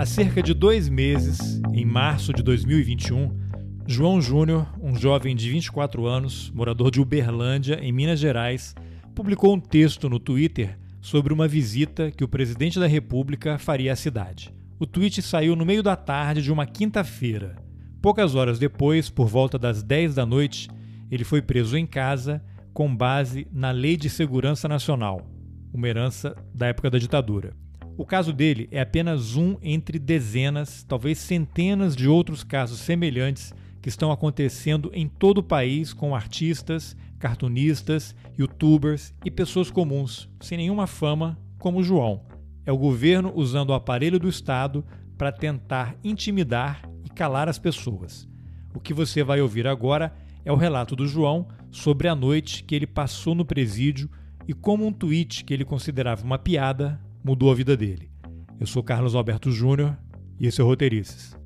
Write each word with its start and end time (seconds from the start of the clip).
Há 0.00 0.06
cerca 0.06 0.42
de 0.42 0.54
dois 0.54 0.88
meses, 0.88 1.60
em 1.74 1.84
março 1.84 2.32
de 2.32 2.42
2021, 2.42 3.38
João 3.86 4.18
Júnior, 4.18 4.66
um 4.80 4.96
jovem 4.96 5.36
de 5.36 5.50
24 5.50 6.06
anos, 6.06 6.50
morador 6.54 6.90
de 6.90 7.02
Uberlândia, 7.02 7.78
em 7.82 7.92
Minas 7.92 8.18
Gerais, 8.18 8.74
publicou 9.14 9.54
um 9.54 9.60
texto 9.60 10.08
no 10.08 10.18
Twitter 10.18 10.78
sobre 11.02 11.34
uma 11.34 11.46
visita 11.46 12.10
que 12.10 12.24
o 12.24 12.28
presidente 12.28 12.80
da 12.80 12.86
República 12.86 13.58
faria 13.58 13.92
à 13.92 13.96
cidade. 13.96 14.54
O 14.78 14.86
tweet 14.86 15.20
saiu 15.20 15.54
no 15.54 15.66
meio 15.66 15.82
da 15.82 15.96
tarde 15.96 16.40
de 16.40 16.50
uma 16.50 16.64
quinta-feira. 16.64 17.56
Poucas 18.00 18.34
horas 18.34 18.58
depois, 18.58 19.10
por 19.10 19.28
volta 19.28 19.58
das 19.58 19.82
10 19.82 20.14
da 20.14 20.24
noite, 20.24 20.70
ele 21.10 21.24
foi 21.24 21.42
preso 21.42 21.76
em 21.76 21.84
casa 21.84 22.42
com 22.72 22.96
base 22.96 23.46
na 23.52 23.70
Lei 23.70 23.98
de 23.98 24.08
Segurança 24.08 24.66
Nacional, 24.66 25.30
uma 25.70 25.86
herança 25.86 26.34
da 26.54 26.68
época 26.68 26.88
da 26.88 26.96
ditadura. 26.96 27.52
O 28.00 28.06
caso 28.06 28.32
dele 28.32 28.66
é 28.70 28.80
apenas 28.80 29.36
um 29.36 29.58
entre 29.62 29.98
dezenas, 29.98 30.82
talvez 30.84 31.18
centenas 31.18 31.94
de 31.94 32.08
outros 32.08 32.42
casos 32.42 32.80
semelhantes 32.80 33.52
que 33.82 33.90
estão 33.90 34.10
acontecendo 34.10 34.90
em 34.94 35.06
todo 35.06 35.38
o 35.38 35.42
país 35.42 35.92
com 35.92 36.16
artistas, 36.16 36.96
cartunistas, 37.18 38.16
youtubers 38.38 39.12
e 39.22 39.30
pessoas 39.30 39.70
comuns, 39.70 40.30
sem 40.40 40.56
nenhuma 40.56 40.86
fama, 40.86 41.38
como 41.58 41.82
João. 41.82 42.24
É 42.64 42.72
o 42.72 42.78
governo 42.78 43.34
usando 43.36 43.68
o 43.68 43.74
aparelho 43.74 44.18
do 44.18 44.30
Estado 44.30 44.82
para 45.18 45.30
tentar 45.30 45.94
intimidar 46.02 46.80
e 47.04 47.10
calar 47.10 47.50
as 47.50 47.58
pessoas. 47.58 48.26
O 48.74 48.80
que 48.80 48.94
você 48.94 49.22
vai 49.22 49.42
ouvir 49.42 49.66
agora 49.66 50.10
é 50.42 50.50
o 50.50 50.56
relato 50.56 50.96
do 50.96 51.06
João 51.06 51.48
sobre 51.70 52.08
a 52.08 52.14
noite 52.14 52.64
que 52.64 52.74
ele 52.74 52.86
passou 52.86 53.34
no 53.34 53.44
presídio 53.44 54.08
e 54.48 54.54
como 54.54 54.86
um 54.86 54.92
tweet 54.92 55.44
que 55.44 55.52
ele 55.52 55.66
considerava 55.66 56.24
uma 56.24 56.38
piada 56.38 56.98
mudou 57.24 57.50
a 57.50 57.54
vida 57.54 57.76
dele. 57.76 58.10
Eu 58.58 58.66
sou 58.66 58.82
Carlos 58.82 59.14
Alberto 59.14 59.50
Júnior 59.50 59.96
e 60.38 60.46
esse 60.46 60.60
é 60.60 60.64
o 60.64 60.66
Roteirices. 60.66 61.38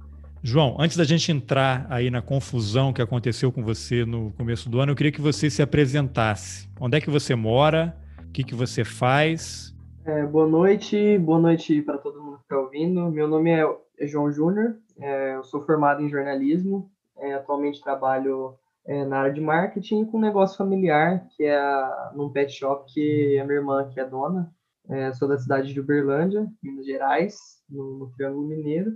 João, 0.42 0.76
antes 0.78 0.96
da 0.96 1.04
gente 1.04 1.32
entrar 1.32 1.86
aí 1.88 2.10
na 2.10 2.20
confusão 2.20 2.92
que 2.92 3.00
aconteceu 3.00 3.50
com 3.50 3.62
você 3.62 4.04
no 4.04 4.30
começo 4.32 4.68
do 4.68 4.78
ano, 4.78 4.92
eu 4.92 4.96
queria 4.96 5.12
que 5.12 5.20
você 5.20 5.48
se 5.48 5.62
apresentasse. 5.62 6.68
Onde 6.78 6.98
é 6.98 7.00
que 7.00 7.10
você 7.10 7.34
mora? 7.34 7.96
O 8.28 8.30
que, 8.30 8.44
que 8.44 8.54
você 8.54 8.84
faz? 8.84 9.74
É, 10.04 10.26
boa 10.26 10.46
noite, 10.46 11.16
boa 11.18 11.38
noite 11.38 11.80
para 11.80 11.96
todo 11.96 12.22
mundo 12.22 12.36
que 12.36 12.42
está 12.42 12.58
ouvindo. 12.58 13.10
Meu 13.10 13.26
nome 13.26 13.50
é, 13.50 13.64
é 13.98 14.06
João 14.06 14.30
Júnior, 14.30 14.76
é, 14.98 15.34
eu 15.36 15.44
sou 15.44 15.64
formado 15.64 16.02
em 16.02 16.10
jornalismo, 16.10 16.90
é, 17.16 17.32
atualmente 17.32 17.82
trabalho 17.82 18.54
é, 18.86 19.04
na 19.06 19.20
área 19.20 19.32
de 19.32 19.40
marketing 19.40 20.04
com 20.04 20.18
um 20.18 20.20
negócio 20.20 20.58
familiar, 20.58 21.26
que 21.34 21.44
é 21.44 21.56
a, 21.56 22.12
num 22.14 22.28
pet 22.28 22.52
shop 22.52 22.92
que 22.92 23.38
a 23.38 23.44
minha 23.44 23.58
irmã 23.58 23.88
que 23.88 23.98
é 23.98 24.04
dona. 24.04 24.52
É, 24.88 25.12
sou 25.14 25.26
da 25.26 25.38
cidade 25.38 25.72
de 25.72 25.80
Uberlândia, 25.80 26.46
Minas 26.62 26.84
Gerais, 26.84 27.36
no, 27.68 27.98
no 27.98 28.10
Triângulo 28.12 28.46
Mineiro. 28.46 28.92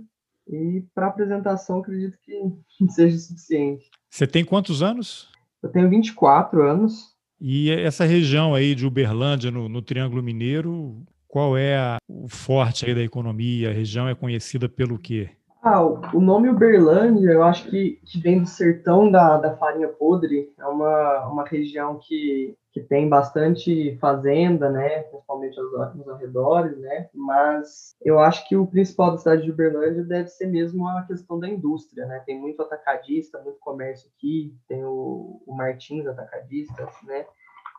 E 0.47 0.83
para 0.93 1.07
apresentação, 1.07 1.79
acredito 1.79 2.17
que 2.23 2.87
seja 2.89 3.17
suficiente. 3.17 3.89
Você 4.09 4.25
tem 4.25 4.43
quantos 4.43 4.81
anos? 4.81 5.29
Eu 5.61 5.69
tenho 5.69 5.89
24 5.89 6.61
anos. 6.63 7.15
E 7.39 7.71
essa 7.71 8.05
região 8.05 8.53
aí 8.53 8.75
de 8.75 8.85
Uberlândia, 8.85 9.51
no, 9.51 9.69
no 9.69 9.81
Triângulo 9.81 10.21
Mineiro, 10.21 11.03
qual 11.27 11.57
é 11.57 11.77
a, 11.77 11.97
o 12.07 12.27
forte 12.27 12.85
aí 12.85 12.93
da 12.93 13.01
economia? 13.01 13.69
A 13.69 13.73
região 13.73 14.07
é 14.07 14.15
conhecida 14.15 14.67
pelo 14.67 14.97
quê? 14.97 15.29
Ah, 15.61 15.81
o 15.83 16.21
nome 16.21 16.49
Uberlândia, 16.49 17.31
eu 17.31 17.43
acho 17.43 17.69
que, 17.69 17.99
que 18.05 18.19
vem 18.19 18.39
do 18.39 18.47
sertão 18.47 19.11
da, 19.11 19.37
da 19.37 19.57
farinha 19.57 19.89
podre. 19.89 20.49
É 20.57 20.65
uma, 20.65 21.27
uma 21.27 21.45
região 21.45 21.99
que, 21.99 22.55
que 22.71 22.81
tem 22.81 23.09
bastante 23.09 23.97
fazenda, 23.97 24.69
né? 24.69 25.03
Principalmente 25.03 25.57
nos 25.95 26.07
arredores, 26.07 26.77
né? 26.77 27.09
Mas 27.13 27.95
eu 28.01 28.19
acho 28.19 28.47
que 28.47 28.55
o 28.55 28.67
principal 28.67 29.11
da 29.11 29.17
cidade 29.17 29.43
de 29.43 29.51
Uberlândia 29.51 30.03
deve 30.03 30.27
ser 30.27 30.47
mesmo 30.47 30.87
a 30.87 31.03
questão 31.03 31.39
da 31.39 31.49
indústria, 31.49 32.05
né? 32.05 32.21
Tem 32.25 32.39
muito 32.39 32.61
atacadista, 32.61 33.41
muito 33.41 33.59
comércio 33.59 34.09
aqui. 34.15 34.55
Tem 34.67 34.83
o, 34.85 35.41
o 35.45 35.55
Martins 35.55 36.05
Atacadista, 36.05 36.87
né? 37.03 37.25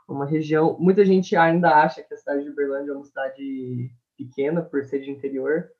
Uma 0.08 0.26
região... 0.26 0.76
Muita 0.80 1.04
gente 1.04 1.36
ainda 1.36 1.70
acha 1.70 2.02
que 2.02 2.12
a 2.12 2.16
cidade 2.16 2.42
de 2.42 2.50
Uberlândia 2.50 2.90
é 2.90 2.94
uma 2.94 3.04
cidade 3.04 3.90
pequena 4.18 4.60
por 4.60 4.84
ser 4.84 5.00
de 5.00 5.10
interior, 5.10 5.70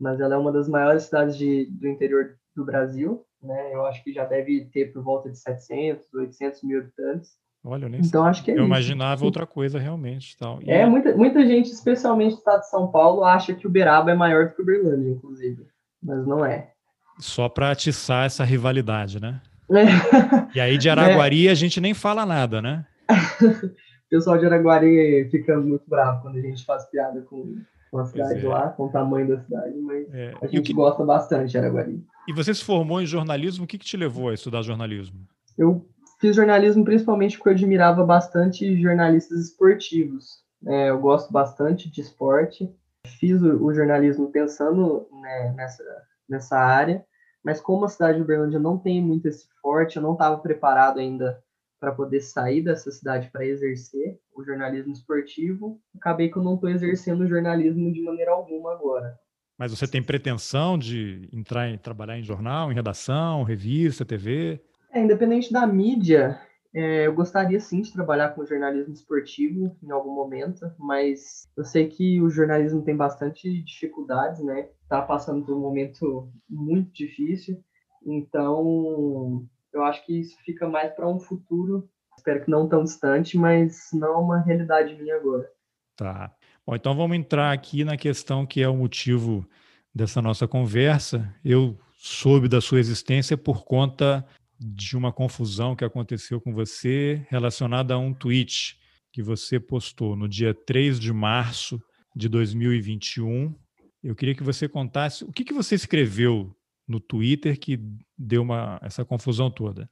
mas 0.00 0.20
ela 0.20 0.34
é 0.34 0.38
uma 0.38 0.50
das 0.50 0.68
maiores 0.68 1.04
cidades 1.04 1.36
de, 1.36 1.66
do 1.70 1.86
interior 1.86 2.36
do 2.56 2.64
Brasil, 2.64 3.26
né? 3.42 3.74
Eu 3.74 3.84
acho 3.84 4.02
que 4.02 4.12
já 4.12 4.24
deve 4.24 4.70
ter 4.72 4.90
por 4.92 5.02
volta 5.02 5.30
de 5.30 5.38
700, 5.38 6.12
800 6.14 6.62
mil 6.62 6.80
habitantes. 6.80 7.43
Olha, 7.64 7.86
eu 7.86 7.88
nem 7.88 8.02
então, 8.02 8.24
acho 8.24 8.44
que 8.44 8.50
é 8.50 8.54
eu 8.54 8.58
isso. 8.58 8.66
imaginava 8.66 9.24
outra 9.24 9.46
coisa 9.46 9.78
realmente. 9.78 10.36
Tal. 10.36 10.60
E... 10.62 10.70
É, 10.70 10.84
muita, 10.84 11.16
muita 11.16 11.46
gente, 11.46 11.70
especialmente 11.70 12.32
no 12.32 12.38
estado 12.38 12.60
de 12.60 12.68
São 12.68 12.88
Paulo, 12.88 13.24
acha 13.24 13.54
que 13.54 13.66
Uberaba 13.66 14.10
é 14.10 14.14
maior 14.14 14.48
do 14.48 14.54
que 14.54 14.60
Uberlândia, 14.60 15.12
inclusive. 15.12 15.66
Mas 16.02 16.26
não 16.26 16.44
é. 16.44 16.72
Só 17.18 17.48
para 17.48 17.70
atiçar 17.70 18.26
essa 18.26 18.44
rivalidade, 18.44 19.18
né? 19.18 19.40
É. 19.70 20.54
E 20.54 20.60
aí 20.60 20.76
de 20.76 20.90
Araguari 20.90 21.48
é. 21.48 21.50
a 21.50 21.54
gente 21.54 21.80
nem 21.80 21.94
fala 21.94 22.26
nada, 22.26 22.60
né? 22.60 22.84
o 23.40 24.10
pessoal 24.10 24.36
de 24.36 24.44
Araguari 24.44 25.26
fica 25.30 25.58
muito 25.58 25.84
bravo 25.88 26.20
quando 26.20 26.36
a 26.36 26.42
gente 26.42 26.66
faz 26.66 26.84
piada 26.90 27.22
com, 27.22 27.56
com 27.90 27.98
a 27.98 28.04
cidade 28.04 28.44
é. 28.44 28.48
lá, 28.48 28.68
com 28.68 28.84
o 28.84 28.92
tamanho 28.92 29.26
da 29.26 29.40
cidade, 29.40 29.78
mas 29.80 30.12
é. 30.12 30.34
a 30.42 30.46
gente 30.46 30.66
que... 30.66 30.74
gosta 30.74 31.02
bastante 31.02 31.50
de 31.50 31.56
Araguari. 31.56 32.04
E 32.28 32.32
você 32.34 32.52
se 32.54 32.62
formou 32.62 33.00
em 33.00 33.06
jornalismo, 33.06 33.64
o 33.64 33.66
que, 33.66 33.78
que 33.78 33.86
te 33.86 33.96
levou 33.96 34.28
a 34.28 34.34
estudar 34.34 34.60
jornalismo? 34.60 35.18
Eu 35.56 35.86
fiz 36.20 36.36
jornalismo 36.36 36.84
principalmente 36.84 37.36
porque 37.36 37.50
eu 37.50 37.54
admirava 37.54 38.04
bastante 38.04 38.80
jornalistas 38.80 39.40
esportivos. 39.40 40.42
É, 40.66 40.90
eu 40.90 40.98
gosto 40.98 41.32
bastante 41.32 41.90
de 41.90 42.00
esporte. 42.00 42.72
Fiz 43.18 43.42
o, 43.42 43.64
o 43.64 43.74
jornalismo 43.74 44.30
pensando 44.30 45.06
né, 45.20 45.52
nessa, 45.56 45.84
nessa 46.28 46.58
área, 46.58 47.04
mas 47.44 47.60
como 47.60 47.84
a 47.84 47.88
cidade 47.88 48.16
de 48.16 48.22
Uberlândia 48.22 48.58
não 48.58 48.78
tem 48.78 49.02
muito 49.02 49.28
esse 49.28 49.46
forte, 49.60 49.96
eu 49.96 50.02
não 50.02 50.14
estava 50.14 50.38
preparado 50.38 50.98
ainda 50.98 51.42
para 51.78 51.92
poder 51.92 52.22
sair 52.22 52.62
dessa 52.62 52.90
cidade 52.90 53.28
para 53.30 53.44
exercer 53.44 54.18
o 54.34 54.42
jornalismo 54.42 54.92
esportivo. 54.92 55.78
Acabei 55.94 56.30
que 56.30 56.38
eu 56.38 56.42
não 56.42 56.54
estou 56.54 56.70
exercendo 56.70 57.20
o 57.20 57.28
jornalismo 57.28 57.92
de 57.92 58.00
maneira 58.02 58.30
alguma 58.30 58.72
agora. 58.72 59.18
Mas 59.58 59.70
você 59.70 59.86
tem 59.86 60.02
pretensão 60.02 60.78
de 60.78 61.28
entrar 61.32 61.68
em 61.68 61.76
trabalhar 61.76 62.18
em 62.18 62.24
jornal, 62.24 62.72
em 62.72 62.74
redação, 62.74 63.42
revista, 63.42 64.04
TV? 64.04 64.60
É, 64.94 65.02
independente 65.02 65.52
da 65.52 65.66
mídia, 65.66 66.40
é, 66.72 67.08
eu 67.08 67.12
gostaria 67.12 67.58
sim 67.58 67.82
de 67.82 67.92
trabalhar 67.92 68.28
com 68.28 68.46
jornalismo 68.46 68.94
esportivo 68.94 69.76
em 69.82 69.90
algum 69.90 70.14
momento, 70.14 70.70
mas 70.78 71.48
eu 71.56 71.64
sei 71.64 71.88
que 71.88 72.22
o 72.22 72.30
jornalismo 72.30 72.80
tem 72.80 72.96
bastante 72.96 73.60
dificuldades, 73.64 74.40
né? 74.44 74.68
Está 74.84 75.02
passando 75.02 75.44
por 75.44 75.56
um 75.56 75.60
momento 75.60 76.32
muito 76.48 76.92
difícil, 76.92 77.60
então 78.06 79.44
eu 79.72 79.82
acho 79.82 80.06
que 80.06 80.20
isso 80.20 80.38
fica 80.44 80.68
mais 80.68 80.92
para 80.94 81.08
um 81.08 81.18
futuro, 81.18 81.88
espero 82.16 82.44
que 82.44 82.50
não 82.50 82.68
tão 82.68 82.84
distante, 82.84 83.36
mas 83.36 83.88
não 83.92 84.22
uma 84.22 84.40
realidade 84.42 84.94
minha 84.94 85.16
agora. 85.16 85.50
Tá. 85.96 86.32
Bom, 86.64 86.76
então 86.76 86.94
vamos 86.94 87.16
entrar 87.16 87.50
aqui 87.50 87.82
na 87.82 87.96
questão 87.96 88.46
que 88.46 88.62
é 88.62 88.68
o 88.68 88.76
motivo 88.76 89.44
dessa 89.92 90.22
nossa 90.22 90.46
conversa. 90.46 91.34
Eu 91.44 91.76
soube 91.96 92.48
da 92.48 92.60
sua 92.60 92.78
existência 92.78 93.36
por 93.36 93.64
conta 93.64 94.24
de 94.58 94.96
uma 94.96 95.12
confusão 95.12 95.74
que 95.74 95.84
aconteceu 95.84 96.40
com 96.40 96.52
você 96.52 97.26
relacionada 97.28 97.94
a 97.94 97.98
um 97.98 98.14
tweet 98.14 98.78
que 99.12 99.22
você 99.22 99.60
postou 99.60 100.16
no 100.16 100.28
dia 100.28 100.54
3 100.54 100.98
de 100.98 101.12
março 101.12 101.80
de 102.14 102.28
2021. 102.28 103.54
Eu 104.02 104.14
queria 104.14 104.34
que 104.34 104.42
você 104.42 104.68
contasse 104.68 105.24
o 105.24 105.32
que, 105.32 105.44
que 105.44 105.54
você 105.54 105.74
escreveu 105.74 106.54
no 106.86 107.00
Twitter 107.00 107.58
que 107.58 107.80
deu 108.16 108.42
uma, 108.42 108.78
essa 108.82 109.04
confusão 109.04 109.50
toda. 109.50 109.88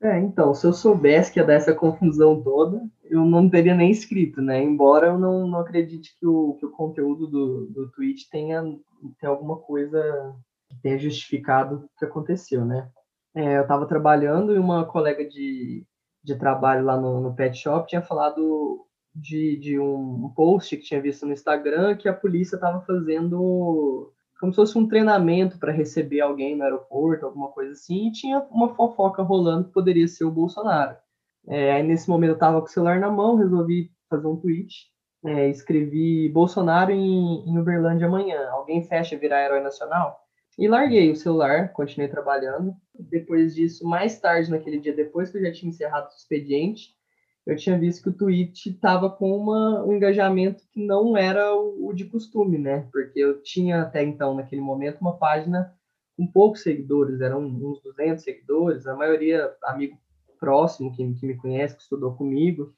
É, 0.00 0.16
então, 0.20 0.54
se 0.54 0.64
eu 0.64 0.72
soubesse 0.72 1.32
que 1.32 1.40
ia 1.40 1.46
dar 1.46 1.54
essa 1.54 1.74
confusão 1.74 2.40
toda, 2.40 2.80
eu 3.04 3.24
não 3.24 3.50
teria 3.50 3.74
nem 3.74 3.90
escrito, 3.90 4.40
né? 4.40 4.62
Embora 4.62 5.08
eu 5.08 5.18
não, 5.18 5.48
não 5.48 5.58
acredite 5.58 6.16
que 6.18 6.26
o, 6.26 6.54
que 6.54 6.66
o 6.66 6.70
conteúdo 6.70 7.26
do, 7.26 7.66
do 7.66 7.90
tweet 7.90 8.28
tenha, 8.30 8.62
tenha 9.18 9.30
alguma 9.30 9.56
coisa 9.56 10.36
que 10.68 10.80
tenha 10.80 10.98
justificado 10.98 11.76
o 11.76 11.98
que 11.98 12.04
aconteceu, 12.04 12.64
né? 12.64 12.88
É, 13.38 13.56
eu 13.56 13.62
estava 13.62 13.86
trabalhando 13.86 14.52
e 14.52 14.58
uma 14.58 14.84
colega 14.84 15.24
de, 15.24 15.86
de 16.24 16.34
trabalho 16.36 16.84
lá 16.84 16.96
no, 16.96 17.20
no 17.20 17.36
pet 17.36 17.56
shop 17.56 17.86
tinha 17.86 18.02
falado 18.02 18.84
de, 19.14 19.56
de 19.60 19.78
um, 19.78 20.32
post 20.34 20.76
que 20.76 20.82
tinha 20.82 21.00
visto 21.00 21.24
no 21.24 21.32
Instagram 21.32 21.96
que 21.96 22.08
a 22.08 22.12
polícia 22.12 22.56
estava 22.56 22.80
fazendo 22.80 24.12
como 24.40 24.52
se 24.52 24.56
fosse 24.56 24.76
um 24.76 24.88
treinamento 24.88 25.56
para 25.56 25.70
receber 25.70 26.20
alguém 26.20 26.56
no 26.56 26.64
aeroporto, 26.64 27.26
alguma 27.26 27.48
coisa 27.52 27.72
assim, 27.72 28.08
e 28.08 28.12
tinha 28.12 28.40
uma 28.50 28.74
fofoca 28.74 29.22
rolando 29.22 29.68
que 29.68 29.72
poderia 29.72 30.08
ser 30.08 30.24
o 30.24 30.32
Bolsonaro. 30.32 30.96
É, 31.46 31.72
aí 31.74 31.82
nesse 31.84 32.08
momento 32.08 32.30
eu 32.30 32.34
estava 32.34 32.60
com 32.60 32.66
o 32.66 32.70
celular 32.70 32.98
na 32.98 33.10
mão, 33.10 33.36
resolvi 33.36 33.92
fazer 34.10 34.26
um 34.26 34.36
tweet, 34.36 34.88
é, 35.24 35.48
escrevi 35.48 36.28
Bolsonaro 36.28 36.90
em, 36.90 37.48
em 37.48 37.56
Uberlândia 37.56 38.08
amanhã, 38.08 38.50
alguém 38.50 38.82
fecha 38.82 39.16
virar 39.16 39.44
herói 39.44 39.60
nacional? 39.60 40.27
E 40.58 40.66
larguei 40.66 41.10
o 41.10 41.16
celular, 41.16 41.72
continuei 41.72 42.10
trabalhando. 42.10 42.74
Depois 42.98 43.54
disso, 43.54 43.86
mais 43.86 44.18
tarde 44.18 44.50
naquele 44.50 44.80
dia, 44.80 44.92
depois 44.92 45.30
que 45.30 45.38
eu 45.38 45.42
já 45.42 45.52
tinha 45.52 45.70
encerrado 45.70 46.06
o 46.06 46.16
expediente, 46.16 46.96
eu 47.46 47.56
tinha 47.56 47.78
visto 47.78 48.02
que 48.02 48.08
o 48.08 48.12
tweet 48.12 48.68
estava 48.68 49.08
com 49.08 49.34
uma, 49.36 49.84
um 49.84 49.94
engajamento 49.94 50.64
que 50.72 50.84
não 50.84 51.16
era 51.16 51.54
o, 51.54 51.86
o, 51.86 51.92
de 51.94 52.06
costume, 52.06 52.58
né? 52.58 52.88
Porque 52.92 53.20
eu 53.20 53.40
tinha 53.40 53.82
até 53.82 54.02
então, 54.02 54.34
naquele 54.34 54.60
momento, 54.60 55.00
uma 55.00 55.16
página 55.16 55.72
com 56.16 56.26
poucos 56.26 56.62
seguidores, 56.62 57.20
eram 57.20 57.40
uns 57.44 57.80
200 57.80 58.22
seguidores, 58.22 58.86
a 58.86 58.96
maioria 58.96 59.54
amigo 59.62 59.96
próximo 60.40 60.92
que, 60.92 61.14
que 61.14 61.26
me 61.26 61.36
conhece, 61.36 61.76
que 61.76 61.82
estudou 61.82 62.14
comigo. 62.14 62.74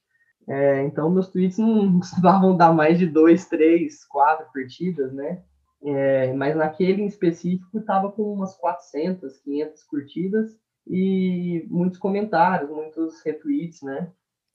É, 0.46 0.82
então, 0.82 1.10
meus 1.10 1.28
tweets 1.28 1.58
não 1.58 1.96
costumavam 1.98 2.56
dar 2.56 2.72
mais 2.72 2.98
de 2.98 3.06
dois, 3.06 3.46
três, 3.46 4.04
quatro 4.04 4.46
curtidas, 4.52 5.12
né? 5.12 5.42
É, 5.82 6.32
mas 6.34 6.54
naquele 6.54 7.02
em 7.02 7.06
específico 7.06 7.78
estava 7.78 8.12
com 8.12 8.22
umas 8.34 8.54
400, 8.56 9.38
500 9.38 9.84
curtidas 9.84 10.56
e 10.86 11.66
muitos 11.70 11.98
comentários, 11.98 12.70
muitos 12.70 13.22
retweets, 13.22 13.82
né? 13.82 14.10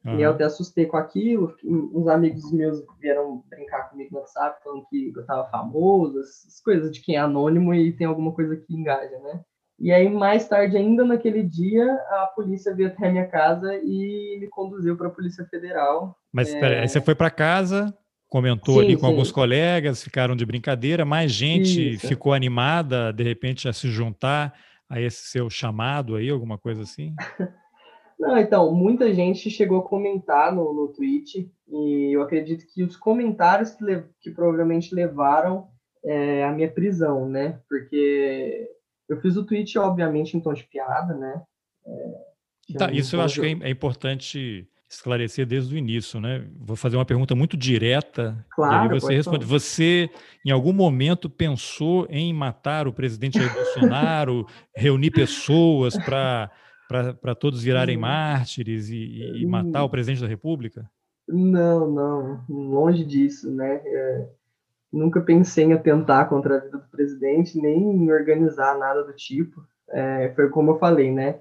Uhum. 0.05 0.19
E 0.19 0.21
eu 0.21 0.31
até 0.31 0.43
assustei 0.43 0.85
com 0.85 0.97
aquilo. 0.97 1.55
Uns 1.63 2.07
amigos 2.07 2.51
meus 2.51 2.83
vieram 2.99 3.43
brincar 3.49 3.89
comigo 3.89 4.13
no 4.13 4.19
WhatsApp, 4.19 4.63
falando 4.63 4.85
que 4.87 5.11
eu 5.15 5.25
tava 5.25 5.49
famoso, 5.49 6.19
essas 6.19 6.61
coisas 6.61 6.91
de 6.91 7.01
quem 7.01 7.15
é 7.15 7.19
anônimo 7.19 7.73
e 7.73 7.91
tem 7.91 8.05
alguma 8.05 8.31
coisa 8.31 8.55
que 8.55 8.75
engaja, 8.75 9.17
né? 9.19 9.41
E 9.77 9.91
aí, 9.91 10.09
mais 10.09 10.47
tarde 10.47 10.77
ainda 10.77 11.03
naquele 11.03 11.43
dia, 11.43 11.85
a 12.09 12.31
polícia 12.33 12.73
veio 12.73 12.87
até 12.87 13.07
a 13.07 13.11
minha 13.11 13.27
casa 13.27 13.75
e 13.83 14.37
me 14.39 14.47
conduziu 14.47 14.95
para 14.95 15.07
a 15.07 15.11
Polícia 15.11 15.45
Federal. 15.45 16.15
Mas 16.31 16.53
é... 16.53 16.59
peraí, 16.59 16.87
você 16.87 17.01
foi 17.01 17.13
para 17.13 17.29
casa, 17.29 17.93
comentou 18.35 18.75
sim, 18.75 18.81
ali 18.81 18.95
com 18.95 19.05
sim. 19.05 19.07
alguns 19.07 19.31
colegas, 19.31 20.03
ficaram 20.03 20.35
de 20.35 20.45
brincadeira, 20.45 21.05
mais 21.05 21.31
gente 21.31 21.93
Isso. 21.93 22.05
ficou 22.05 22.33
animada, 22.33 23.13
de 23.13 23.23
repente, 23.23 23.65
a 23.69 23.71
se 23.71 23.87
juntar 23.87 24.53
a 24.89 24.99
esse 24.99 25.29
seu 25.29 25.49
chamado 25.49 26.17
aí, 26.17 26.29
alguma 26.29 26.57
coisa 26.57 26.81
assim? 26.81 27.15
Não, 28.19 28.37
então, 28.37 28.73
muita 28.73 29.13
gente 29.13 29.49
chegou 29.49 29.79
a 29.79 29.87
comentar 29.87 30.53
no, 30.53 30.73
no 30.73 30.89
tweet, 30.89 31.49
e 31.65 32.13
eu 32.13 32.21
acredito 32.21 32.65
que 32.73 32.83
os 32.83 32.97
comentários 32.97 33.71
que, 33.71 34.03
que 34.19 34.31
provavelmente 34.31 34.93
levaram 34.93 35.69
é, 36.03 36.43
a 36.43 36.51
minha 36.51 36.69
prisão, 36.69 37.29
né? 37.29 37.59
Porque 37.69 38.69
eu 39.07 39.21
fiz 39.21 39.37
o 39.37 39.45
tweet, 39.45 39.77
obviamente, 39.79 40.35
em 40.35 40.41
tom 40.41 40.53
de 40.53 40.65
piada, 40.65 41.13
né? 41.13 41.41
É, 41.87 42.77
tá, 42.77 42.91
isso 42.91 43.15
eu 43.15 43.21
acho 43.21 43.39
que 43.39 43.47
é, 43.47 43.67
é, 43.67 43.69
importante 43.69 44.67
esclarecer 44.95 45.45
desde 45.45 45.75
o 45.75 45.77
início, 45.77 46.19
né? 46.19 46.45
Vou 46.59 46.75
fazer 46.75 46.97
uma 46.97 47.05
pergunta 47.05 47.35
muito 47.35 47.55
direta. 47.55 48.45
Claro. 48.51 48.73
E 48.73 48.93
aí 48.93 48.99
você 48.99 49.13
responde. 49.13 49.45
Falar. 49.45 49.59
Você, 49.59 50.09
em 50.45 50.51
algum 50.51 50.73
momento, 50.73 51.29
pensou 51.29 52.07
em 52.09 52.33
matar 52.33 52.87
o 52.87 52.93
presidente 52.93 53.37
Jair 53.37 53.53
Bolsonaro, 53.53 54.45
reunir 54.75 55.11
pessoas 55.11 55.97
para 55.97 56.51
para 56.87 57.33
todos 57.33 57.63
virarem 57.63 57.97
hum. 57.97 58.01
mártires 58.01 58.89
e, 58.89 59.41
e, 59.41 59.45
matar 59.47 59.81
o 59.81 59.87
hum. 59.87 59.89
presidente 59.89 60.21
da 60.21 60.27
República? 60.27 60.87
Não, 61.27 61.89
não, 61.89 62.45
longe 62.47 63.03
disso, 63.03 63.51
né? 63.51 63.81
É, 63.83 64.29
nunca 64.93 65.19
pensei 65.19 65.65
em 65.65 65.73
atentar 65.73 66.29
contra 66.29 66.57
a 66.57 66.59
vida 66.59 66.77
do 66.77 66.89
presidente, 66.89 67.59
nem 67.59 67.79
em 67.79 68.11
organizar 68.11 68.77
nada 68.77 69.03
do 69.03 69.13
tipo. 69.13 69.65
É, 69.89 70.31
foi 70.35 70.49
como 70.49 70.71
eu 70.71 70.79
falei, 70.79 71.11
né? 71.11 71.39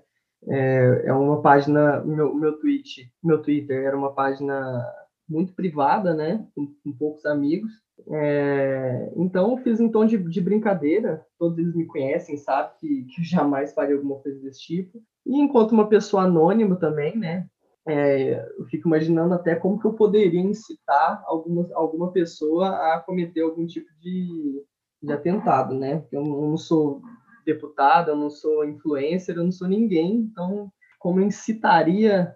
É, 0.49 1.03
é 1.07 1.13
uma 1.13 1.41
página, 1.41 2.03
meu, 2.05 2.35
meu 2.35 2.59
tweet, 2.59 3.11
meu 3.23 3.41
Twitter 3.41 3.85
era 3.85 3.97
uma 3.97 4.13
página 4.13 4.85
muito 5.29 5.55
privada, 5.55 6.15
né? 6.15 6.47
Com, 6.55 6.67
com 6.83 6.93
poucos 6.93 7.25
amigos. 7.25 7.73
É, 8.11 9.13
então 9.17 9.57
fiz 9.59 9.81
em 9.81 9.89
tom 9.89 10.05
de, 10.05 10.19
de, 10.19 10.41
brincadeira. 10.41 11.25
Todos 11.39 11.59
eles 11.59 11.75
me 11.75 11.87
conhecem, 11.87 12.37
sabem 12.37 12.73
que, 12.79 13.05
que 13.05 13.23
jamais 13.23 13.73
faria 13.73 13.97
alguma 13.97 14.19
coisa 14.19 14.41
desse 14.41 14.61
tipo. 14.61 15.03
E 15.27 15.41
enquanto 15.41 15.73
uma 15.73 15.89
pessoa 15.89 16.25
anônima 16.25 16.77
também, 16.77 17.17
né? 17.17 17.47
É, 17.87 18.49
eu 18.59 18.65
fico 18.67 18.89
imaginando 18.89 19.35
até 19.35 19.55
como 19.55 19.79
que 19.79 19.87
eu 19.87 19.93
poderia 19.93 20.41
incitar 20.41 21.23
alguma, 21.27 21.69
alguma 21.75 22.13
pessoa 22.13 22.95
a 22.95 23.01
cometer 23.01 23.43
algum 23.43 23.67
tipo 23.67 23.89
de, 24.01 24.63
de 25.03 25.13
atentado, 25.13 25.75
né? 25.75 26.03
Eu 26.11 26.23
não 26.23 26.57
sou 26.57 27.03
deputado, 27.45 28.11
eu 28.11 28.17
não 28.17 28.31
sou 28.31 28.65
influencer, 28.65 29.37
eu 29.37 29.45
não 29.45 29.53
sou 29.53 29.69
ninguém, 29.69 30.17
então 30.17 30.71
como 30.99 31.21
incitaria 31.21 32.35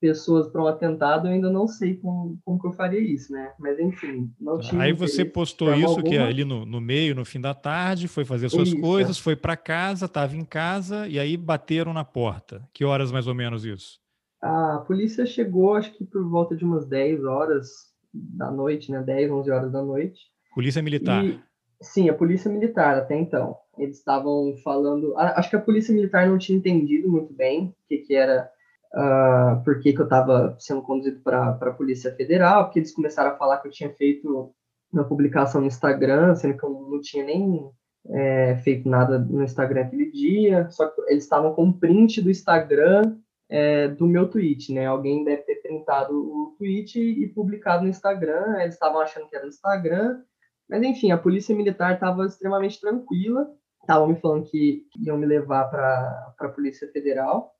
pessoas 0.00 0.48
para 0.48 0.62
um 0.62 0.66
atentado, 0.66 1.26
eu 1.26 1.32
ainda 1.32 1.50
não 1.50 1.66
sei 1.66 1.96
como, 1.96 2.38
como 2.44 2.60
que 2.60 2.66
eu 2.66 2.72
faria 2.72 3.00
isso, 3.00 3.32
né? 3.32 3.52
Mas 3.58 3.78
enfim, 3.80 4.30
não 4.38 4.58
tinha. 4.58 4.82
Aí 4.82 4.92
você 4.92 5.24
postou 5.24 5.74
isso 5.74 5.86
alguma. 5.86 6.08
que 6.08 6.18
ali 6.18 6.44
no, 6.44 6.66
no 6.66 6.78
meio, 6.78 7.14
no 7.14 7.24
fim 7.24 7.40
da 7.40 7.54
tarde, 7.54 8.06
foi 8.06 8.24
fazer 8.24 8.50
suas 8.50 8.68
isso. 8.68 8.80
coisas, 8.80 9.18
foi 9.18 9.34
para 9.34 9.56
casa, 9.56 10.04
estava 10.04 10.36
em 10.36 10.44
casa 10.44 11.08
e 11.08 11.18
aí 11.18 11.38
bateram 11.38 11.94
na 11.94 12.04
porta. 12.04 12.62
Que 12.74 12.84
horas 12.84 13.10
mais 13.10 13.26
ou 13.26 13.34
menos 13.34 13.64
isso? 13.64 13.98
A 14.42 14.84
polícia 14.86 15.24
chegou, 15.24 15.74
acho 15.74 15.90
que 15.94 16.04
por 16.04 16.22
volta 16.28 16.54
de 16.54 16.66
umas 16.66 16.86
10 16.86 17.24
horas 17.24 17.66
da 18.12 18.50
noite, 18.50 18.92
né? 18.92 19.02
10, 19.02 19.30
11 19.30 19.50
horas 19.50 19.72
da 19.72 19.82
noite. 19.82 20.20
Polícia 20.54 20.82
Militar. 20.82 21.24
E, 21.24 21.40
sim, 21.80 22.10
a 22.10 22.14
Polícia 22.14 22.50
Militar 22.50 22.98
até 22.98 23.16
então. 23.16 23.56
Eles 23.78 23.98
estavam 23.98 24.54
falando. 24.62 25.16
Acho 25.16 25.50
que 25.50 25.56
a 25.56 25.60
Polícia 25.60 25.94
Militar 25.94 26.28
não 26.28 26.38
tinha 26.38 26.58
entendido 26.58 27.08
muito 27.08 27.32
bem 27.32 27.66
o 27.66 27.74
que, 27.88 27.98
que 27.98 28.14
era. 28.14 28.50
Uh, 28.94 29.64
por 29.64 29.80
que, 29.80 29.92
que 29.92 30.00
eu 30.00 30.04
estava 30.04 30.56
sendo 30.60 30.80
conduzido 30.80 31.20
para 31.20 31.48
a 31.50 31.72
Polícia 31.72 32.14
Federal, 32.14 32.64
porque 32.64 32.78
eles 32.78 32.94
começaram 32.94 33.32
a 33.32 33.36
falar 33.36 33.58
que 33.58 33.66
eu 33.66 33.72
tinha 33.72 33.92
feito 33.92 34.54
uma 34.92 35.04
publicação 35.04 35.60
no 35.60 35.66
Instagram, 35.66 36.36
sendo 36.36 36.56
que 36.56 36.64
eu 36.64 36.70
não 36.70 37.00
tinha 37.00 37.24
nem 37.24 37.68
é, 38.10 38.56
feito 38.58 38.88
nada 38.88 39.18
no 39.18 39.42
Instagram 39.42 39.82
aquele 39.82 40.10
dia, 40.10 40.68
só 40.70 40.86
que 40.88 41.00
eles 41.08 41.24
estavam 41.24 41.54
com 41.54 41.64
um 41.64 41.72
print 41.72 42.20
do 42.22 42.30
Instagram 42.30 43.16
é, 43.48 43.88
do 43.88 44.06
meu 44.06 44.28
tweet, 44.28 44.72
né? 44.72 44.86
Alguém 44.86 45.24
deve 45.24 45.42
ter 45.42 45.56
printado 45.56 46.14
o 46.14 46.54
tweet 46.56 46.98
e 46.98 47.28
publicado 47.28 47.82
no 47.82 47.88
Instagram, 47.88 48.60
eles 48.60 48.74
estavam 48.74 49.00
achando 49.00 49.28
que 49.28 49.36
era 49.36 49.44
no 49.44 49.50
Instagram, 49.50 50.22
mas 50.68 50.82
enfim, 50.82 51.10
a 51.10 51.18
polícia 51.18 51.54
militar 51.54 51.94
estava 51.94 52.26
extremamente 52.26 52.80
tranquila, 52.80 53.50
estavam 53.84 54.08
me 54.08 54.20
falando 54.20 54.44
que 54.44 54.82
iam 55.00 55.16
me 55.16 55.26
levar 55.26 55.64
para 55.64 56.34
a 56.40 56.48
Polícia 56.48 56.90
Federal. 56.90 57.54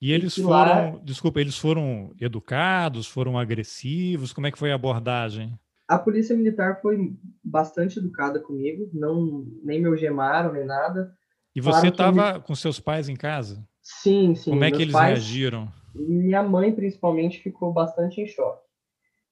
E 0.00 0.12
eles 0.12 0.36
e 0.36 0.42
foram, 0.42 0.94
lá... 0.94 1.00
desculpa, 1.02 1.40
eles 1.40 1.56
foram 1.56 2.12
educados, 2.20 3.06
foram 3.06 3.38
agressivos? 3.38 4.32
Como 4.32 4.46
é 4.46 4.50
que 4.50 4.58
foi 4.58 4.72
a 4.72 4.74
abordagem? 4.74 5.58
A 5.88 5.98
polícia 5.98 6.36
militar 6.36 6.80
foi 6.82 7.14
bastante 7.42 7.98
educada 7.98 8.40
comigo, 8.40 8.90
não 8.92 9.46
nem 9.62 9.80
me 9.80 9.86
algemaram 9.86 10.52
nem 10.52 10.66
nada. 10.66 11.14
E 11.54 11.60
você 11.60 11.88
estava 11.88 12.40
com 12.40 12.54
seus 12.54 12.80
pais 12.80 13.08
em 13.08 13.16
casa? 13.16 13.64
Sim, 13.80 14.34
sim. 14.34 14.50
Como 14.50 14.64
é 14.64 14.70
que 14.70 14.82
eles 14.82 14.92
pais, 14.92 15.10
reagiram? 15.10 15.72
Minha 15.94 16.42
mãe, 16.42 16.74
principalmente, 16.74 17.40
ficou 17.40 17.72
bastante 17.72 18.20
em 18.20 18.26
choque. 18.26 18.66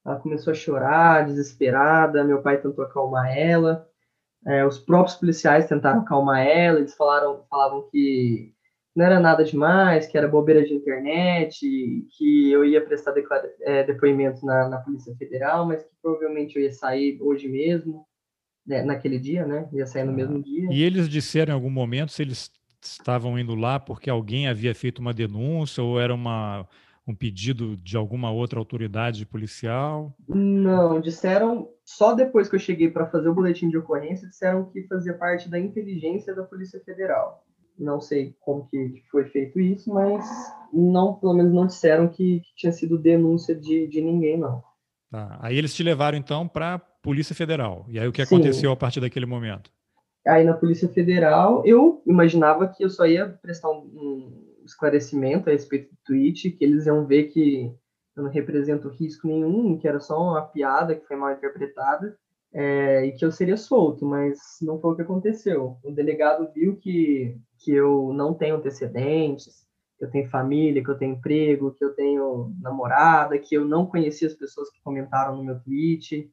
Ela 0.06 0.16
começou 0.16 0.52
a 0.52 0.54
chorar, 0.54 1.26
desesperada. 1.26 2.24
Meu 2.24 2.40
pai 2.40 2.60
tentou 2.60 2.84
acalmar 2.84 3.36
ela. 3.36 3.86
É, 4.46 4.66
os 4.66 4.78
próprios 4.78 5.16
policiais 5.16 5.66
tentaram 5.66 6.00
acalmar 6.00 6.46
ela. 6.46 6.78
Eles 6.78 6.94
falaram, 6.94 7.44
falavam 7.48 7.88
que 7.90 8.52
não 8.94 9.04
era 9.04 9.18
nada 9.18 9.44
demais, 9.44 10.06
que 10.06 10.16
era 10.16 10.28
bobeira 10.28 10.64
de 10.64 10.72
internet, 10.72 11.58
que 12.16 12.52
eu 12.52 12.64
ia 12.64 12.84
prestar 12.84 13.14
é, 13.62 13.82
depoimento 13.82 14.44
na, 14.46 14.68
na, 14.68 14.78
Polícia 14.78 15.14
Federal, 15.16 15.66
mas 15.66 15.82
que 15.82 15.90
provavelmente 16.00 16.56
eu 16.56 16.62
ia 16.62 16.72
sair 16.72 17.18
hoje 17.20 17.48
mesmo, 17.48 18.06
né, 18.64 18.82
naquele 18.82 19.18
dia, 19.18 19.44
né? 19.44 19.68
Ia 19.72 19.86
sair 19.86 20.04
no 20.04 20.12
ah. 20.12 20.14
mesmo 20.14 20.42
dia. 20.42 20.68
E 20.70 20.82
eles 20.82 21.08
disseram 21.08 21.52
em 21.52 21.54
algum 21.54 21.70
momento 21.70 22.12
se 22.12 22.22
eles 22.22 22.50
estavam 22.80 23.38
indo 23.38 23.54
lá 23.54 23.80
porque 23.80 24.08
alguém 24.08 24.46
havia 24.46 24.74
feito 24.74 24.98
uma 24.98 25.12
denúncia 25.12 25.82
ou 25.82 25.98
era 25.98 26.14
uma, 26.14 26.68
um 27.06 27.14
pedido 27.14 27.76
de 27.76 27.96
alguma 27.96 28.30
outra 28.30 28.58
autoridade 28.58 29.26
policial? 29.26 30.14
Não, 30.28 31.00
disseram 31.00 31.68
só 31.84 32.14
depois 32.14 32.48
que 32.48 32.56
eu 32.56 32.60
cheguei 32.60 32.90
para 32.90 33.06
fazer 33.06 33.28
o 33.28 33.34
boletim 33.34 33.68
de 33.68 33.76
ocorrência, 33.76 34.28
disseram 34.28 34.64
que 34.70 34.86
fazia 34.86 35.14
parte 35.14 35.48
da 35.48 35.58
inteligência 35.58 36.34
da 36.34 36.42
Polícia 36.42 36.80
Federal. 36.80 37.44
Não 37.78 38.00
sei 38.00 38.34
como 38.40 38.66
que 38.68 39.02
foi 39.10 39.24
feito 39.26 39.60
isso, 39.60 39.92
mas 39.92 40.24
não, 40.72 41.14
pelo 41.14 41.34
menos 41.34 41.52
não 41.52 41.66
disseram 41.66 42.08
que, 42.08 42.40
que 42.40 42.54
tinha 42.56 42.72
sido 42.72 42.96
denúncia 42.96 43.54
de, 43.54 43.86
de 43.88 44.00
ninguém, 44.00 44.38
não. 44.38 44.62
Tá. 45.10 45.38
Aí 45.42 45.58
eles 45.58 45.74
te 45.74 45.82
levaram 45.82 46.16
então 46.16 46.48
para 46.48 46.74
a 46.74 46.78
Polícia 46.78 47.34
Federal. 47.34 47.84
E 47.88 47.98
aí 47.98 48.08
o 48.08 48.12
que 48.12 48.24
Sim. 48.24 48.34
aconteceu 48.34 48.72
a 48.72 48.76
partir 48.76 49.00
daquele 49.00 49.26
momento? 49.26 49.70
Aí 50.26 50.42
na 50.42 50.54
Polícia 50.54 50.88
Federal, 50.88 51.62
eu 51.66 52.02
imaginava 52.06 52.66
que 52.66 52.82
eu 52.82 52.88
só 52.88 53.04
ia 53.06 53.28
prestar 53.28 53.68
um, 53.70 53.78
um 53.78 54.43
esclarecimento 54.64 55.48
a 55.48 55.52
respeito 55.52 55.90
do 55.90 55.98
tweet, 56.04 56.50
que 56.50 56.64
eles 56.64 56.86
iam 56.86 57.06
ver 57.06 57.24
que 57.24 57.72
eu 58.16 58.22
não 58.22 58.30
represento 58.30 58.88
risco 58.88 59.26
nenhum, 59.26 59.76
que 59.78 59.88
era 59.88 60.00
só 60.00 60.20
uma 60.20 60.42
piada 60.42 60.94
que 60.94 61.06
foi 61.06 61.16
mal 61.16 61.32
interpretada, 61.32 62.16
é, 62.52 63.06
e 63.06 63.12
que 63.12 63.24
eu 63.24 63.32
seria 63.32 63.56
solto, 63.56 64.06
mas 64.06 64.38
não 64.62 64.80
foi 64.80 64.92
o 64.92 64.96
que 64.96 65.02
aconteceu. 65.02 65.76
O 65.82 65.90
delegado 65.90 66.48
viu 66.54 66.76
que, 66.76 67.36
que 67.58 67.72
eu 67.72 68.12
não 68.12 68.32
tenho 68.32 68.56
antecedentes, 68.56 69.66
que 69.98 70.04
eu 70.04 70.10
tenho 70.10 70.30
família, 70.30 70.82
que 70.82 70.90
eu 70.90 70.98
tenho 70.98 71.14
emprego, 71.14 71.72
que 71.72 71.84
eu 71.84 71.92
tenho 71.94 72.52
namorada, 72.60 73.38
que 73.38 73.56
eu 73.56 73.64
não 73.64 73.86
conhecia 73.86 74.28
as 74.28 74.34
pessoas 74.34 74.70
que 74.70 74.80
comentaram 74.82 75.36
no 75.36 75.42
meu 75.42 75.58
tweet, 75.60 76.30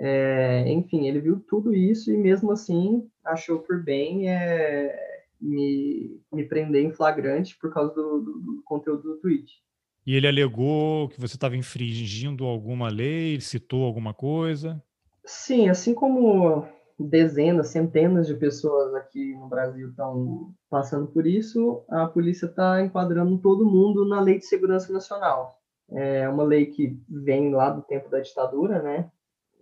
é, 0.00 0.64
enfim, 0.70 1.08
ele 1.08 1.20
viu 1.20 1.40
tudo 1.40 1.74
isso 1.74 2.12
e 2.12 2.16
mesmo 2.16 2.52
assim 2.52 3.10
achou 3.24 3.58
por 3.58 3.82
bem 3.82 4.30
é, 4.30 5.07
me, 5.40 6.20
me 6.32 6.44
prender 6.44 6.84
em 6.84 6.92
flagrante 6.92 7.56
por 7.58 7.72
causa 7.72 7.94
do, 7.94 8.20
do, 8.20 8.32
do 8.40 8.62
conteúdo 8.64 9.02
do 9.02 9.16
tweet. 9.18 9.62
E 10.06 10.14
ele 10.14 10.26
alegou 10.26 11.08
que 11.08 11.20
você 11.20 11.36
estava 11.36 11.56
infringindo 11.56 12.44
alguma 12.44 12.88
lei, 12.88 13.40
citou 13.40 13.84
alguma 13.84 14.14
coisa? 14.14 14.82
Sim, 15.24 15.68
assim 15.68 15.92
como 15.92 16.66
dezenas, 16.98 17.68
centenas 17.68 18.26
de 18.26 18.34
pessoas 18.34 18.94
aqui 18.94 19.34
no 19.34 19.48
Brasil 19.48 19.90
estão 19.90 20.52
passando 20.68 21.06
por 21.08 21.26
isso, 21.26 21.84
a 21.88 22.06
polícia 22.06 22.46
está 22.46 22.82
enquadrando 22.82 23.38
todo 23.38 23.70
mundo 23.70 24.08
na 24.08 24.20
Lei 24.20 24.38
de 24.38 24.46
Segurança 24.46 24.92
Nacional. 24.92 25.60
É 25.90 26.28
uma 26.28 26.42
lei 26.42 26.66
que 26.66 26.98
vem 27.08 27.52
lá 27.52 27.70
do 27.70 27.82
tempo 27.82 28.10
da 28.10 28.20
ditadura, 28.20 28.82
né? 28.82 29.10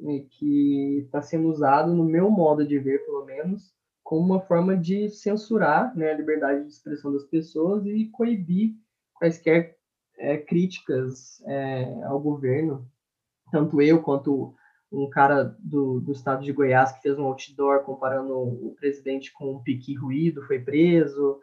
E 0.00 0.20
que 0.20 1.02
está 1.04 1.20
sendo 1.22 1.48
usado, 1.48 1.94
no 1.94 2.04
meu 2.04 2.30
modo 2.30 2.66
de 2.66 2.78
ver, 2.78 3.04
pelo 3.04 3.24
menos, 3.24 3.72
como 4.06 4.24
uma 4.34 4.40
forma 4.40 4.76
de 4.76 5.10
censurar 5.10 5.92
né, 5.96 6.12
a 6.12 6.16
liberdade 6.16 6.62
de 6.62 6.68
expressão 6.68 7.12
das 7.12 7.24
pessoas 7.24 7.84
e 7.84 8.08
coibir 8.10 8.76
quaisquer 9.12 9.76
é, 10.16 10.38
críticas 10.38 11.42
é, 11.44 12.04
ao 12.04 12.20
governo. 12.20 12.88
Tanto 13.50 13.82
eu 13.82 14.00
quanto 14.00 14.54
um 14.92 15.10
cara 15.10 15.56
do, 15.58 15.98
do 15.98 16.12
estado 16.12 16.44
de 16.44 16.52
Goiás 16.52 16.92
que 16.92 17.02
fez 17.02 17.18
um 17.18 17.24
outdoor 17.24 17.82
comparando 17.82 18.32
o 18.32 18.76
presidente 18.78 19.32
com 19.32 19.56
um 19.56 19.58
pique 19.60 19.96
ruído, 19.96 20.46
foi 20.46 20.60
preso. 20.60 21.40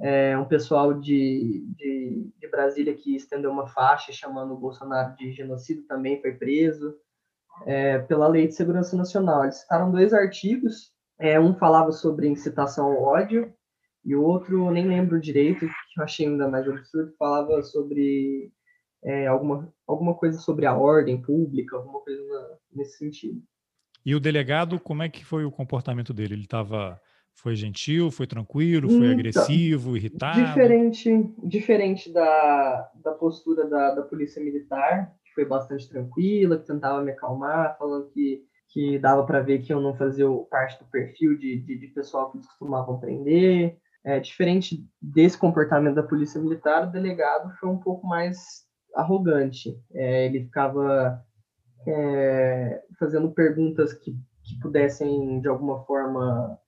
É, 0.00 0.38
um 0.38 0.46
pessoal 0.46 0.94
de, 0.94 1.66
de, 1.76 2.32
de, 2.38 2.48
Brasília 2.48 2.94
que 2.94 3.14
estendeu 3.14 3.50
uma 3.50 3.66
faixa 3.66 4.10
chamando 4.10 4.54
o 4.54 4.58
Bolsonaro 4.58 5.14
de 5.16 5.32
genocídio 5.32 5.86
também 5.86 6.18
foi 6.22 6.32
preso 6.32 6.96
é, 7.66 7.98
pela 7.98 8.26
Lei 8.26 8.46
de 8.46 8.54
Segurança 8.54 8.96
Nacional. 8.96 9.44
Eles 9.44 9.56
citaram 9.56 9.90
dois 9.90 10.14
artigos, 10.14 10.95
é, 11.18 11.38
um 11.40 11.54
falava 11.54 11.92
sobre 11.92 12.28
incitação 12.28 12.86
ao 12.86 13.02
ódio 13.02 13.52
e 14.04 14.14
o 14.14 14.22
outro, 14.22 14.70
nem 14.70 14.86
lembro 14.86 15.20
direito, 15.20 15.60
que 15.60 16.00
eu 16.00 16.04
achei 16.04 16.26
ainda 16.26 16.48
mais 16.48 16.68
absurdo, 16.68 17.12
falava 17.18 17.62
sobre 17.62 18.52
é, 19.02 19.26
alguma, 19.26 19.72
alguma 19.86 20.14
coisa 20.14 20.38
sobre 20.38 20.66
a 20.66 20.76
ordem 20.76 21.20
pública, 21.20 21.76
alguma 21.76 22.00
coisa 22.00 22.22
na, 22.28 22.48
nesse 22.72 22.98
sentido. 22.98 23.42
E 24.04 24.14
o 24.14 24.20
delegado, 24.20 24.78
como 24.78 25.02
é 25.02 25.08
que 25.08 25.24
foi 25.24 25.44
o 25.44 25.50
comportamento 25.50 26.14
dele? 26.14 26.34
Ele 26.34 26.44
estava 26.44 27.00
foi 27.36 27.54
gentil, 27.54 28.10
foi 28.10 28.26
tranquilo, 28.26 28.88
foi 28.88 28.98
então, 28.98 29.10
agressivo, 29.10 29.96
irritado? 29.96 30.42
Diferente, 30.42 31.34
diferente 31.44 32.12
da, 32.12 32.90
da 32.94 33.12
postura 33.12 33.68
da, 33.68 33.94
da 33.94 34.02
polícia 34.02 34.42
militar, 34.42 35.12
que 35.24 35.34
foi 35.34 35.44
bastante 35.44 35.88
tranquila, 35.88 36.58
que 36.58 36.66
tentava 36.66 37.02
me 37.02 37.12
acalmar, 37.12 37.76
falando 37.78 38.08
que, 38.08 38.42
que 38.76 38.98
dava 38.98 39.24
para 39.24 39.40
ver 39.40 39.60
que 39.60 39.72
eu 39.72 39.80
não 39.80 39.96
fazia 39.96 40.26
parte 40.50 40.78
do 40.78 40.84
perfil 40.90 41.38
de, 41.38 41.60
de, 41.60 41.78
de 41.78 41.86
pessoal 41.86 42.30
que 42.30 42.36
eles 42.36 42.46
costumavam 42.46 43.00
prender. 43.00 43.78
É, 44.04 44.20
diferente 44.20 44.86
desse 45.00 45.38
comportamento 45.38 45.94
da 45.94 46.02
polícia 46.02 46.38
militar, 46.38 46.86
o 46.86 46.92
delegado 46.92 47.50
foi 47.58 47.70
um 47.70 47.78
pouco 47.78 48.06
mais 48.06 48.66
arrogante. 48.94 49.80
É, 49.94 50.26
ele 50.26 50.44
ficava 50.44 51.24
é, 51.88 52.82
fazendo 52.98 53.30
perguntas 53.30 53.94
que, 53.94 54.14
que 54.44 54.60
pudessem, 54.60 55.40
de 55.40 55.48
alguma 55.48 55.82
forma, 55.86 56.60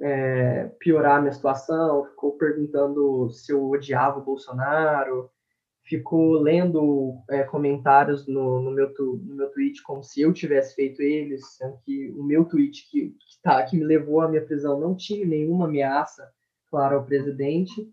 é, 0.00 0.64
piorar 0.78 1.18
a 1.18 1.20
minha 1.20 1.32
situação, 1.34 2.06
ficou 2.06 2.38
perguntando 2.38 3.28
se 3.28 3.52
eu 3.52 3.68
odiava 3.68 4.18
o 4.18 4.24
Bolsonaro, 4.24 5.30
ficou 5.90 6.40
lendo 6.40 7.20
é, 7.28 7.42
comentários 7.42 8.24
no, 8.28 8.62
no, 8.62 8.70
meu 8.70 8.94
tu, 8.94 9.20
no 9.24 9.34
meu 9.34 9.50
tweet 9.50 9.82
como 9.82 10.04
se 10.04 10.20
eu 10.20 10.32
tivesse 10.32 10.76
feito 10.76 11.02
eles, 11.02 11.56
sendo 11.56 11.78
que 11.84 12.12
o 12.12 12.22
meu 12.22 12.44
tweet 12.44 12.88
que, 12.88 13.10
que, 13.10 13.42
tá, 13.42 13.60
que 13.64 13.76
me 13.76 13.84
levou 13.84 14.20
à 14.20 14.28
minha 14.28 14.44
prisão 14.44 14.78
não 14.78 14.94
tinha 14.94 15.26
nenhuma 15.26 15.64
ameaça, 15.64 16.30
claro, 16.70 16.96
ao 16.96 17.04
presidente. 17.04 17.92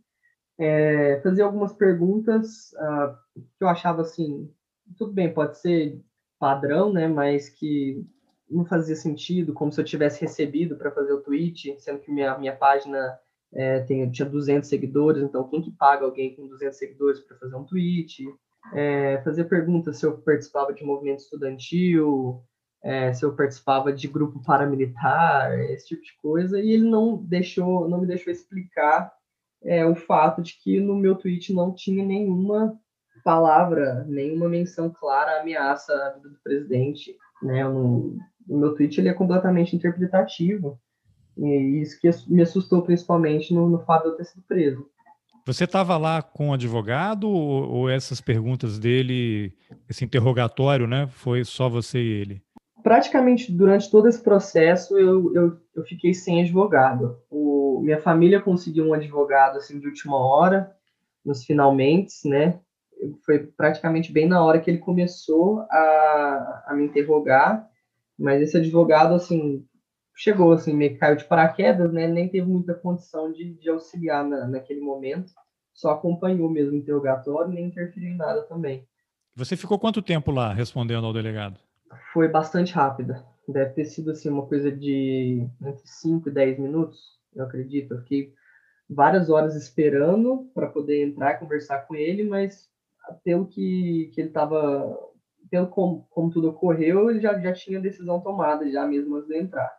É, 0.59 1.19
fazer 1.21 1.41
algumas 1.41 1.73
perguntas 1.73 2.71
uh, 2.73 3.15
que 3.57 3.63
eu 3.63 3.67
achava 3.67 4.03
assim, 4.03 4.47
tudo 4.95 5.11
bem, 5.11 5.33
pode 5.33 5.57
ser 5.59 5.99
padrão, 6.39 6.93
né, 6.93 7.07
mas 7.07 7.49
que 7.49 8.05
não 8.47 8.63
fazia 8.63 8.95
sentido, 8.95 9.53
como 9.53 9.71
se 9.71 9.81
eu 9.81 9.85
tivesse 9.85 10.21
recebido 10.21 10.77
para 10.77 10.91
fazer 10.91 11.13
o 11.13 11.21
tweet, 11.21 11.75
sendo 11.79 11.99
que 11.99 12.11
minha, 12.11 12.37
minha 12.37 12.55
página 12.55 13.17
é, 13.57 13.79
tem, 13.79 14.09
tinha 14.11 14.29
200 14.29 14.69
seguidores, 14.69 15.23
então 15.23 15.47
quem 15.49 15.63
que 15.63 15.71
paga 15.71 16.05
alguém 16.05 16.35
com 16.35 16.47
200 16.47 16.77
seguidores 16.77 17.19
para 17.21 17.37
fazer 17.37 17.55
um 17.55 17.63
tweet? 17.63 18.23
É, 18.73 19.19
fazer 19.23 19.45
perguntas 19.45 19.97
se 19.97 20.05
eu 20.05 20.17
participava 20.19 20.71
de 20.73 20.83
movimento 20.83 21.19
estudantil, 21.19 22.43
é, 22.83 23.11
se 23.13 23.25
eu 23.25 23.35
participava 23.35 23.91
de 23.91 24.07
grupo 24.07 24.43
paramilitar, 24.43 25.59
esse 25.71 25.87
tipo 25.87 26.03
de 26.03 26.15
coisa, 26.21 26.59
e 26.59 26.71
ele 26.71 26.87
não 26.87 27.17
deixou, 27.17 27.89
não 27.89 27.99
me 27.99 28.05
deixou 28.05 28.31
explicar 28.31 29.11
é, 29.63 29.83
o 29.85 29.95
fato 29.95 30.41
de 30.43 30.53
que 30.61 30.79
no 30.79 30.95
meu 30.95 31.15
tweet 31.15 31.51
não 31.51 31.73
tinha 31.73 32.05
nenhuma 32.05 32.79
palavra, 33.23 34.05
nenhuma 34.07 34.47
menção 34.47 34.89
clara 34.91 35.31
à 35.31 35.41
ameaça 35.41 35.91
à 35.93 36.11
vida 36.11 36.29
do 36.29 36.39
presidente. 36.43 37.17
Né? 37.41 37.67
O 37.67 38.15
meu 38.47 38.75
tweet 38.75 38.99
ele 38.99 39.09
é 39.09 39.13
completamente 39.13 39.75
interpretativo. 39.75 40.79
E 41.37 41.81
isso 41.81 41.99
que 41.99 42.09
me 42.27 42.41
assustou 42.41 42.81
principalmente 42.81 43.53
no, 43.53 43.69
no 43.69 43.79
fato 43.79 44.03
de 44.03 44.09
eu 44.09 44.15
ter 44.15 44.25
sido 44.25 44.43
preso. 44.47 44.87
Você 45.45 45.63
estava 45.63 45.97
lá 45.97 46.21
com 46.21 46.49
o 46.49 46.53
advogado 46.53 47.29
ou, 47.29 47.69
ou, 47.69 47.89
essas 47.89 48.19
perguntas 48.19 48.77
dele, 48.77 49.53
esse 49.89 50.03
interrogatório, 50.03 50.87
né? 50.87 51.07
Foi 51.07 51.45
só 51.45 51.69
você 51.69 51.99
e 51.99 52.11
ele? 52.21 52.41
praticamente 52.87 53.51
durante 53.51 53.91
todo 53.91 54.07
esse 54.07 54.23
processo 54.23 54.97
eu, 54.97 55.35
eu, 55.35 55.57
eu 55.75 55.83
fiquei 55.83 56.13
sem 56.13 56.39
advogado. 56.39 57.21
O, 57.29 57.81
minha 57.83 57.99
família 57.99 58.39
conseguiu 58.39 58.85
um 58.85 58.93
advogado 58.93 59.57
assim 59.57 59.77
de 59.77 59.87
última 59.87 60.17
hora, 60.17 60.73
nos 61.25 61.43
finalmente, 61.43 62.25
né? 62.25 62.61
Foi 63.25 63.39
praticamente 63.39 64.09
bem 64.13 64.25
na 64.25 64.41
hora 64.41 64.61
que 64.61 64.71
ele 64.71 64.77
começou 64.77 65.65
a, 65.69 66.63
a 66.67 66.73
me 66.75 66.85
interrogar, 66.85 67.67
mas 68.17 68.41
esse 68.41 68.55
advogado 68.55 69.13
assim 69.13 69.65
chegou 70.17 70.51
assim 70.51 70.73
meio 70.73 70.97
caiu 70.97 71.15
de 71.15 71.25
paraquedas, 71.25 71.93
né? 71.93 72.07
Nem 72.07 72.27
teve 72.27 72.47
muita 72.47 72.73
condição 72.73 73.31
de, 73.31 73.53
de 73.53 73.69
auxiliar 73.69 74.25
na, 74.25 74.47
naquele 74.47 74.81
momento, 74.81 75.31
só 75.73 75.91
acompanhou 75.91 76.49
mesmo 76.49 76.73
o 76.73 76.77
interrogatório, 76.77 77.53
nem 77.53 77.67
interferiu 77.67 78.09
em 78.09 78.17
nada 78.17 78.41
também. 78.43 78.85
Você 79.35 79.55
ficou 79.55 79.77
quanto 79.77 80.01
tempo 80.01 80.31
lá 80.31 80.51
respondendo 80.51 81.05
ao 81.05 81.13
delegado? 81.13 81.59
foi 82.13 82.27
bastante 82.27 82.73
rápida. 82.73 83.23
Deve 83.47 83.71
ter 83.73 83.85
sido 83.85 84.11
assim 84.11 84.29
uma 84.29 84.45
coisa 84.45 84.71
de 84.71 85.47
entre 85.61 85.87
5 85.87 86.29
e 86.29 86.31
10 86.31 86.59
minutos, 86.59 86.99
eu 87.35 87.43
acredito. 87.45 87.93
Eu 87.93 87.99
fiquei 87.99 88.33
várias 88.89 89.29
horas 89.29 89.55
esperando 89.55 90.49
para 90.53 90.67
poder 90.67 91.05
entrar 91.05 91.33
e 91.33 91.37
conversar 91.37 91.87
com 91.87 91.95
ele, 91.95 92.23
mas 92.23 92.69
pelo 93.23 93.45
que, 93.45 94.11
que 94.13 94.21
ele 94.21 94.29
estava, 94.29 94.97
pelo 95.49 95.67
como, 95.67 96.07
como 96.09 96.29
tudo 96.29 96.49
ocorreu, 96.49 97.09
ele 97.09 97.21
já, 97.21 97.39
já 97.39 97.53
tinha 97.53 97.79
decisão 97.79 98.19
tomada, 98.19 98.69
já 98.69 98.85
mesmo 98.85 99.15
antes 99.15 99.29
de 99.29 99.37
entrar. 99.37 99.71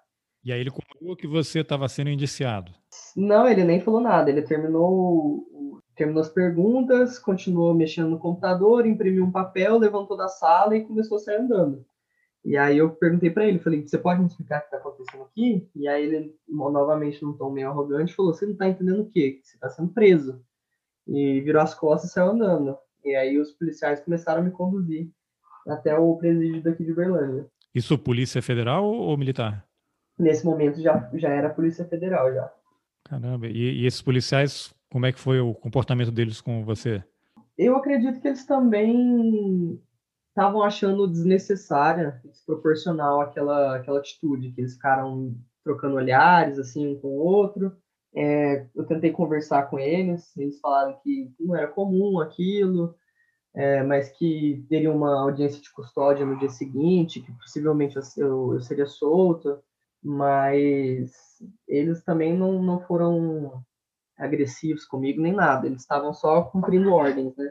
E 0.45 0.52
aí 0.52 0.61
ele 0.61 0.71
contou 0.71 1.16
que 1.16 1.26
você 1.26 1.61
estava 1.61 1.88
sendo 1.88 2.11
indiciado? 2.11 2.73
Não, 3.16 3.47
ele 3.49 3.64
nem 3.64 3.80
falou 3.80 4.00
nada. 4.00 4.30
Ele 4.30 4.42
terminou, 4.42 5.47
terminou 5.95 6.23
as 6.23 6.28
perguntas, 6.28 7.18
continuou 7.18 7.75
mexendo 7.75 8.11
no 8.11 8.18
computador, 8.18 8.87
imprimiu 8.87 9.25
um 9.25 9.33
papel, 9.33 9.78
levantou 9.78 10.16
da 10.16 10.28
sala 10.28 10.76
e 10.76 10.85
começou 10.85 11.16
a 11.16 11.21
sair 11.21 11.37
andando. 11.37 11.85
E 12.45 12.57
aí 12.57 12.78
eu 12.78 12.90
perguntei 12.90 13.30
para 13.30 13.47
ele, 13.47 13.59
falei, 13.59 13.87
você 13.87 13.99
pode 13.99 14.21
me 14.21 14.26
explicar 14.26 14.59
o 14.59 14.61
que 14.61 14.66
está 14.66 14.78
acontecendo 14.78 15.25
aqui? 15.25 15.68
E 15.75 15.87
aí 15.88 16.04
ele, 16.04 16.35
novamente 16.49 17.23
num 17.23 17.33
tom 17.33 17.50
meio 17.50 17.68
arrogante, 17.68 18.14
falou, 18.14 18.33
você 18.33 18.47
não 18.47 18.52
está 18.52 18.68
entendendo 18.68 19.02
o 19.02 19.11
quê? 19.11 19.40
Você 19.42 19.57
está 19.57 19.68
sendo 19.68 19.92
preso. 19.92 20.40
E 21.07 21.40
virou 21.40 21.61
as 21.61 21.75
costas 21.75 22.11
e 22.11 22.12
saiu 22.14 22.30
andando. 22.30 22.76
E 23.04 23.14
aí 23.14 23.38
os 23.38 23.52
policiais 23.52 24.00
começaram 24.00 24.40
a 24.40 24.45
me 24.45 24.50
conduzir 24.50 25.11
até 25.66 25.95
o 25.99 26.16
presídio 26.16 26.62
daqui 26.62 26.85
de 26.85 26.95
Berlândia. 26.95 27.47
Isso 27.75 27.99
polícia 27.99 28.40
federal 28.40 28.87
ou 28.87 29.16
militar? 29.16 29.67
Nesse 30.18 30.44
momento 30.44 30.80
já, 30.80 31.08
já 31.14 31.28
era 31.28 31.50
polícia 31.50 31.84
federal, 31.84 32.32
já. 32.32 32.52
Caramba, 33.04 33.46
e, 33.46 33.82
e 33.82 33.87
esses 33.87 34.02
policiais, 34.02 34.75
como 34.90 35.06
é 35.06 35.12
que 35.12 35.20
foi 35.20 35.40
o 35.40 35.54
comportamento 35.54 36.10
deles 36.10 36.40
com 36.40 36.64
você? 36.64 37.02
Eu 37.56 37.76
acredito 37.76 38.20
que 38.20 38.28
eles 38.28 38.44
também 38.44 39.80
estavam 40.28 40.62
achando 40.62 41.08
desnecessária, 41.08 42.20
desproporcional 42.25 43.20
aquela, 43.20 43.76
aquela 43.76 43.98
atitude, 43.98 44.52
que 44.52 44.60
eles 44.60 44.75
ficaram 44.75 45.34
trocando 45.64 45.96
olhares, 45.96 46.58
assim, 46.58 46.87
um 46.87 47.00
com 47.00 47.08
o 47.08 47.18
outro. 47.18 47.76
É, 48.14 48.66
eu 48.75 48.84
tentei 48.87 49.10
conversar 49.10 49.64
com 49.68 49.78
eles, 49.78 50.37
eles 50.37 50.60
falaram 50.60 50.98
que 51.02 51.32
não 51.38 51.56
era 51.56 51.66
comum 51.66 52.20
aquilo, 52.20 52.94
é, 53.54 53.82
mas 53.82 54.10
que 54.10 54.64
teria 54.68 54.92
uma 54.92 55.20
audiência 55.20 55.60
de 55.60 55.72
custódia 55.72 56.25
no 56.25 56.38
dia 56.38 56.48
seguinte, 56.48 57.20
que 57.20 57.32
possivelmente 57.32 57.96
eu, 58.16 58.54
eu 58.54 58.60
seria 58.60 58.87
solta, 58.87 59.60
mas 60.02 61.12
eles 61.67 62.02
também 62.05 62.37
não, 62.37 62.62
não 62.62 62.81
foram 62.81 63.62
agressivos 64.17 64.85
comigo 64.85 65.21
nem 65.21 65.33
nada, 65.33 65.67
eles 65.67 65.83
estavam 65.83 66.12
só 66.12 66.43
cumprindo 66.43 66.93
ordens, 66.93 67.37
né? 67.37 67.50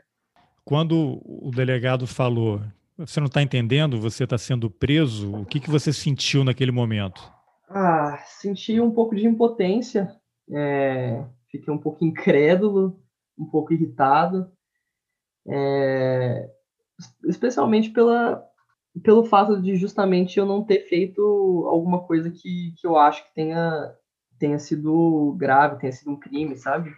Quando 0.66 1.22
o 1.24 1.50
delegado 1.50 2.06
falou, 2.06 2.62
você 2.98 3.20
não 3.22 3.28
está 3.28 3.42
entendendo, 3.42 4.02
você 4.02 4.26
está 4.26 4.38
sendo 4.38 4.70
preso, 4.70 5.42
o 5.42 5.46
que, 5.46 5.62
que 5.62 5.70
você 5.70 5.94
sentiu 5.94 6.44
naquele 6.44 6.72
momento? 6.72 7.32
Ah, 7.70 8.22
senti 8.26 8.80
um 8.80 8.92
pouco 8.92 9.16
de 9.16 9.26
impotência, 9.26 10.14
é, 10.52 11.24
fiquei 11.50 11.74
um 11.74 11.78
pouco 11.78 12.04
incrédulo, 12.04 13.02
um 13.38 13.46
pouco 13.46 13.74
irritado. 13.74 14.52
É, 15.50 16.50
especialmente 17.26 17.90
pela, 17.92 18.44
pelo 19.04 19.26
fato 19.26 19.62
de 19.62 19.76
justamente 19.76 20.40
eu 20.40 20.46
não 20.46 20.64
ter 20.64 20.88
feito 20.88 21.22
alguma 21.68 22.04
coisa 22.06 22.30
que, 22.32 22.74
que 22.78 22.88
eu 22.88 22.98
acho 22.98 23.24
que 23.26 23.34
tenha, 23.34 23.96
tenha 24.40 24.60
sido 24.60 25.36
grave, 25.38 25.80
tenha 25.80 25.92
sido 25.92 26.12
um 26.12 26.20
crime, 26.20 26.56
sabe? 26.56 26.94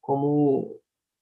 Como 0.00 0.80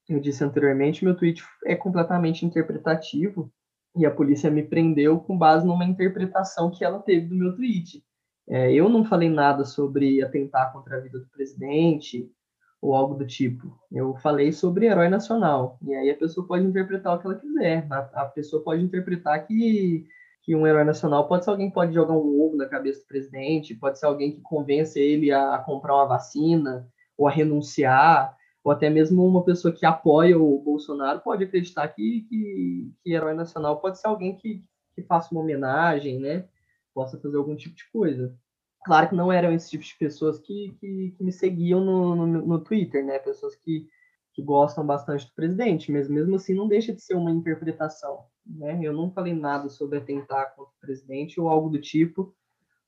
eu 0.08 0.20
disse 0.20 0.44
anteriormente, 0.44 1.04
meu 1.04 1.16
tweet 1.16 1.42
é 1.64 1.74
completamente 1.74 2.46
interpretativo 2.46 3.52
e 3.96 4.06
a 4.06 4.10
polícia 4.10 4.50
me 4.50 4.62
prendeu 4.62 5.18
com 5.18 5.36
base 5.36 5.66
numa 5.66 5.84
interpretação 5.84 6.70
que 6.70 6.84
ela 6.84 7.00
teve 7.00 7.26
do 7.26 7.34
meu 7.34 7.56
tweet. 7.56 8.04
É, 8.48 8.72
eu 8.72 8.88
não 8.88 9.04
falei 9.04 9.28
nada 9.28 9.64
sobre 9.64 10.22
atentar 10.22 10.72
contra 10.72 10.98
a 10.98 11.00
vida 11.00 11.18
do 11.18 11.28
presidente 11.30 12.30
ou 12.80 12.94
algo 12.94 13.14
do 13.14 13.26
tipo. 13.26 13.78
Eu 13.90 14.14
falei 14.16 14.52
sobre 14.52 14.86
herói 14.86 15.08
nacional. 15.08 15.78
E 15.82 15.94
aí 15.94 16.10
a 16.10 16.16
pessoa 16.16 16.46
pode 16.46 16.64
interpretar 16.64 17.16
o 17.16 17.18
que 17.20 17.26
ela 17.26 17.36
quiser. 17.36 17.86
A, 17.90 17.98
a 18.22 18.24
pessoa 18.26 18.62
pode 18.62 18.82
interpretar 18.82 19.46
que, 19.46 20.04
que 20.42 20.54
um 20.54 20.66
herói 20.66 20.84
nacional 20.84 21.26
pode 21.26 21.44
ser 21.44 21.50
alguém 21.50 21.68
que 21.68 21.74
pode 21.74 21.94
jogar 21.94 22.14
um 22.14 22.40
ovo 22.40 22.56
na 22.56 22.66
cabeça 22.66 23.00
do 23.00 23.06
presidente, 23.06 23.74
pode 23.74 23.98
ser 23.98 24.06
alguém 24.06 24.32
que 24.32 24.40
convence 24.42 25.00
ele 25.00 25.32
a, 25.32 25.54
a 25.54 25.58
comprar 25.58 25.94
uma 25.94 26.06
vacina 26.06 26.88
ou 27.16 27.26
a 27.26 27.30
renunciar 27.30 28.36
ou 28.66 28.72
até 28.72 28.90
mesmo 28.90 29.24
uma 29.24 29.44
pessoa 29.44 29.72
que 29.72 29.86
apoia 29.86 30.36
o 30.36 30.58
Bolsonaro 30.58 31.20
pode 31.20 31.44
acreditar 31.44 31.86
que, 31.86 32.26
que, 32.28 32.92
que 33.00 33.12
herói 33.12 33.32
nacional 33.32 33.80
pode 33.80 34.00
ser 34.00 34.08
alguém 34.08 34.34
que, 34.34 34.64
que 34.92 35.02
faça 35.02 35.32
uma 35.32 35.40
homenagem, 35.40 36.18
né? 36.18 36.48
Possa 36.92 37.16
fazer 37.16 37.36
algum 37.36 37.54
tipo 37.54 37.76
de 37.76 37.88
coisa. 37.92 38.36
Claro 38.86 39.08
que 39.08 39.16
não 39.16 39.32
eram 39.32 39.52
esse 39.52 39.68
tipo 39.68 39.82
de 39.82 39.96
pessoas 39.98 40.38
que, 40.38 40.76
que, 40.78 41.12
que 41.18 41.24
me 41.24 41.32
seguiam 41.32 41.84
no, 41.84 42.14
no, 42.14 42.46
no, 42.46 42.60
Twitter, 42.60 43.04
né? 43.04 43.18
Pessoas 43.18 43.56
que, 43.56 43.88
que 44.32 44.40
gostam 44.40 44.86
bastante 44.86 45.26
do 45.26 45.34
presidente, 45.34 45.90
mas 45.90 46.08
mesmo 46.08 46.36
assim 46.36 46.54
não 46.54 46.68
deixa 46.68 46.94
de 46.94 47.02
ser 47.02 47.14
uma 47.14 47.32
interpretação, 47.32 48.26
né? 48.46 48.78
Eu 48.80 48.92
não 48.92 49.10
falei 49.10 49.34
nada 49.34 49.68
sobre 49.68 49.98
atentar 49.98 50.54
contra 50.54 50.72
o 50.72 50.80
presidente 50.80 51.40
ou 51.40 51.48
algo 51.48 51.68
do 51.68 51.80
tipo 51.80 52.32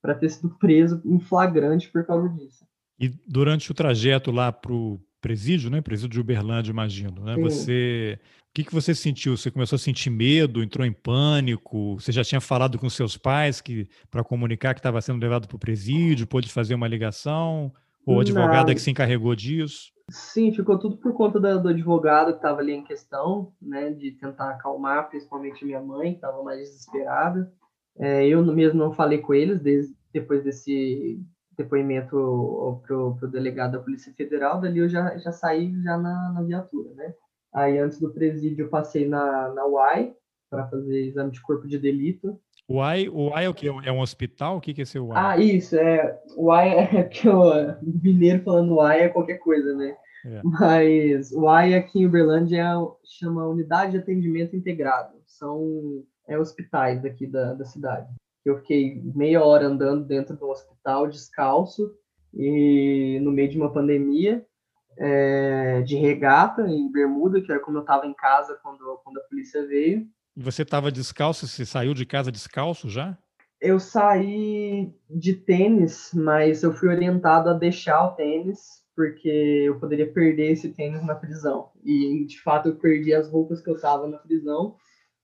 para 0.01 0.15
ter 0.15 0.31
sido 0.31 0.57
preso 0.57 1.03
em 1.05 1.19
flagrante 1.19 1.91
por 1.91 2.07
causa 2.07 2.29
disso. 2.29 2.65
E 2.97 3.09
durante 3.27 3.73
o 3.73 3.75
trajeto 3.75 4.31
lá 4.31 4.53
para 4.53 4.73
o 4.73 5.01
presídio, 5.21 5.71
né? 5.71 5.81
Presídio 5.81 6.11
de 6.11 6.21
Uberlândia, 6.21 6.71
imagino, 6.71 7.25
né? 7.25 7.37
Você, 7.37 8.19
o 8.23 8.55
que 8.55 8.65
que 8.65 8.75
você 8.75 8.95
sentiu? 8.95 9.37
Você 9.37 9.51
começou 9.51 9.77
a 9.77 9.79
sentir 9.79 10.11
medo? 10.11 10.63
Entrou 10.63 10.87
em 10.87 10.93
pânico? 10.93 11.95
Você 11.95 12.13
já 12.13 12.25
tinha 12.25 12.41
falado 12.41 12.79
com 12.79 12.89
seus 12.89 13.17
pais 13.17 13.61
que 13.61 13.89
para 14.11 14.25
comunicar 14.25 14.75
que 14.75 14.81
estava 14.81 15.01
sendo 15.01 15.21
levado 15.23 15.47
para 15.47 15.57
o 15.57 15.61
presídio? 15.61 16.27
Pôde 16.27 16.49
fazer 16.51 16.75
uma 16.75 16.89
ligação? 16.89 17.73
Ou 18.07 18.19
a 18.19 18.23
advogada 18.23 18.69
Não. 18.69 18.75
que 18.75 18.81
se 18.81 18.91
encarregou 18.91 19.35
disso? 19.35 19.93
Sim, 20.11 20.51
ficou 20.53 20.79
tudo 20.79 20.97
por 20.97 21.13
conta 21.13 21.39
do, 21.39 21.63
do 21.63 21.69
advogado 21.69 22.31
que 22.31 22.39
estava 22.39 22.61
ali 22.61 22.73
em 22.73 22.83
questão, 22.83 23.53
né? 23.61 23.91
De 23.91 24.13
tentar 24.13 24.51
acalmar, 24.51 25.11
principalmente 25.11 25.65
minha 25.65 25.83
mãe, 25.83 26.13
que 26.13 26.17
estava 26.17 26.43
mais 26.43 26.61
desesperada. 26.61 27.53
É, 27.99 28.27
eu 28.27 28.43
mesmo 28.47 28.79
não 28.79 28.93
falei 28.93 29.19
com 29.19 29.35
eles 29.35 29.61
desde 29.61 29.95
depois 30.13 30.43
desse 30.43 31.21
depoimento 31.59 32.81
pro, 32.87 33.17
pro 33.17 33.29
delegado 33.29 33.73
da 33.73 33.81
Polícia 33.81 34.13
Federal, 34.15 34.61
dali 34.61 34.79
eu 34.79 34.89
já, 34.89 35.19
já 35.19 35.33
saí 35.33 35.75
já 35.83 35.99
na, 35.99 36.33
na 36.33 36.43
viatura, 36.43 36.95
né? 36.95 37.13
Aí 37.53 37.79
antes 37.79 37.99
do 37.99 38.13
presídio 38.13 38.67
eu 38.67 38.69
passei 38.69 39.09
na, 39.09 39.53
na 39.53 39.67
UAI 39.67 40.15
para 40.49 40.69
fazer 40.69 41.07
exame 41.07 41.33
de 41.33 41.43
corpo 41.43 41.67
de 41.67 41.79
delito. 41.79 42.39
UAI, 42.69 43.09
UAI 43.09 43.45
é 43.45 43.49
o 43.49 43.55
que? 43.55 43.67
É 43.67 43.93
um 43.93 44.01
hospital? 44.01 44.57
O 44.57 44.61
que, 44.61 44.73
que 44.73 44.83
é 44.83 44.85
esse 44.85 44.99
UAI? 44.99 45.17
Ah, 45.17 45.37
isso, 45.39 45.77
é. 45.77 46.19
UAI 46.37 46.69
é 46.97 47.03
que 47.05 47.29
o 47.29 47.53
mineiro 47.83 48.45
falando 48.45 48.75
UAI 48.75 49.03
é 49.03 49.09
qualquer 49.09 49.39
coisa, 49.39 49.75
né? 49.75 49.97
É. 50.25 50.41
Mas 50.45 51.33
UAI 51.33 51.75
aqui 51.75 52.01
em 52.01 52.07
Uberlândia 52.07 52.63
é, 52.63 52.75
chama 53.05 53.49
Unidade 53.49 53.93
de 53.93 53.99
Atendimento 53.99 54.55
Integrado. 54.55 55.15
São 55.27 56.05
é, 56.29 56.39
hospitais 56.39 57.05
aqui 57.05 57.27
da, 57.27 57.55
da 57.55 57.65
cidade 57.65 58.09
eu 58.49 58.59
fiquei 58.59 59.03
meia 59.15 59.43
hora 59.45 59.67
andando 59.67 60.05
dentro 60.05 60.37
do 60.37 60.49
hospital 60.49 61.09
descalço 61.09 61.95
e 62.35 63.19
no 63.23 63.31
meio 63.31 63.49
de 63.49 63.57
uma 63.57 63.73
pandemia 63.73 64.45
é, 64.99 65.83
de 65.83 65.97
regata 65.97 66.67
em 66.69 66.91
bermuda, 66.91 67.41
que 67.41 67.51
era 67.51 67.61
como 67.61 67.79
eu 67.79 67.83
estava 67.83 68.07
em 68.07 68.15
casa 68.15 68.59
quando, 68.63 69.01
quando 69.05 69.19
a 69.19 69.23
polícia 69.23 69.67
veio. 69.67 70.07
E 70.37 70.43
você 70.43 70.63
estava 70.63 70.91
descalço? 70.91 71.47
Você 71.47 71.65
saiu 71.65 71.95
de 71.95 72.05
casa 72.05 72.33
descalço 72.33 72.89
já? 72.89 73.17
Eu 73.61 73.81
saí 73.81 74.93
de 75.11 75.35
tênis, 75.35 76.13
mas 76.15 76.63
eu 76.63 76.73
fui 76.73 76.89
orientado 76.89 77.49
a 77.51 77.55
deixar 77.55 78.05
o 78.05 78.15
tênis 78.15 78.79
porque 78.95 79.29
eu 79.29 79.79
poderia 79.79 80.13
perder 80.13 80.51
esse 80.51 80.71
tênis 80.71 81.05
na 81.07 81.15
prisão. 81.15 81.71
E 81.85 82.25
de 82.27 82.41
fato 82.41 82.69
eu 82.69 82.77
perdi 82.77 83.15
as 83.15 83.31
roupas 83.31 83.61
que 83.61 83.71
eu 83.71 83.77
estava 83.77 84.09
na 84.09 84.19
prisão 84.19 84.75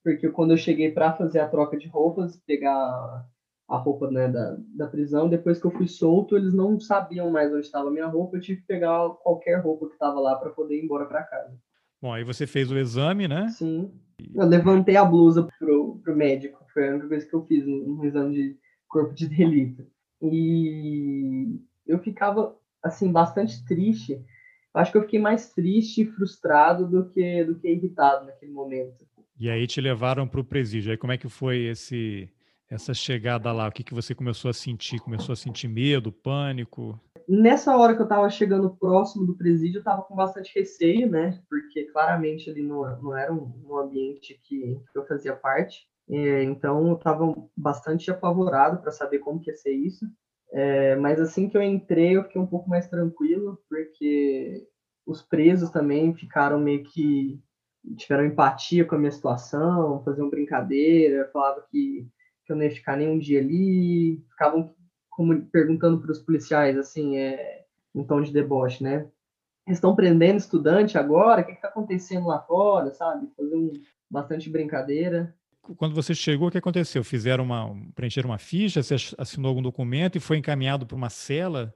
porque 0.05 0.29
quando 0.29 0.51
eu 0.51 0.59
cheguei 0.59 0.93
para 0.93 1.15
fazer 1.15 1.41
a 1.41 1.49
troca 1.49 1.79
de 1.79 1.89
roupas, 1.89 2.37
pegar 2.47 3.27
a 3.67 3.77
roupa 3.79 4.11
né, 4.11 4.29
da, 4.29 4.59
da 4.77 4.87
prisão, 4.87 5.31
depois 5.31 5.59
que 5.59 5.67
eu 5.67 5.71
fui 5.71 5.89
solto, 5.89 6.37
eles 6.37 6.53
não 6.53 6.79
sabiam 6.79 7.31
mais 7.31 7.51
onde 7.51 7.65
estava 7.65 7.89
a 7.89 7.91
minha 7.91 8.07
roupa, 8.07 8.37
eu 8.37 8.41
tive 8.41 8.61
que 8.61 8.67
pegar 8.67 9.09
qualquer 9.23 9.61
roupa 9.61 9.87
que 9.87 9.95
estava 9.95 10.21
lá 10.21 10.37
para 10.37 10.51
poder 10.51 10.79
ir 10.79 10.85
embora 10.85 11.07
para 11.07 11.23
casa. 11.23 11.59
Bom, 12.03 12.13
aí 12.13 12.23
você 12.23 12.47
fez 12.47 12.71
o 12.71 12.77
exame, 12.77 13.27
né? 13.27 13.49
Sim. 13.49 13.91
Eu 14.35 14.47
levantei 14.47 14.97
a 14.97 15.05
blusa 15.05 15.49
pro, 15.59 15.99
pro 16.05 16.15
médico, 16.15 16.63
foi 16.75 16.87
a 16.87 16.91
única 16.93 17.09
coisa 17.09 17.27
que 17.27 17.35
eu 17.35 17.47
fiz 17.47 17.67
no, 17.67 17.97
no 17.97 18.05
exame 18.05 18.35
de 18.35 18.59
corpo 18.87 19.15
de 19.15 19.27
delito. 19.27 19.87
E 20.21 21.59
eu 21.87 21.99
ficava, 21.99 22.55
assim, 22.83 23.11
bastante 23.11 23.65
triste. 23.65 24.23
Acho 24.75 24.93
que 24.93 24.99
eu 24.99 25.03
fiquei 25.03 25.19
mais 25.19 25.51
triste 25.55 26.03
e 26.03 26.07
frustrado 26.07 26.87
do 26.87 27.09
que, 27.09 27.45
do 27.45 27.55
que 27.55 27.69
irritado 27.69 28.27
naquele 28.27 28.53
momento 28.53 29.05
e 29.39 29.51
aí 29.51 29.67
te 29.67 29.81
levaram 29.81 30.27
para 30.27 30.41
o 30.41 30.45
presídio. 30.45 30.93
Aí 30.93 30.99
como 30.99 31.13
é 31.13 31.19
que 31.19 31.29
foi 31.29 31.65
esse 31.65 32.29
essa 32.71 32.95
chegada 32.95 33.53
lá? 33.53 33.69
O 33.69 33.73
que, 33.73 33.85
que 33.85 33.95
você 33.95 34.15
começou 34.15 34.51
a 34.51 34.55
sentir? 34.55 34.99
Começou 35.01 35.33
a 35.33 35.37
sentir 35.37 35.69
medo, 35.69 36.11
pânico? 36.11 36.99
Nessa 37.29 37.77
hora 37.77 37.95
que 37.95 38.01
eu 38.01 38.05
estava 38.05 38.29
chegando 38.29 38.77
próximo 38.77 39.27
do 39.27 39.37
presídio, 39.37 39.79
eu 39.79 39.81
estava 39.81 40.03
com 40.03 40.15
bastante 40.15 40.53
receio, 40.55 41.09
né? 41.09 41.41
Porque 41.49 41.85
claramente 41.85 42.51
ali 42.51 42.63
não, 42.63 42.83
não 43.01 43.17
era 43.17 43.33
um, 43.33 43.53
um 43.67 43.79
ambiente 43.79 44.39
que, 44.43 44.79
eu 44.95 45.07
fazia 45.07 45.35
parte. 45.35 45.87
É, 46.11 46.43
então 46.43 46.89
eu 46.89 46.97
estava 46.97 47.35
bastante 47.57 48.11
apavorado 48.11 48.83
para 48.83 48.91
saber 48.91 49.21
como 49.21 49.41
que 49.41 49.51
ia 49.51 49.57
ser 49.57 49.73
isso. 49.73 50.05
É, 50.53 50.97
mas 50.97 51.21
assim 51.21 51.49
que 51.49 51.57
eu 51.57 51.63
entrei, 51.63 52.17
eu 52.17 52.25
fiquei 52.25 52.41
um 52.41 52.47
pouco 52.47 52.69
mais 52.69 52.87
tranquilo, 52.89 53.59
porque 53.69 54.67
os 55.07 55.23
presos 55.23 55.71
também 55.71 56.15
ficaram 56.15 56.61
meio 56.61 56.85
que 56.85 57.43
tiveram 57.97 58.27
empatia 58.27 58.85
com 58.85 58.95
a 58.95 58.99
minha 58.99 59.11
situação, 59.11 60.03
faziam 60.05 60.31
brincadeira, 60.31 61.29
falavam 61.33 61.63
que, 61.71 62.07
que 62.45 62.53
eu 62.53 62.57
não 62.57 62.65
ia 62.65 62.71
ficar 62.71 62.97
nem 62.97 63.09
um 63.09 63.19
dia 63.19 63.41
ali, 63.41 64.23
ficavam 64.31 64.75
como, 65.11 65.45
perguntando 65.47 66.01
para 66.01 66.11
os 66.11 66.19
policiais, 66.19 66.77
assim, 66.77 67.17
é, 67.17 67.65
em 67.95 68.05
tom 68.05 68.23
de 68.23 68.33
deboche, 68.33 68.83
né? 68.83 69.07
Estão 69.67 69.95
prendendo 69.95 70.39
estudante 70.39 70.99
agora? 70.99 71.43
O 71.43 71.45
que 71.45 71.53
está 71.53 71.69
acontecendo 71.69 72.27
lá 72.27 72.41
fora, 72.41 72.93
sabe? 72.93 73.29
Faziam 73.37 73.73
bastante 74.11 74.51
brincadeira. 74.51 75.35
Quando 75.77 75.95
você 75.95 76.15
chegou, 76.15 76.49
o 76.49 76.51
que 76.51 76.59
aconteceu? 76.59 77.03
Fizeram 77.03 77.45
uma, 77.45 77.75
preencheram 77.95 78.29
uma 78.29 78.39
ficha, 78.39 78.83
você 78.83 78.97
assinou 79.17 79.49
algum 79.49 79.63
documento 79.63 80.17
e 80.17 80.21
foi 80.21 80.37
encaminhado 80.37 80.87
para 80.87 80.97
uma 80.97 81.09
cela? 81.09 81.75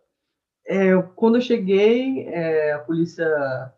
É, 0.66 0.94
quando 1.16 1.37
eu 1.37 1.40
cheguei, 1.40 2.27
é, 2.29 2.73
a 2.73 2.81
Polícia 2.81 3.27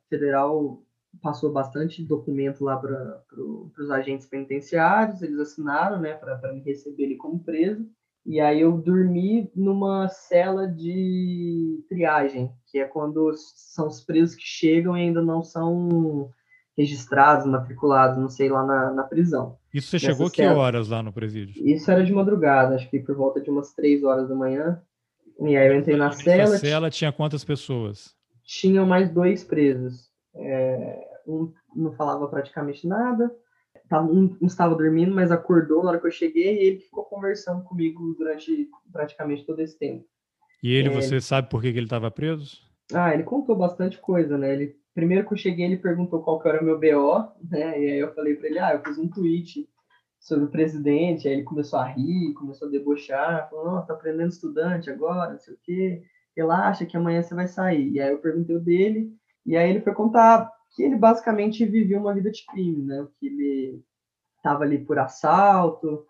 Federal 0.09 0.83
passou 1.23 1.53
bastante 1.53 2.05
documento 2.05 2.64
lá 2.64 2.77
para 2.77 3.23
pro, 3.29 3.70
os 3.79 3.90
agentes 3.90 4.27
penitenciários, 4.27 5.23
eles 5.23 5.38
assinaram, 5.38 6.01
né, 6.01 6.14
para 6.14 6.53
me 6.53 6.61
receber 6.61 7.05
ele 7.05 7.16
como 7.16 7.42
preso. 7.42 7.87
E 8.25 8.38
aí 8.38 8.61
eu 8.61 8.77
dormi 8.77 9.51
numa 9.57 10.09
cela 10.09 10.66
de 10.66 11.83
triagem, 11.88 12.53
que 12.66 12.79
é 12.79 12.85
quando 12.85 13.33
são 13.35 13.88
os 13.88 14.05
presos 14.05 14.37
que 14.37 14.44
chegam 14.44 14.96
e 14.96 15.01
ainda 15.01 15.23
não 15.23 15.42
são 15.42 16.31
registrados, 16.77 17.46
matriculados, 17.46 18.18
não 18.18 18.29
sei, 18.29 18.49
lá 18.49 18.64
na, 18.64 18.92
na 18.92 19.03
prisão. 19.05 19.59
Isso 19.73 19.88
você 19.88 19.99
chegou 19.99 20.29
cela. 20.29 20.31
que 20.31 20.59
horas 20.59 20.88
lá 20.88 21.03
no 21.03 21.12
presídio? 21.12 21.55
Isso 21.66 21.90
era 21.90 22.05
de 22.05 22.12
madrugada, 22.12 22.75
acho 22.75 22.88
que 22.90 23.01
por 23.01 23.16
volta 23.16 23.40
de 23.40 23.51
umas 23.51 23.73
três 23.75 24.03
horas 24.03 24.29
da 24.29 24.35
manhã. 24.35 24.81
E 25.40 25.57
aí 25.57 25.68
eu 25.68 25.79
entrei 25.79 25.96
na 25.96 26.11
cela. 26.12 26.55
A 26.55 26.59
cela 26.59 26.90
tinha 26.90 27.12
quantas 27.12 27.44
pessoas? 27.44 28.14
Tinham 28.44 28.87
mais 28.87 29.11
dois 29.11 29.42
presos. 29.42 30.10
É, 30.35 31.21
um 31.27 31.53
não 31.75 31.93
falava 31.93 32.27
praticamente 32.29 32.87
nada, 32.87 33.31
um, 33.93 34.37
um 34.40 34.47
estava 34.47 34.75
dormindo, 34.75 35.14
mas 35.14 35.33
acordou 35.33 35.83
na 35.83 35.90
hora 35.90 36.01
que 36.01 36.07
eu 36.07 36.12
cheguei 36.12 36.62
e 36.62 36.66
ele 36.66 36.81
ficou 36.81 37.05
conversando 37.05 37.62
comigo 37.64 38.14
durante 38.14 38.69
praticamente 38.93 39.45
todo 39.45 39.61
esse 39.61 39.79
tempo. 39.79 40.05
E 40.62 40.75
ele, 40.75 40.88
é, 40.88 40.93
você 40.93 41.21
sabe 41.21 41.49
por 41.49 41.61
que, 41.62 41.73
que 41.73 41.79
ele 41.79 41.87
estava 41.87 42.11
preso? 42.11 42.59
Ah, 42.93 43.14
ele 43.14 43.23
contou 43.23 43.57
bastante 43.57 43.99
coisa, 43.99 44.37
né? 44.37 44.53
Ele, 44.53 44.77
primeiro 44.95 45.27
que 45.27 45.33
eu 45.33 45.38
cheguei, 45.38 45.64
ele 45.64 45.77
perguntou 45.77 46.23
qual 46.23 46.40
que 46.40 46.49
era 46.49 46.61
o 46.61 46.64
meu 46.64 46.79
BO, 46.79 47.33
né? 47.49 47.81
E 47.81 47.90
aí 47.90 47.99
eu 47.99 48.14
falei 48.14 48.35
para 48.35 48.49
ele, 48.49 48.59
ah, 48.59 48.75
eu 48.75 48.83
fiz 48.83 48.99
um 48.99 49.09
tweet 49.09 49.69
sobre 50.19 50.45
o 50.45 50.51
presidente, 50.51 51.27
aí 51.27 51.35
ele 51.35 51.45
começou 51.45 51.79
a 51.79 51.87
rir, 51.87 52.35
começou 52.35 52.69
a 52.69 52.71
debochar, 52.71 53.49
falou, 53.49 53.64
nossa, 53.66 53.87
tá 53.87 53.95
aprendendo 53.95 54.29
estudante 54.29 54.90
agora, 54.90 55.33
não 55.33 55.38
sei 55.38 55.55
o 55.55 55.59
quê, 55.62 56.03
relaxa 56.37 56.85
que 56.85 56.97
amanhã 56.97 57.23
você 57.23 57.35
vai 57.35 57.47
sair. 57.47 57.90
E 57.93 58.01
aí 58.01 58.11
eu 58.11 58.19
perguntei 58.19 58.55
o 58.55 58.61
dele, 58.61 59.11
e 59.44 59.57
aí 59.57 59.70
ele 59.70 59.81
foi 59.81 59.94
contar 59.94 60.50
que 60.74 60.83
ele 60.83 60.96
basicamente 60.96 61.64
vivia 61.64 61.98
uma 61.98 62.14
vida 62.14 62.31
de 62.31 62.44
crime, 62.46 62.85
né? 62.85 63.07
Que 63.18 63.26
ele 63.26 63.85
estava 64.37 64.64
ali 64.64 64.79
por 64.79 64.98
assalto, 64.98 66.07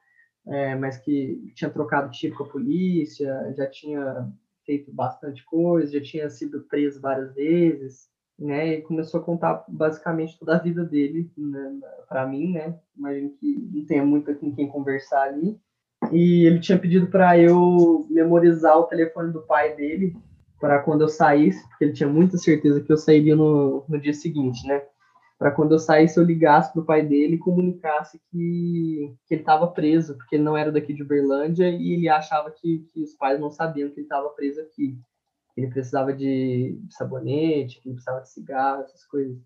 é, 0.46 0.74
mas 0.74 0.98
que 0.98 1.52
tinha 1.54 1.70
trocado 1.70 2.10
tiro 2.10 2.36
com 2.36 2.44
a 2.44 2.48
polícia, 2.48 3.52
já 3.56 3.66
tinha 3.68 4.28
feito 4.64 4.92
bastante 4.92 5.44
coisa, 5.44 5.92
já 5.92 6.00
tinha 6.00 6.30
sido 6.30 6.62
preso 6.62 7.00
várias 7.00 7.34
vezes, 7.34 8.08
né? 8.38 8.74
E 8.74 8.82
começou 8.82 9.20
a 9.20 9.24
contar 9.24 9.64
basicamente 9.68 10.38
toda 10.38 10.56
a 10.56 10.60
vida 10.60 10.84
dele 10.84 11.30
né, 11.36 11.80
para 12.08 12.26
mim, 12.26 12.52
né? 12.52 12.78
Imagino 12.96 13.30
que 13.30 13.68
não 13.72 13.84
tenha 13.84 14.04
muito 14.04 14.34
com 14.36 14.54
quem 14.54 14.68
conversar 14.68 15.22
ali. 15.22 15.58
E 16.12 16.46
ele 16.46 16.60
tinha 16.60 16.78
pedido 16.78 17.08
para 17.08 17.38
eu 17.38 18.06
memorizar 18.08 18.78
o 18.78 18.84
telefone 18.84 19.32
do 19.32 19.42
pai 19.42 19.76
dele 19.76 20.16
para 20.60 20.78
quando 20.80 21.00
eu 21.00 21.08
saísse, 21.08 21.66
porque 21.68 21.84
ele 21.84 21.92
tinha 21.94 22.08
muita 22.08 22.36
certeza 22.36 22.82
que 22.82 22.92
eu 22.92 22.96
sairia 22.96 23.34
no, 23.34 23.84
no 23.88 23.98
dia 23.98 24.12
seguinte, 24.12 24.66
né? 24.66 24.82
Para 25.38 25.50
quando 25.50 25.72
eu 25.72 25.78
saísse 25.78 26.18
eu 26.18 26.24
ligasse 26.24 26.70
pro 26.70 26.84
pai 26.84 27.02
dele 27.02 27.36
e 27.36 27.38
comunicasse 27.38 28.20
que, 28.30 29.16
que 29.26 29.34
ele 29.34 29.40
estava 29.40 29.66
preso, 29.66 30.14
porque 30.18 30.36
ele 30.36 30.44
não 30.44 30.54
era 30.54 30.70
daqui 30.70 30.92
de 30.92 31.02
Uberlândia 31.02 31.70
e 31.70 31.94
ele 31.94 32.10
achava 32.10 32.50
que, 32.50 32.86
que 32.92 33.00
os 33.00 33.14
pais 33.14 33.40
não 33.40 33.50
sabiam 33.50 33.88
que 33.88 33.96
ele 33.96 34.02
estava 34.02 34.28
preso 34.28 34.60
aqui. 34.60 34.98
Ele 35.56 35.68
precisava 35.68 36.12
de 36.12 36.78
sabonete, 36.90 37.80
que 37.80 37.88
ele 37.88 37.94
precisava 37.94 38.20
de 38.20 38.30
cigarro, 38.30 38.82
essas 38.82 39.06
coisas. 39.06 39.38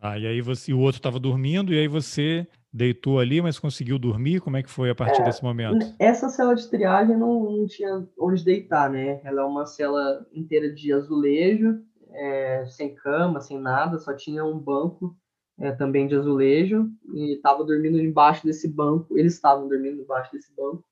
Ah, 0.00 0.18
e 0.18 0.26
aí 0.26 0.40
você, 0.40 0.72
o 0.72 0.80
outro 0.80 0.98
estava 0.98 1.20
dormindo, 1.20 1.72
e 1.72 1.78
aí 1.78 1.86
você 1.86 2.46
deitou 2.72 3.18
ali, 3.18 3.42
mas 3.42 3.58
conseguiu 3.58 3.98
dormir? 3.98 4.40
Como 4.40 4.56
é 4.56 4.62
que 4.62 4.70
foi 4.70 4.90
a 4.90 4.94
partir 4.94 5.20
é, 5.20 5.24
desse 5.24 5.42
momento? 5.42 5.94
Essa 5.98 6.28
cela 6.28 6.54
de 6.54 6.68
triagem 6.68 7.16
não, 7.16 7.58
não 7.58 7.66
tinha 7.66 8.06
onde 8.18 8.44
deitar, 8.44 8.90
né? 8.90 9.20
Ela 9.24 9.42
é 9.42 9.44
uma 9.44 9.66
cela 9.66 10.26
inteira 10.32 10.72
de 10.72 10.92
azulejo, 10.92 11.82
é, 12.10 12.64
sem 12.66 12.94
cama, 12.94 13.40
sem 13.40 13.60
nada, 13.60 13.98
só 13.98 14.14
tinha 14.14 14.44
um 14.44 14.58
banco 14.58 15.16
é, 15.58 15.72
também 15.72 16.06
de 16.06 16.14
azulejo, 16.14 16.90
e 17.12 17.34
estava 17.34 17.64
dormindo 17.64 18.00
embaixo 18.00 18.44
desse 18.44 18.66
banco, 18.68 19.18
eles 19.18 19.34
estavam 19.34 19.68
dormindo 19.68 20.00
embaixo 20.00 20.32
desse 20.32 20.54
banco, 20.56 20.84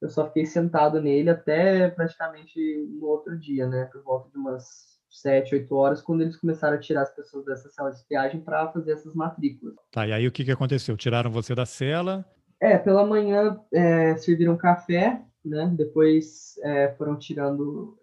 eu 0.00 0.08
só 0.08 0.26
fiquei 0.26 0.44
sentado 0.44 1.00
nele 1.00 1.30
até 1.30 1.88
praticamente 1.88 2.60
no 3.00 3.06
outro 3.06 3.38
dia, 3.38 3.66
né? 3.66 3.86
Por 3.86 4.02
volta 4.02 4.30
de 4.30 4.36
umas 4.36 4.93
sete, 5.14 5.54
oito 5.54 5.74
horas, 5.74 6.02
quando 6.02 6.22
eles 6.22 6.36
começaram 6.36 6.76
a 6.76 6.80
tirar 6.80 7.02
as 7.02 7.14
pessoas 7.14 7.44
dessa 7.44 7.70
cela 7.70 7.90
de 7.90 8.04
viagem 8.08 8.40
para 8.40 8.70
fazer 8.72 8.92
essas 8.92 9.14
matrículas. 9.14 9.76
Tá, 9.92 10.06
e 10.06 10.12
aí 10.12 10.26
o 10.26 10.32
que, 10.32 10.44
que 10.44 10.50
aconteceu? 10.50 10.96
Tiraram 10.96 11.30
você 11.30 11.54
da 11.54 11.64
cela? 11.64 12.24
É, 12.60 12.76
pela 12.78 13.06
manhã 13.06 13.60
é, 13.72 14.16
serviram 14.16 14.56
café, 14.56 15.22
né? 15.44 15.72
Depois 15.76 16.58
é, 16.62 16.94
foram 16.96 17.18
tirando 17.18 17.98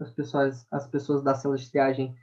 as 0.00 0.10
pessoas, 0.10 0.66
as 0.70 0.86
pessoas 0.86 1.22
da 1.22 1.34
cela 1.34 1.56
de 1.56 1.70
triagem 1.70 2.14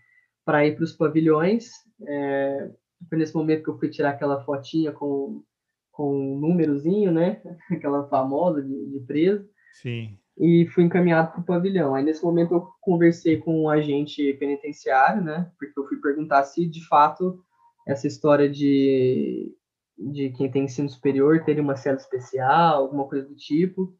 para 0.45 0.65
ir 0.65 0.75
para 0.75 0.84
os 0.84 0.93
pavilhões. 0.93 1.71
É, 2.08 2.71
foi 3.10 3.17
nesse 3.17 3.36
momento 3.36 3.63
que 3.63 3.69
eu 3.69 3.77
fui 3.77 3.89
tirar 3.89 4.12
aquela 4.12 4.43
fotinha 4.43 4.91
com, 4.91 5.43
com 5.91 6.15
um 6.15 6.39
númerozinho, 6.39 7.12
né? 7.12 7.41
Aquela 7.71 8.08
famosa 8.08 8.62
de, 8.62 8.91
de 8.91 8.99
preso. 9.01 9.47
Sim 9.73 10.17
e 10.38 10.67
fui 10.67 10.84
encaminhado 10.84 11.32
para 11.32 11.41
o 11.41 11.46
pavilhão. 11.46 11.94
Aí 11.94 12.04
nesse 12.04 12.24
momento 12.24 12.54
eu 12.54 12.67
conversei 12.82 13.38
com 13.38 13.63
um 13.63 13.70
agente 13.70 14.34
penitenciário, 14.34 15.24
né? 15.24 15.52
Porque 15.58 15.80
eu 15.80 15.88
fui 15.88 15.98
perguntar 15.98 16.44
se 16.44 16.65
de 16.65 16.86
fato 16.88 17.44
essa 17.88 18.08
história 18.08 18.50
de, 18.50 19.54
de 19.98 20.30
quem 20.32 20.50
tem 20.50 20.65
ensino 20.65 20.89
superior 20.89 21.44
ter 21.44 21.60
uma 21.60 21.76
cela 21.76 21.98
especial, 21.98 22.84
alguma 22.84 23.08
coisa 23.08 23.28
do 23.28 23.36
tipo. 23.36 23.94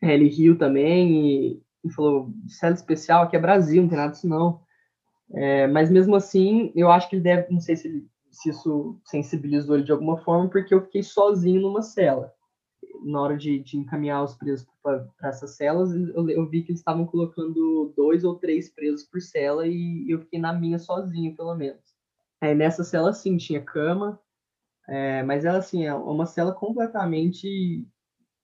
Ele 0.00 0.28
riu 0.28 0.56
também 0.56 1.12
e, 1.12 1.62
e 1.84 1.90
falou: 1.92 2.32
cela 2.46 2.74
especial 2.74 3.24
aqui 3.24 3.36
é 3.36 3.40
Brasil, 3.40 3.82
não 3.82 3.88
tem 3.88 3.98
nada 3.98 4.12
disso 4.12 4.28
não. 4.28 4.62
É, 5.32 5.66
mas 5.66 5.90
mesmo 5.90 6.14
assim, 6.14 6.72
eu 6.76 6.90
acho 6.90 7.08
que 7.08 7.16
ele 7.16 7.22
deve, 7.22 7.50
não 7.52 7.60
sei 7.60 7.76
se, 7.76 8.06
se 8.30 8.50
isso 8.50 9.00
sensibilizou 9.04 9.74
ele 9.74 9.84
de 9.84 9.92
alguma 9.92 10.18
forma, 10.18 10.48
porque 10.50 10.74
eu 10.74 10.82
fiquei 10.82 11.02
sozinho 11.02 11.62
numa 11.62 11.82
cela 11.82 12.32
na 13.04 13.20
hora 13.20 13.36
de, 13.36 13.58
de 13.58 13.76
encaminhar 13.76 14.22
os 14.22 14.34
presos 14.34 14.66
para 14.82 15.08
essas 15.22 15.56
celas, 15.56 15.94
eu, 15.94 16.28
eu, 16.28 16.48
vi 16.48 16.62
que 16.62 16.72
eles 16.72 16.80
estavam 16.80 17.06
colocando 17.06 17.92
dois 17.96 18.24
ou 18.24 18.36
três 18.36 18.70
presos 18.70 19.04
por 19.04 19.20
cela 19.20 19.66
e 19.66 20.06
eu 20.08 20.20
fiquei 20.20 20.40
na 20.40 20.52
minha 20.52 20.78
sozinho, 20.78 21.34
pelo 21.34 21.54
menos. 21.54 21.94
É, 22.40 22.54
nessa 22.54 22.84
cela, 22.84 23.12
sim, 23.12 23.36
tinha 23.36 23.60
cama, 23.60 24.20
é, 24.88 25.22
mas 25.22 25.44
ela, 25.44 25.58
assim, 25.58 25.84
é 25.84 25.94
uma 25.94 26.26
cela 26.26 26.52
completamente 26.52 27.86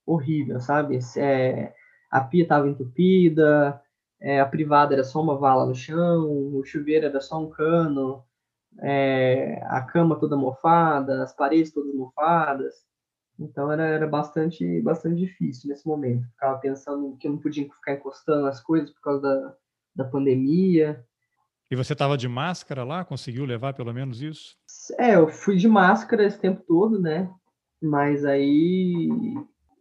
horrível, 0.07 0.61
sabe? 0.61 0.99
É, 1.17 1.75
a 2.11 2.21
pia 2.21 2.43
estava 2.43 2.69
entupida, 2.69 3.81
é, 4.21 4.41
a 4.41 4.47
privada 4.47 4.95
era 4.95 5.05
só 5.05 5.21
uma 5.21 5.37
vala 5.37 5.67
no 5.67 5.75
chão, 5.75 6.55
o 6.55 6.65
chuveiro 6.65 7.07
era 7.07 7.21
só 7.21 7.41
um 7.41 7.51
cano, 7.51 8.25
é, 8.81 9.63
a 9.65 9.83
cama 9.83 10.19
toda 10.19 10.37
mofada, 10.37 11.23
as 11.23 11.35
paredes 11.35 11.73
todas 11.73 11.95
mofadas. 11.95 12.90
Então 13.41 13.73
era, 13.73 13.85
era 13.85 14.07
bastante, 14.07 14.83
bastante 14.83 15.17
difícil 15.17 15.71
nesse 15.71 15.87
momento. 15.87 16.27
Ficava 16.29 16.59
pensando 16.59 17.17
que 17.19 17.27
eu 17.27 17.33
não 17.33 17.39
podia 17.39 17.65
ficar 17.65 17.95
encostando 17.95 18.47
as 18.47 18.61
coisas 18.61 18.91
por 18.91 19.01
causa 19.01 19.23
da, 19.23 19.57
da 19.97 20.05
pandemia. 20.05 21.03
E 21.71 21.77
você 21.77 21.95
estava 21.95 22.19
de 22.19 22.29
máscara 22.29 22.85
lá? 22.85 23.05
Conseguiu 23.05 23.47
levar 23.47 23.73
pelo 23.73 23.95
menos 23.95 24.21
isso? 24.21 24.57
É, 24.99 25.15
eu 25.15 25.29
fui 25.29 25.57
de 25.57 25.69
máscara 25.69 26.27
esse 26.27 26.39
tempo 26.39 26.63
todo, 26.67 27.01
né? 27.01 27.31
Mas 27.81 28.25
aí 28.25 29.09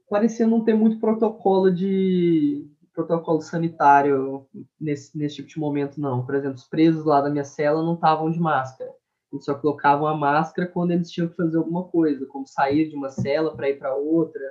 parecia 0.09 0.47
não 0.47 0.63
ter 0.63 0.73
muito 0.73 0.99
protocolo 0.99 1.69
de 1.69 2.65
protocolo 2.93 3.41
sanitário 3.41 4.45
nesse, 4.79 5.17
nesse 5.17 5.37
tipo 5.37 5.47
de 5.47 5.59
momento, 5.59 5.99
não. 5.99 6.25
Por 6.25 6.35
exemplo, 6.35 6.55
os 6.55 6.67
presos 6.67 7.05
lá 7.05 7.21
da 7.21 7.29
minha 7.29 7.43
cela 7.43 7.83
não 7.83 7.95
estavam 7.95 8.31
de 8.31 8.39
máscara. 8.39 8.91
Eles 9.31 9.45
só 9.45 9.53
colocavam 9.53 10.07
a 10.07 10.15
máscara 10.15 10.67
quando 10.67 10.91
eles 10.91 11.09
tinham 11.11 11.29
que 11.29 11.35
fazer 11.35 11.57
alguma 11.57 11.83
coisa, 11.83 12.25
como 12.25 12.47
sair 12.47 12.89
de 12.89 12.95
uma 12.95 13.09
cela 13.09 13.55
para 13.55 13.69
ir 13.69 13.77
para 13.77 13.95
outra, 13.95 14.41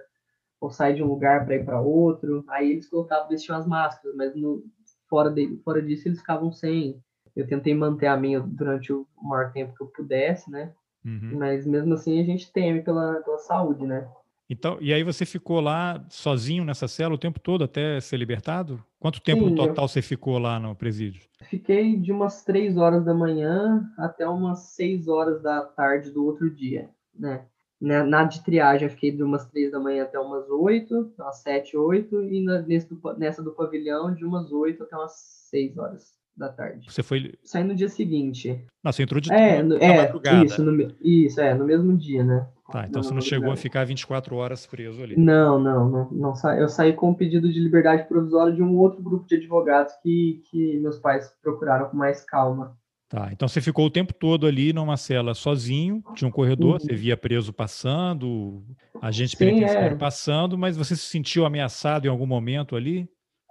ou 0.60 0.70
sair 0.70 0.94
de 0.94 1.02
um 1.02 1.08
lugar 1.08 1.44
para 1.44 1.56
ir 1.56 1.64
para 1.64 1.80
outro. 1.80 2.44
Aí 2.48 2.72
eles 2.72 2.88
colocavam, 2.88 3.28
vestiam 3.28 3.56
as 3.56 3.66
máscaras, 3.66 4.16
mas 4.16 4.34
no, 4.36 4.64
fora, 5.08 5.30
de, 5.30 5.56
fora 5.64 5.82
disso 5.82 6.08
eles 6.08 6.20
ficavam 6.20 6.52
sem. 6.52 7.02
Eu 7.34 7.46
tentei 7.46 7.74
manter 7.74 8.06
a 8.06 8.16
minha 8.16 8.40
durante 8.40 8.92
o 8.92 9.06
maior 9.22 9.52
tempo 9.52 9.74
que 9.74 9.82
eu 9.82 9.88
pudesse, 9.88 10.50
né? 10.50 10.72
Uhum. 11.04 11.38
Mas 11.38 11.66
mesmo 11.66 11.94
assim 11.94 12.20
a 12.20 12.24
gente 12.24 12.52
teme 12.52 12.82
pela, 12.82 13.20
pela 13.22 13.38
saúde, 13.38 13.86
né? 13.86 14.08
Então, 14.50 14.78
e 14.80 14.94
aí 14.94 15.02
você 15.02 15.26
ficou 15.26 15.60
lá 15.60 16.02
sozinho 16.08 16.64
nessa 16.64 16.88
cela 16.88 17.14
o 17.14 17.18
tempo 17.18 17.38
todo 17.38 17.64
até 17.64 18.00
ser 18.00 18.16
libertado? 18.16 18.82
Quanto 18.98 19.20
tempo 19.20 19.44
Sim, 19.44 19.50
no 19.50 19.56
total 19.56 19.84
eu... 19.84 19.88
você 19.88 20.00
ficou 20.00 20.38
lá 20.38 20.58
no 20.58 20.74
presídio? 20.74 21.22
Fiquei 21.42 21.96
de 21.96 22.10
umas 22.10 22.42
três 22.44 22.76
horas 22.76 23.04
da 23.04 23.12
manhã 23.12 23.86
até 23.98 24.26
umas 24.26 24.60
seis 24.70 25.06
horas 25.06 25.42
da 25.42 25.62
tarde 25.62 26.10
do 26.10 26.24
outro 26.24 26.50
dia, 26.50 26.88
né? 27.14 27.44
Na, 27.80 28.24
de 28.24 28.42
triagem 28.42 28.88
eu 28.88 28.90
fiquei 28.90 29.12
de 29.12 29.22
umas 29.22 29.46
três 29.46 29.70
da 29.70 29.78
manhã 29.78 30.02
até 30.02 30.18
umas 30.18 30.48
oito, 30.50 31.12
umas 31.16 31.36
sete, 31.36 31.76
oito, 31.76 32.24
e 32.24 32.42
na, 32.42 32.60
nesse, 32.62 32.88
nessa 33.16 33.40
do 33.40 33.52
pavilhão 33.52 34.12
de 34.12 34.24
umas 34.24 34.50
oito 34.50 34.82
até 34.82 34.96
umas 34.96 35.12
seis 35.12 35.78
horas 35.78 36.17
da 36.38 36.48
tarde. 36.48 36.86
Você 36.90 37.02
foi. 37.02 37.34
Saindo 37.42 37.68
no 37.68 37.74
dia 37.74 37.88
seguinte. 37.88 38.64
Não, 38.82 38.92
você 38.92 39.02
entrou 39.02 39.20
de 39.20 39.32
é, 39.32 39.62
no, 39.62 39.76
é, 39.76 39.96
madrugada. 39.96 40.44
Isso, 40.44 40.62
no, 40.62 40.94
isso, 41.02 41.40
é, 41.40 41.54
no 41.54 41.64
mesmo 41.64 41.96
dia, 41.96 42.22
né? 42.22 42.46
Tá, 42.70 42.84
então 42.86 43.00
não, 43.00 43.08
você 43.08 43.14
não 43.14 43.20
chegou 43.20 43.50
a 43.50 43.56
ficar 43.56 43.84
24 43.84 44.36
horas 44.36 44.66
preso 44.66 45.02
ali. 45.02 45.16
Não, 45.16 45.58
não, 45.58 45.88
não, 45.88 46.10
não 46.10 46.34
Eu 46.58 46.68
saí 46.68 46.92
com 46.92 47.10
um 47.10 47.14
pedido 47.14 47.50
de 47.50 47.58
liberdade 47.58 48.06
provisória 48.06 48.52
de 48.52 48.62
um 48.62 48.76
outro 48.76 49.02
grupo 49.02 49.26
de 49.26 49.36
advogados 49.36 49.94
que, 50.02 50.42
que 50.50 50.78
meus 50.78 50.98
pais 50.98 51.32
procuraram 51.42 51.88
com 51.88 51.96
mais 51.96 52.22
calma. 52.24 52.76
Tá, 53.08 53.30
então 53.32 53.48
você 53.48 53.62
ficou 53.62 53.86
o 53.86 53.90
tempo 53.90 54.12
todo 54.12 54.46
ali 54.46 54.70
numa 54.70 54.98
cela 54.98 55.32
sozinho, 55.32 56.04
tinha 56.14 56.28
um 56.28 56.30
corredor, 56.30 56.74
uhum. 56.74 56.78
você 56.78 56.94
via 56.94 57.16
preso 57.16 57.54
passando, 57.54 58.62
agente 59.00 59.30
Sim, 59.30 59.38
penitenciário 59.38 59.94
é. 59.94 59.98
passando, 59.98 60.58
mas 60.58 60.76
você 60.76 60.94
se 60.94 61.06
sentiu 61.06 61.46
ameaçado 61.46 62.06
em 62.06 62.10
algum 62.10 62.26
momento 62.26 62.76
ali? 62.76 63.08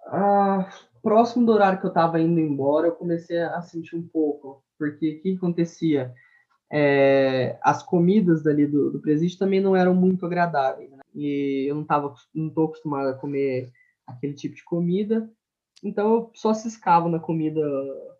Ah, 0.09 0.69
próximo 1.07 1.45
do 1.45 1.53
horário 1.53 1.79
que 1.79 1.85
eu 1.85 1.89
estava 1.89 2.19
indo 2.19 2.37
embora, 2.37 2.87
eu 2.87 2.91
comecei 2.91 3.39
a 3.39 3.61
sentir 3.61 3.95
um 3.95 4.05
pouco, 4.05 4.61
porque 4.77 5.11
o 5.11 5.21
que 5.21 5.35
acontecia? 5.35 6.13
É, 6.69 7.57
as 7.63 7.81
comidas 7.81 8.43
dali 8.43 8.67
do, 8.67 8.91
do 8.91 8.99
presídio 8.99 9.39
também 9.39 9.61
não 9.61 9.73
eram 9.73 9.95
muito 9.95 10.25
agradáveis, 10.25 10.91
né? 10.91 10.99
e 11.15 11.65
eu 11.69 11.75
não 11.75 11.85
tava, 11.85 12.13
não 12.35 12.49
tô 12.49 12.65
acostumado 12.65 13.07
a 13.07 13.13
comer 13.13 13.71
aquele 14.05 14.33
tipo 14.33 14.53
de 14.53 14.65
comida, 14.65 15.31
então 15.81 16.13
eu 16.13 16.31
só 16.33 16.53
ciscava 16.53 17.07
na 17.07 17.19
comida. 17.19 17.61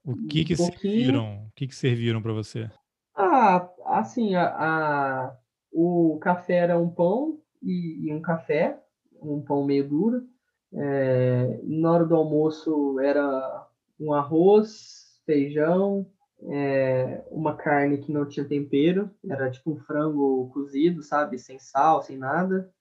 O 0.06 0.16
que 0.26 0.44
um 0.44 0.46
que 0.46 0.56
serviram? 0.56 1.46
O 1.46 1.52
que 1.54 1.68
que 1.68 1.76
serviram 1.76 2.22
para 2.22 2.32
você? 2.32 2.72
Ah, 3.14 3.70
assim, 3.86 4.36
a, 4.36 4.46
a, 4.48 5.38
o 5.74 6.18
café 6.22 6.56
era 6.56 6.80
um 6.80 6.90
pão 6.90 7.38
e, 7.62 8.08
e 8.08 8.14
um 8.14 8.22
café, 8.22 8.80
um 9.22 9.42
pão 9.42 9.66
meio 9.66 9.86
duro. 9.90 10.26
É, 10.74 11.60
na 11.64 11.92
hora 11.92 12.06
do 12.06 12.16
almoço 12.16 13.00
era 13.00 13.68
um 14.00 14.14
arroz, 14.14 15.22
feijão, 15.26 16.06
é, 16.44 17.24
uma 17.32 17.56
carne 17.56 17.98
que 17.98 18.12
não 18.12 18.28
tinha 18.28 18.46
tempero, 18.48 19.10
era 19.30 19.50
tipo 19.50 19.72
um 19.72 19.78
frango 19.78 20.50
cozido, 20.54 21.02
sabe, 21.02 21.40
sem 21.40 21.58
sal, 21.60 22.02
sem 22.04 22.18
nada. 22.18 22.72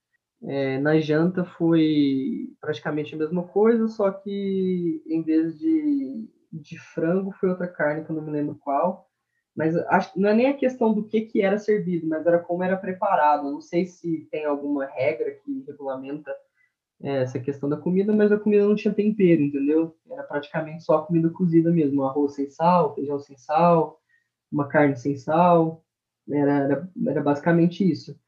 É, 0.43 0.79
na 0.79 1.01
janta 1.01 1.45
foi 1.45 2.55
praticamente 2.61 3.15
a 3.15 3.19
mesma 3.19 3.45
coisa, 3.45 3.89
só 3.89 4.11
que 4.11 5.03
em 5.07 5.23
vez 5.23 5.59
de, 5.59 6.29
de 6.53 6.79
frango 6.79 7.33
foi 7.33 7.49
outra 7.49 7.67
carne 7.67 8.05
que 8.05 8.11
eu 8.11 8.17
não 8.17 8.23
me 8.23 8.31
lembro 8.31 8.57
qual. 8.57 9.09
Mas 9.57 9.75
acho, 9.75 10.21
não 10.21 10.29
é 10.29 10.35
nem 10.35 10.47
a 10.49 10.57
questão 10.57 10.93
do 10.93 11.07
que, 11.07 11.23
que 11.23 11.41
era 11.41 11.59
servido, 11.59 12.07
mas 12.07 12.27
era 12.27 12.39
como 12.39 12.63
era 12.63 12.77
preparado. 12.77 13.51
Não 13.51 13.61
sei 13.61 13.87
se 13.87 14.29
tem 14.31 14.45
alguma 14.45 14.85
regra 14.85 15.31
que 15.31 15.65
regulamenta 15.67 16.31
essa 17.03 17.39
questão 17.39 17.69
da 17.69 17.77
comida, 17.77 18.13
mas 18.13 18.33
a 18.33 18.39
comida 18.39 18.67
não 18.67 18.75
tinha 18.75 18.93
tempero, 18.93 19.43
entendeu? 19.43 19.95
Era 20.11 20.23
praticamente 20.23 20.83
só 20.83 21.03
comida 21.03 21.29
cozida 21.31 21.71
mesmo, 21.71 22.03
arroz 22.05 22.35
sem 22.35 22.51
sal, 22.51 22.95
feijão 22.95 23.19
sem 23.19 23.37
sal, 23.37 24.01
uma 24.51 24.67
carne 24.69 24.97
sem 24.97 25.17
sal, 25.17 25.85
era, 26.31 26.53
era, 26.53 26.91
era 27.07 27.23
basicamente 27.23 27.89
isso. 27.89 28.19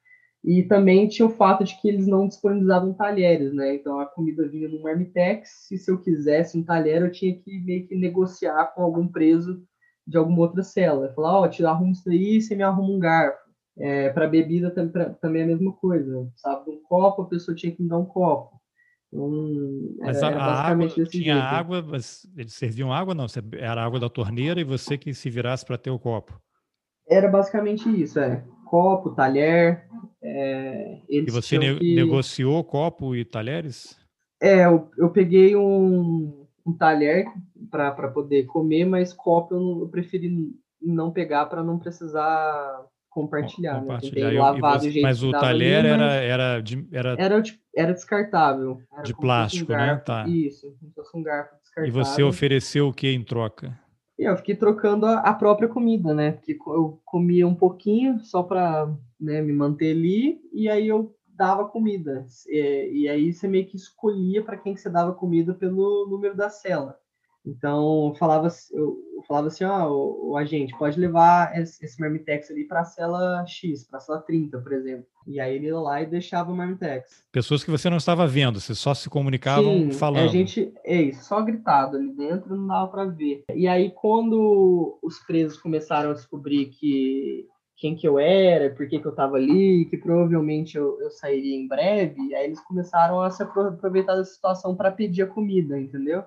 E 0.45 0.63
também 0.63 1.09
tinha 1.09 1.27
o 1.27 1.31
fato 1.31 1.65
de 1.65 1.81
que 1.81 1.89
eles 1.89 2.07
não 2.07 2.29
disponibilizavam 2.29 2.95
talheres, 2.95 3.53
né? 3.53 3.75
Então 3.75 3.99
a 3.99 4.07
comida 4.07 4.47
vinha 4.47 4.69
no 4.69 4.83
marmitex, 4.83 5.71
e 5.71 5.79
se 5.79 5.91
eu 5.91 6.01
quisesse 6.01 6.57
um 6.57 6.63
talher, 6.63 7.03
eu 7.03 7.11
tinha 7.11 7.37
que 7.37 7.59
meio 7.61 7.87
que 7.87 7.97
negociar 7.97 8.67
com 8.75 8.83
algum 8.83 9.09
preso 9.09 9.63
de 10.07 10.17
alguma 10.17 10.41
outra 10.41 10.63
cela. 10.63 11.13
Falar, 11.13 11.41
ó, 11.41 11.45
oh, 11.45 11.49
te 11.49 11.65
arrumo 11.65 11.93
isso 11.93 12.05
daí, 12.07 12.41
você 12.41 12.55
me 12.55 12.63
arruma 12.63 12.91
um 12.91 12.99
garfo. 12.99 13.49
É, 13.81 14.11
para 14.11 14.27
bebida 14.27 14.71
também 15.21 15.43
é 15.43 15.45
a 15.45 15.49
mesma 15.49 15.73
coisa. 15.73 16.29
Sabe, 16.37 16.71
um 16.71 16.83
copo, 16.83 17.23
a 17.23 17.29
pessoa 17.29 17.55
tinha 17.55 17.73
que 17.75 17.83
me 17.83 17.89
dar 17.89 17.99
um 17.99 18.05
copo. 18.05 18.58
Então, 19.13 19.97
mas 20.01 20.23
a, 20.23 20.29
a 20.29 20.69
água, 20.69 20.89
tinha 20.89 21.05
jeito. 21.07 21.33
água, 21.33 21.83
mas 21.83 22.29
eles 22.37 22.53
serviam 22.53 22.93
água 22.93 23.15
não? 23.15 23.27
Era 23.53 23.83
água 23.83 23.99
da 23.99 24.09
torneira 24.09 24.61
e 24.61 24.65
você 24.65 24.99
que 24.99 25.15
se 25.15 25.31
virasse 25.31 25.65
para 25.65 25.79
ter 25.79 25.91
o 25.91 25.99
copo? 25.99 26.39
Era 27.09 27.29
basicamente 27.29 27.89
isso, 27.89 28.21
é. 28.21 28.45
Copo, 28.67 29.15
talher. 29.15 29.89
É, 30.23 31.01
e 31.09 31.31
você 31.31 31.59
ne 31.59 31.79
que... 31.79 31.95
negociou 31.95 32.63
copo 32.63 33.17
e 33.17 33.25
talheres? 33.25 33.99
É, 34.41 34.67
eu, 34.67 34.91
eu 34.99 35.11
peguei 35.11 35.57
um, 35.57 36.47
um 36.67 36.73
talher 36.73 37.27
para 37.71 38.09
poder 38.09 38.45
comer, 38.45 38.85
mas 38.85 39.13
copo 39.13 39.55
eu, 39.55 39.61
não, 39.61 39.81
eu 39.81 39.89
preferi 39.89 40.53
não 40.81 41.11
pegar 41.11 41.47
para 41.47 41.63
não 41.63 41.79
precisar 41.79 42.85
compartilhar. 43.23 43.81
compartilhar. 43.81 44.31
Né? 44.31 44.39
lavar 44.39 44.79
do 44.79 44.91
jeito 44.91 45.03
mas 45.03 45.23
o 45.23 45.33
talher 45.33 45.85
ali, 45.85 45.89
era, 45.89 46.13
era, 46.15 46.61
de, 46.61 46.87
era... 46.93 47.17
Era, 47.19 47.43
era 47.75 47.93
descartável. 47.93 48.81
Era 48.93 49.03
de 49.03 49.15
plástico, 49.17 49.73
um 49.73 49.77
né? 49.77 49.97
Tá. 49.97 50.29
Isso, 50.29 50.67
um 51.15 51.23
garfo 51.23 51.57
descartável. 51.61 51.89
E 51.89 51.91
você 51.91 52.23
ofereceu 52.23 52.89
o 52.89 52.93
que 52.93 53.09
em 53.09 53.25
troca? 53.25 53.79
Eu 54.19 54.37
fiquei 54.37 54.57
trocando 54.57 55.07
a, 55.07 55.21
a, 55.21 55.33
própria 55.33 55.69
comida, 55.69 56.13
né? 56.13 56.33
Porque 56.33 56.59
eu 56.67 57.01
comia 57.05 57.47
um 57.47 57.55
pouquinho 57.55 58.19
só 58.21 58.43
para 58.43 58.93
né, 59.21 59.41
me 59.41 59.53
manter 59.53 59.93
ali, 59.93 60.41
e 60.53 60.69
aí 60.69 60.89
eu 60.89 61.15
dava 61.29 61.69
comida. 61.69 62.27
E, 62.49 63.03
e 63.03 63.09
aí 63.09 63.33
você 63.33 63.47
meio 63.47 63.67
que 63.67 63.77
escolhia 63.77 64.43
para 64.43 64.57
quem 64.57 64.75
que 64.75 64.81
você 64.81 64.91
dava 64.91 65.15
comida 65.15 65.55
pelo 65.55 66.09
número 66.09 66.37
da 66.37 66.51
cela. 66.51 66.99
Então, 67.49 68.09
eu 68.09 68.15
falava, 68.15 68.49
eu, 68.73 68.99
falava 69.27 69.47
assim, 69.49 69.65
ó, 69.65 69.89
oh, 69.89 69.93
o, 69.93 70.31
o, 70.31 70.37
agente 70.37 70.77
pode 70.77 71.01
levar 71.01 71.59
esse, 71.59 71.83
esse 71.83 71.99
marmitex 71.99 72.51
ali 72.51 72.65
para 72.65 72.81
a 72.81 72.85
cela 72.85 73.45
X, 73.47 73.85
para 73.85 73.99
a 73.99 74.01
cela 74.01 74.21
30, 74.21 74.59
por 74.59 74.73
exemplo. 74.73 75.07
E 75.27 75.41
aí 75.41 75.57
ele 75.57 75.67
ia 75.67 75.79
lá 75.79 76.03
e 76.03 76.07
deixava 76.07 76.53
o 76.53 76.57
marmitex. 76.57 77.25
Pessoas 77.33 77.65
que 77.65 77.71
você 77.71 77.89
não 77.89 77.97
estava 77.97 78.27
vendo, 78.27 78.61
você 78.61 78.75
só 78.75 78.93
se 78.93 79.09
comunicavam 79.09 79.73
Sim, 79.73 79.93
falando. 79.93 80.25
a 80.25 80.29
gente, 80.29 80.73
é 80.85 81.01
isso, 81.01 81.25
só 81.25 81.41
gritado 81.43 81.97
ali 81.97 82.13
dentro, 82.13 82.55
não 82.55 82.67
dava 82.67 82.89
para 82.89 83.05
ver. 83.07 83.45
E 83.55 83.67
aí 83.67 83.91
quando 83.91 84.99
os 85.03 85.19
presos 85.21 85.59
começaram 85.59 86.11
a 86.11 86.15
descobrir 86.15 86.67
que 86.67 87.47
quem 87.77 87.95
que 87.95 88.09
eu 88.09 88.19
era, 88.19 88.75
por 88.75 88.89
que, 88.89 88.99
que 88.99 89.07
eu 89.07 89.13
estava 89.13 89.37
ali, 89.37 89.85
que 89.85 89.97
provavelmente 89.97 90.77
eu, 90.77 91.01
eu 91.01 91.11
sairia 91.13 91.57
em 91.57 91.69
breve, 91.69 92.35
aí 92.35 92.47
eles 92.47 92.61
começaram 92.61 93.21
a 93.21 93.31
se 93.31 93.41
aproveitar 93.43 94.17
da 94.17 94.25
situação 94.25 94.75
para 94.75 94.91
pedir 94.91 95.23
a 95.23 95.27
comida, 95.29 95.79
entendeu? 95.79 96.25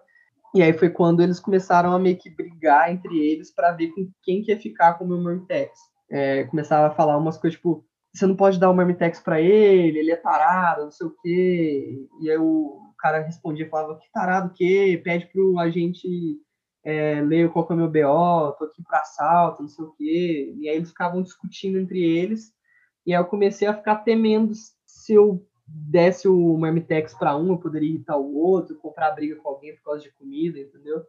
E 0.54 0.62
aí 0.62 0.74
foi 0.74 0.90
quando 0.90 1.22
eles 1.22 1.40
começaram 1.40 1.94
a 1.94 2.00
meio 2.00 2.18
que 2.18 2.30
brigar 2.30 2.92
entre 2.92 3.18
eles 3.18 3.54
para 3.54 3.72
ver 3.72 3.90
com 3.92 4.10
quem 4.22 4.42
que 4.42 4.52
ia 4.52 4.60
ficar 4.60 4.96
com 4.96 5.06
o 5.06 5.08
meu 5.08 5.18
Marmitex. 5.18 5.72
É, 6.10 6.44
começava 6.46 6.88
a 6.88 6.96
falar 6.96 7.18
umas 7.18 7.38
coisas 7.38 7.58
tipo, 7.58 7.86
você 8.14 8.28
não 8.28 8.36
pode 8.36 8.60
dar 8.60 8.70
o 8.70 8.76
Marmitex 8.76 9.22
para 9.22 9.40
ele, 9.40 10.00
ele 10.00 10.12
é 10.12 10.18
tarado, 10.18 10.84
não 10.84 10.92
sei 10.92 11.08
o 11.08 11.16
quê. 11.22 12.06
E 12.22 12.30
aí 12.30 12.38
o 12.38 12.94
cara 13.00 13.22
respondia, 13.22 13.70
falava, 13.70 13.98
que 13.98 14.12
tarado 14.12 14.50
o 14.50 14.54
quê? 14.54 15.00
Pede 15.02 15.28
pro 15.28 15.58
agente 15.58 16.08
é, 16.84 17.22
ler 17.22 17.50
qual 17.52 17.66
que 17.66 17.72
é 17.72 17.76
o 17.76 17.78
meu 17.78 17.88
BO, 17.88 18.52
tô 18.58 18.66
aqui 18.66 18.84
para 18.84 19.00
assalto, 19.00 19.62
não 19.62 19.70
sei 19.70 19.86
o 19.86 19.92
quê. 19.94 20.54
E 20.60 20.68
aí 20.68 20.76
eles 20.76 20.90
ficavam 20.90 21.22
discutindo 21.22 21.80
entre 21.80 22.04
eles. 22.04 22.52
E 23.06 23.14
aí 23.14 23.20
eu 23.22 23.26
comecei 23.26 23.68
a 23.68 23.74
ficar 23.74 23.98
temendo 23.98 24.54
se 24.86 25.14
eu 25.14 25.48
desse 25.68 26.28
o 26.28 26.58
Marmitex 26.58 27.14
para 27.14 27.36
um, 27.38 27.50
eu 27.50 27.58
poderia 27.58 27.90
irritar 27.90 28.18
o 28.18 28.36
outro, 28.36 28.78
comprar 28.78 29.12
briga 29.12 29.36
com 29.36 29.50
alguém 29.50 29.76
por 29.76 29.84
causa 29.84 30.04
de 30.04 30.12
comida, 30.14 30.60
entendeu? 30.60 31.04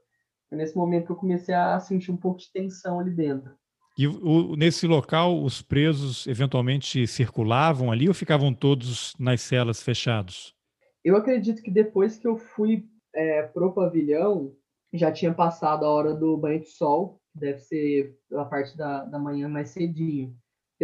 Foi 0.49 0.59
nesse 0.59 0.77
momento 0.77 1.07
que 1.07 1.13
eu 1.13 1.17
comecei 1.17 1.55
a 1.55 1.79
sentir 1.81 2.11
um 2.11 2.17
pouco 2.17 2.39
de 2.39 2.51
tensão 2.53 3.01
ali 3.01 3.11
dentro. 3.11 3.55
E 3.99 4.07
o, 4.07 4.57
nesse 4.57 4.87
local, 4.87 5.43
os 5.43 5.61
presos 5.61 6.27
eventualmente 6.27 7.07
circulavam 7.07 7.93
ali 7.93 8.09
ou 8.09 8.15
ficavam 8.15 8.53
todos 8.55 9.15
nas 9.19 9.43
celas 9.43 9.83
fechados? 9.83 10.55
Eu 11.05 11.17
acredito 11.17 11.63
que 11.63 11.71
depois 11.71 12.17
que 12.17 12.27
eu 12.27 12.37
fui 12.37 12.87
é, 13.15 13.43
pro 13.43 13.73
pavilhão, 13.73 14.55
já 14.93 15.11
tinha 15.13 15.35
passado 15.35 15.85
a 15.85 15.91
hora 15.91 16.15
do 16.15 16.37
banho 16.37 16.61
de 16.61 16.69
sol, 16.69 17.21
deve 17.35 17.59
ser 17.59 18.17
pela 18.29 18.45
parte 18.45 18.77
da, 18.77 19.05
da 19.05 19.19
manhã 19.19 19.49
mais 19.49 19.71
cedinho 19.71 20.35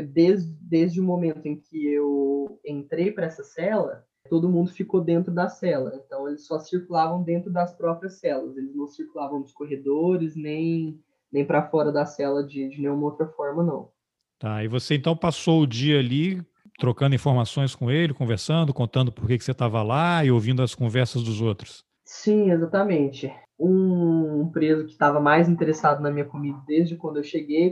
desde, 0.02 0.52
desde 0.60 1.00
o 1.00 1.04
momento 1.04 1.46
em 1.46 1.56
que 1.56 1.86
eu 1.86 2.60
entrei 2.64 3.10
para 3.10 3.26
essa 3.26 3.42
cela, 3.42 4.04
todo 4.28 4.48
mundo 4.48 4.70
ficou 4.70 5.00
dentro 5.00 5.32
da 5.32 5.48
cela. 5.48 5.92
Então, 6.04 6.28
eles 6.28 6.46
só 6.46 6.58
circulavam 6.58 7.22
dentro 7.22 7.50
das 7.50 7.74
próprias 7.74 8.18
celas. 8.18 8.56
Eles 8.56 8.74
não 8.74 8.86
circulavam 8.86 9.40
nos 9.40 9.52
corredores, 9.52 10.36
nem, 10.36 11.00
nem 11.32 11.44
para 11.44 11.68
fora 11.68 11.90
da 11.90 12.04
cela 12.04 12.44
de, 12.44 12.68
de 12.68 12.80
nenhuma 12.80 13.06
outra 13.06 13.26
forma, 13.26 13.62
não. 13.62 13.90
Tá, 14.38 14.62
e 14.62 14.68
você 14.68 14.94
então 14.94 15.16
passou 15.16 15.62
o 15.62 15.66
dia 15.66 15.98
ali 15.98 16.40
trocando 16.78 17.14
informações 17.14 17.74
com 17.74 17.90
ele, 17.90 18.14
conversando, 18.14 18.72
contando 18.72 19.10
por 19.10 19.26
que, 19.26 19.36
que 19.36 19.44
você 19.44 19.50
estava 19.50 19.82
lá 19.82 20.24
e 20.24 20.30
ouvindo 20.30 20.62
as 20.62 20.76
conversas 20.76 21.24
dos 21.24 21.42
outros. 21.42 21.84
Sim, 22.04 22.52
exatamente. 22.52 23.32
Um 23.58 24.48
preso 24.52 24.84
que 24.84 24.92
estava 24.92 25.20
mais 25.20 25.48
interessado 25.48 26.00
na 26.00 26.10
minha 26.10 26.24
comida 26.24 26.58
desde 26.66 26.96
quando 26.96 27.16
eu 27.16 27.24
cheguei 27.24 27.70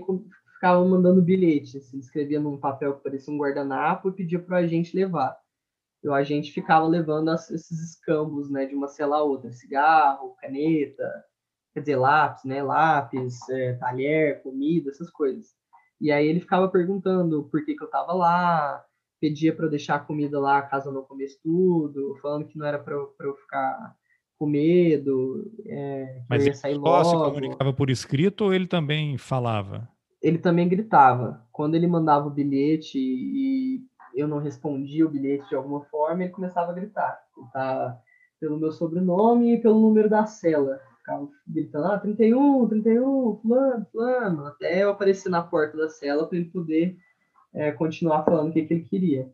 ficavam 0.56 0.88
mandando 0.88 1.22
bilhete. 1.22 1.78
Assim, 1.78 1.98
escrevia 1.98 2.40
num 2.40 2.58
papel 2.58 2.94
que 2.94 3.02
parecia 3.02 3.32
um 3.32 3.38
guardanapo 3.38 4.08
e 4.08 4.12
pedia 4.12 4.38
para 4.38 4.54
o 4.54 4.58
agente 4.58 4.96
levar. 4.96 5.36
E 6.02 6.08
o 6.08 6.14
agente 6.14 6.52
ficava 6.52 6.86
levando 6.86 7.30
as, 7.30 7.50
esses 7.50 7.78
escambos, 7.90 8.50
né, 8.50 8.66
de 8.66 8.74
uma 8.74 8.88
cela 8.88 9.18
a 9.18 9.22
outra, 9.22 9.52
cigarro, 9.52 10.36
caneta, 10.40 11.24
quer 11.74 11.80
dizer, 11.80 11.96
lápis, 11.96 12.44
né, 12.44 12.62
lápis, 12.62 13.48
é, 13.48 13.74
talher, 13.74 14.42
comida, 14.42 14.90
essas 14.90 15.10
coisas. 15.10 15.54
E 16.00 16.12
aí 16.12 16.26
ele 16.26 16.40
ficava 16.40 16.68
perguntando 16.68 17.44
por 17.44 17.64
que, 17.64 17.74
que 17.74 17.82
eu 17.82 17.86
estava 17.86 18.12
lá, 18.12 18.84
pedia 19.20 19.54
para 19.54 19.66
eu 19.66 19.70
deixar 19.70 19.96
a 19.96 20.00
comida 20.00 20.38
lá 20.38 20.62
caso 20.62 20.90
eu 20.90 20.92
não 20.92 21.02
comesse 21.02 21.40
tudo, 21.42 22.16
falando 22.20 22.46
que 22.46 22.58
não 22.58 22.66
era 22.66 22.78
para 22.78 22.94
eu, 22.94 23.14
eu 23.20 23.34
ficar 23.34 23.96
com 24.38 24.46
medo, 24.46 25.50
é, 25.64 26.22
Mas 26.28 26.46
ele 26.46 26.54
só 26.54 27.04
se 27.04 27.12
comunicava 27.14 27.72
por 27.72 27.88
escrito 27.88 28.44
ou 28.44 28.52
ele 28.52 28.66
também 28.66 29.16
falava? 29.16 29.88
Ele 30.26 30.38
também 30.38 30.68
gritava. 30.68 31.40
Quando 31.52 31.76
ele 31.76 31.86
mandava 31.86 32.26
o 32.26 32.32
bilhete 32.32 32.98
e 32.98 33.80
eu 34.12 34.26
não 34.26 34.38
respondia 34.38 35.06
o 35.06 35.08
bilhete 35.08 35.48
de 35.48 35.54
alguma 35.54 35.82
forma, 35.84 36.24
ele 36.24 36.32
começava 36.32 36.72
a 36.72 36.74
gritar. 36.74 37.16
Gritava 37.36 37.96
pelo 38.40 38.58
meu 38.58 38.72
sobrenome 38.72 39.54
e 39.54 39.60
pelo 39.60 39.80
número 39.80 40.10
da 40.10 40.26
cela. 40.26 40.80
Ficava 40.98 41.28
gritando, 41.46 41.86
ah, 41.86 41.98
31, 41.98 42.68
31, 42.68 43.36
fulano, 43.40 43.86
fulano, 43.92 44.46
até 44.46 44.82
eu 44.82 44.90
aparecer 44.90 45.28
na 45.28 45.42
porta 45.42 45.76
da 45.76 45.88
cela 45.88 46.26
para 46.26 46.36
ele 46.36 46.50
poder 46.50 46.96
é, 47.54 47.70
continuar 47.70 48.24
falando 48.24 48.50
o 48.50 48.52
que, 48.52 48.64
que 48.64 48.74
ele 48.74 48.82
queria. 48.82 49.30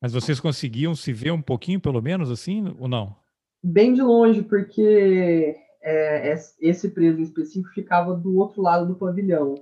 Mas 0.00 0.14
vocês 0.14 0.40
conseguiam 0.40 0.94
se 0.94 1.12
ver 1.12 1.32
um 1.32 1.42
pouquinho, 1.42 1.78
pelo 1.78 2.00
menos, 2.00 2.30
assim, 2.30 2.74
ou 2.78 2.88
não? 2.88 3.14
Bem 3.62 3.92
de 3.92 4.00
longe, 4.00 4.42
porque 4.42 5.54
é, 5.82 6.34
esse 6.60 6.88
preso 6.90 7.20
em 7.20 7.24
específico 7.24 7.74
ficava 7.74 8.14
do 8.14 8.38
outro 8.38 8.62
lado 8.62 8.86
do 8.86 8.94
pavilhão. 8.94 9.56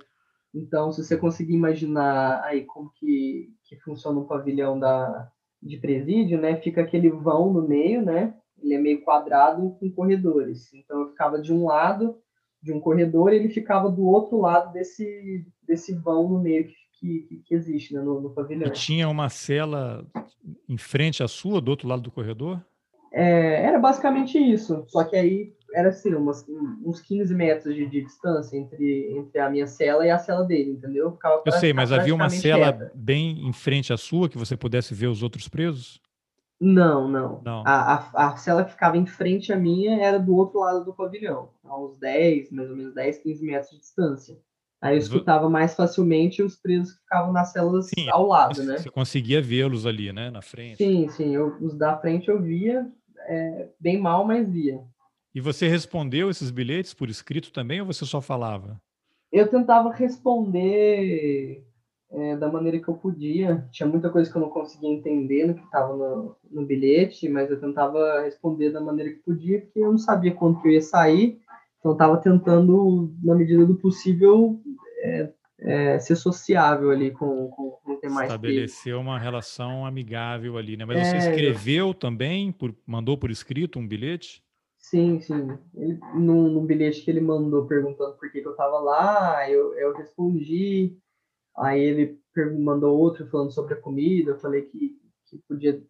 Então, 0.54 0.92
se 0.92 1.02
você 1.02 1.16
conseguir 1.16 1.54
imaginar 1.54 2.42
aí 2.44 2.64
como 2.64 2.90
que, 2.90 3.50
que 3.64 3.76
funciona 3.76 4.20
um 4.20 4.26
pavilhão 4.26 4.78
da, 4.78 5.30
de 5.62 5.78
presídio, 5.78 6.40
né? 6.40 6.56
Fica 6.56 6.82
aquele 6.82 7.08
vão 7.10 7.52
no 7.52 7.66
meio, 7.66 8.02
né? 8.02 8.34
Ele 8.62 8.74
é 8.74 8.78
meio 8.78 9.02
quadrado 9.02 9.76
com 9.80 9.90
corredores. 9.90 10.72
Então, 10.74 11.00
eu 11.00 11.08
ficava 11.08 11.40
de 11.40 11.52
um 11.52 11.66
lado 11.66 12.16
de 12.62 12.72
um 12.72 12.80
corredor 12.80 13.32
e 13.32 13.36
ele 13.36 13.48
ficava 13.48 13.90
do 13.90 14.06
outro 14.06 14.40
lado 14.40 14.72
desse, 14.72 15.44
desse 15.66 15.94
vão 15.94 16.28
no 16.28 16.38
meio 16.38 16.68
que, 16.92 17.20
que, 17.22 17.42
que 17.44 17.54
existe 17.54 17.94
né, 17.94 18.00
no, 18.00 18.20
no 18.20 18.30
pavilhão. 18.30 18.68
E 18.68 18.72
tinha 18.72 19.08
uma 19.08 19.28
cela 19.28 20.06
em 20.68 20.78
frente 20.78 21.22
à 21.22 21.28
sua, 21.28 21.60
do 21.60 21.70
outro 21.70 21.88
lado 21.88 22.02
do 22.02 22.10
corredor? 22.10 22.64
É, 23.12 23.64
era 23.64 23.78
basicamente 23.78 24.38
isso. 24.38 24.84
Só 24.86 25.02
que 25.04 25.16
aí 25.16 25.52
era 25.74 25.88
assim, 25.88 26.14
umas, 26.14 26.44
uns 26.84 27.00
15 27.00 27.34
metros 27.34 27.74
de, 27.74 27.86
de, 27.86 28.02
distância 28.02 28.56
entre, 28.56 29.16
entre 29.16 29.38
a 29.40 29.50
minha 29.50 29.66
cela 29.66 30.06
e 30.06 30.10
a 30.10 30.18
cela 30.18 30.44
dele, 30.44 30.72
entendeu? 30.72 31.12
Ficava 31.12 31.42
eu 31.44 31.52
sei, 31.52 31.72
mas 31.72 31.92
havia 31.92 32.14
uma 32.14 32.28
cela 32.28 32.66
reta. 32.66 32.92
bem 32.94 33.46
em 33.46 33.52
frente 33.52 33.92
à 33.92 33.96
sua 33.96 34.28
que 34.28 34.38
você 34.38 34.56
pudesse 34.56 34.94
ver 34.94 35.08
os 35.08 35.22
outros 35.22 35.48
presos? 35.48 36.00
Não, 36.60 37.08
não. 37.08 37.42
não. 37.44 37.64
A, 37.66 37.94
a, 37.94 38.28
a 38.28 38.36
cela 38.36 38.64
que 38.64 38.70
ficava 38.70 38.96
em 38.96 39.06
frente 39.06 39.52
à 39.52 39.56
minha 39.56 40.00
era 40.00 40.18
do 40.18 40.34
outro 40.36 40.60
lado 40.60 40.84
do 40.84 40.94
pavilhão, 40.94 41.50
a 41.64 41.76
uns 41.76 41.98
10, 41.98 42.52
mais 42.52 42.70
ou 42.70 42.76
menos 42.76 42.94
10, 42.94 43.18
15 43.18 43.44
metros 43.44 43.70
de 43.70 43.78
distância. 43.78 44.38
Aí 44.80 44.96
eu 44.96 44.98
escutava 44.98 45.48
mais 45.48 45.74
facilmente 45.74 46.42
os 46.42 46.56
presos 46.56 46.94
que 46.94 47.00
ficavam 47.02 47.32
nas 47.32 47.52
celas 47.52 47.86
Sim, 47.86 48.08
ao 48.10 48.26
lado, 48.26 48.58
né? 48.58 48.64
Você 48.64 48.72
né? 48.72 48.78
Você 48.78 48.90
conseguia 48.90 49.40
vê-los 49.40 49.86
ali, 49.86 50.12
né, 50.12 50.28
na 50.28 50.42
frente. 50.42 50.78
Sim, 50.78 51.08
sim. 51.08 51.32
Eu, 51.34 51.56
os 51.60 51.76
da 51.76 51.96
frente 51.98 52.28
eu 52.28 52.42
via, 52.42 52.84
é, 53.28 53.68
bem 53.78 54.00
mal, 54.00 54.26
mas 54.26 54.48
via. 54.48 54.80
E 55.34 55.40
você 55.40 55.66
respondeu 55.66 56.28
esses 56.28 56.50
bilhetes 56.50 56.92
por 56.92 57.08
escrito 57.08 57.52
também 57.52 57.80
ou 57.80 57.86
você 57.86 58.04
só 58.04 58.20
falava? 58.20 58.80
Eu 59.32 59.48
tentava 59.48 59.90
responder 59.90 61.64
é, 62.12 62.36
da 62.36 62.50
maneira 62.52 62.78
que 62.78 62.88
eu 62.88 62.94
podia. 62.94 63.66
Tinha 63.70 63.88
muita 63.88 64.10
coisa 64.10 64.30
que 64.30 64.36
eu 64.36 64.42
não 64.42 64.50
conseguia 64.50 64.90
entender 64.90 65.46
no 65.46 65.54
que 65.54 65.64
estava 65.64 65.96
no, 65.96 66.36
no, 66.50 66.66
bilhete, 66.66 67.28
mas 67.28 67.50
eu 67.50 67.58
tentava 67.58 68.22
responder 68.22 68.70
da 68.70 68.80
maneira 68.80 69.10
que 69.10 69.20
podia, 69.20 69.60
porque 69.62 69.78
eu 69.80 69.90
não 69.90 69.98
sabia 69.98 70.34
quando 70.34 70.60
que 70.60 70.68
eu 70.68 70.72
ia 70.72 70.82
sair. 70.82 71.40
Então, 71.78 71.92
estava 71.92 72.18
tentando, 72.18 73.12
na 73.24 73.34
medida 73.34 73.64
do 73.64 73.74
possível, 73.74 74.60
é, 75.02 75.32
é, 75.60 75.98
ser 75.98 76.16
sociável 76.16 76.90
ali 76.90 77.10
com, 77.10 77.48
com, 77.48 77.70
com 77.82 78.00
demais 78.00 78.28
Estabeleceu 78.28 79.00
uma 79.00 79.18
relação 79.18 79.86
amigável 79.86 80.58
ali, 80.58 80.76
né? 80.76 80.84
Mas 80.84 80.98
você 80.98 81.16
é. 81.16 81.30
escreveu 81.30 81.94
também, 81.94 82.52
por, 82.52 82.74
mandou 82.86 83.16
por 83.16 83.30
escrito 83.30 83.78
um 83.78 83.88
bilhete? 83.88 84.44
Sim, 84.92 85.20
sim. 85.20 85.58
Ele, 85.74 85.98
bilhete 86.66 87.02
que 87.02 87.10
ele 87.10 87.20
mandou 87.20 87.66
perguntando 87.66 88.14
por 88.18 88.30
que, 88.30 88.42
que 88.42 88.46
eu 88.46 88.52
estava 88.52 88.78
lá, 88.78 89.48
eu, 89.48 89.74
eu 89.74 89.94
respondi. 89.94 90.98
Aí 91.56 91.80
ele 91.80 92.20
mandou 92.60 92.98
outro 92.98 93.26
falando 93.28 93.52
sobre 93.52 93.74
a 93.74 93.80
comida. 93.80 94.32
Eu 94.32 94.40
falei 94.40 94.62
que, 94.64 94.98
que 95.28 95.38
podia, 95.48 95.82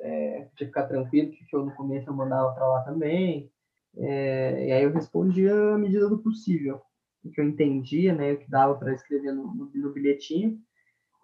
é, 0.00 0.42
podia 0.50 0.68
ficar 0.68 0.86
tranquilo, 0.88 1.30
que 1.32 1.56
eu 1.56 1.64
no 1.64 1.74
começo 1.76 2.10
eu 2.10 2.14
mandava 2.14 2.52
para 2.54 2.68
lá 2.68 2.82
também. 2.84 3.52
É, 3.96 4.68
e 4.68 4.72
aí 4.72 4.84
eu 4.84 4.92
respondi 4.92 5.48
à 5.48 5.78
medida 5.78 6.08
do 6.08 6.18
possível. 6.22 6.82
O 7.24 7.30
que 7.30 7.40
eu 7.40 7.46
entendia, 7.48 8.14
né, 8.14 8.32
o 8.32 8.38
que 8.38 8.50
dava 8.50 8.76
para 8.76 8.94
escrever 8.94 9.32
no, 9.32 9.54
no, 9.54 9.70
no 9.74 9.92
bilhetinho, 9.92 10.58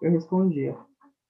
eu 0.01 0.11
respondia. 0.11 0.77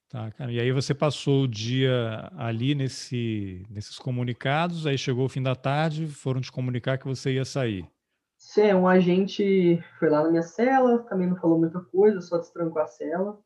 Tá, 0.10 0.32
cara. 0.32 0.52
E 0.52 0.60
aí 0.60 0.72
você 0.72 0.94
passou 0.94 1.44
o 1.44 1.48
dia 1.48 2.32
ali 2.38 2.74
nesse, 2.74 3.66
nesses 3.70 4.00
comunicados, 4.00 4.88
aí 4.88 4.98
chegou 4.98 5.26
o 5.26 5.30
fim 5.30 5.44
da 5.44 5.54
tarde, 5.54 6.08
foram 6.08 6.40
te 6.40 6.52
comunicar 6.52 6.98
que 6.98 7.06
você 7.06 7.34
ia 7.34 7.44
sair. 7.44 7.86
Sim, 8.38 8.74
um 8.74 8.88
agente 8.88 9.84
foi 10.00 10.10
lá 10.10 10.24
na 10.24 10.30
minha 10.30 10.44
cela, 10.44 11.00
também 11.00 11.28
não 11.28 11.36
falou 11.36 11.60
muita 11.60 11.82
coisa, 11.82 12.22
só 12.22 12.38
destrancou 12.38 12.82
a 12.82 12.88
cela, 12.88 13.38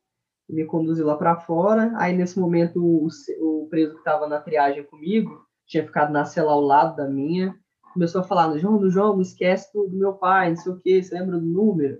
me 0.48 0.64
conduziu 0.64 1.06
lá 1.06 1.16
para 1.16 1.40
fora. 1.40 1.92
Aí 1.96 2.14
nesse 2.14 2.38
momento 2.38 2.78
o, 2.78 3.08
o 3.40 3.66
preso 3.68 3.94
que 3.94 3.98
estava 3.98 4.28
na 4.28 4.40
triagem 4.40 4.84
comigo 4.84 5.44
tinha 5.66 5.84
ficado 5.84 6.12
na 6.12 6.24
cela 6.24 6.52
ao 6.52 6.60
lado 6.60 6.94
da 6.94 7.08
minha, 7.08 7.58
começou 7.92 8.20
a 8.20 8.24
falar: 8.24 8.56
João, 8.58 8.88
João, 8.88 9.14
não 9.14 9.22
esquece 9.22 9.72
do, 9.72 9.88
do 9.88 9.96
meu 9.96 10.12
pai, 10.12 10.50
não 10.50 10.56
sei 10.56 10.72
o 10.72 10.78
que, 10.78 11.02
você 11.02 11.18
lembra 11.18 11.40
do 11.40 11.46
número? 11.46 11.98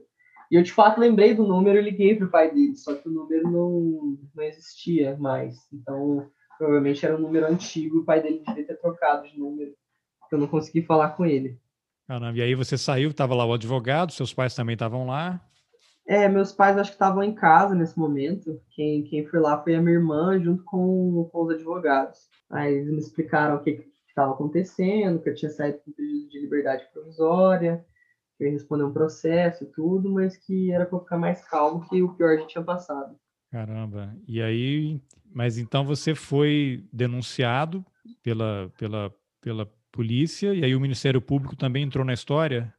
E 0.53 0.57
eu, 0.57 0.63
de 0.63 0.71
fato, 0.71 1.01
lembrei 1.01 1.33
do 1.33 1.47
número 1.47 1.79
e 1.79 1.83
liguei 1.83 2.15
para 2.15 2.27
o 2.27 2.31
pai 2.31 2.53
dele, 2.53 2.77
só 2.77 2.95
que 2.95 3.09
o 3.09 3.11
número 3.11 3.51
não, 3.51 4.19
não 4.35 4.45
existia 4.45 5.17
mais. 5.17 5.57
Então, 5.73 6.31
provavelmente 6.59 7.07
era 7.07 7.17
um 7.17 7.21
número 7.21 7.47
antigo, 7.47 8.01
o 8.01 8.05
pai 8.05 8.21
dele 8.21 8.43
devia 8.47 8.67
ter 8.67 8.75
trocado 8.75 9.27
de 9.27 9.39
número, 9.39 9.73
eu 10.31 10.39
não 10.39 10.47
consegui 10.47 10.83
falar 10.83 11.11
com 11.11 11.25
ele. 11.25 11.59
Caramba, 12.07 12.37
e 12.37 12.43
aí 12.43 12.55
você 12.55 12.77
saiu, 12.77 13.09
estava 13.09 13.35
lá 13.35 13.47
o 13.47 13.55
advogado, 13.55 14.13
seus 14.13 14.35
pais 14.35 14.55
também 14.55 14.75
estavam 14.75 15.07
lá? 15.07 15.41
É, 16.07 16.29
meus 16.29 16.53
pais 16.53 16.77
acho 16.77 16.91
que 16.91 16.97
estavam 16.97 17.23
em 17.23 17.35
casa 17.35 17.75
nesse 17.75 17.99
momento. 17.99 18.61
Quem, 18.73 19.05
quem 19.05 19.25
foi 19.25 19.41
lá 19.41 19.63
foi 19.63 19.75
a 19.75 19.81
minha 19.81 19.95
irmã, 19.95 20.39
junto 20.39 20.63
com, 20.65 21.31
com 21.33 21.45
os 21.45 21.55
advogados. 21.55 22.29
Aí 22.51 22.75
eles 22.75 22.91
me 22.91 22.99
explicaram 22.99 23.57
o 23.57 23.63
que 23.63 23.87
estava 24.07 24.33
acontecendo, 24.33 25.19
que 25.23 25.31
eu 25.31 25.35
tinha 25.35 25.51
saído 25.51 25.79
com 25.79 25.93
pedido 25.93 26.29
de 26.29 26.41
liberdade 26.41 26.85
provisória, 26.93 27.83
eu 28.43 28.49
ia 28.49 28.53
responder 28.53 28.85
um 28.85 28.93
processo 28.93 29.65
e 29.65 29.67
tudo, 29.67 30.11
mas 30.11 30.37
que 30.37 30.73
era 30.73 30.87
para 30.87 30.99
ficar 30.99 31.19
mais 31.19 31.45
calmo 31.49 31.87
que 31.89 32.03
o 32.03 32.15
pior 32.15 32.39
já 32.39 32.47
tinha 32.47 32.65
passado. 32.65 33.17
Caramba. 33.51 34.17
E 34.27 34.41
aí, 34.41 35.01
mas 35.33 35.59
então 35.59 35.85
você 35.85 36.15
foi 36.15 36.85
denunciado 36.93 37.85
pela, 38.23 38.73
pela, 38.79 39.15
pela 39.41 39.71
polícia 39.91 40.55
e 40.55 40.65
aí 40.65 40.75
o 40.75 40.81
Ministério 40.81 41.21
Público 41.21 41.55
também 41.55 41.85
entrou 41.85 42.05
na 42.05 42.15
história? 42.15 42.73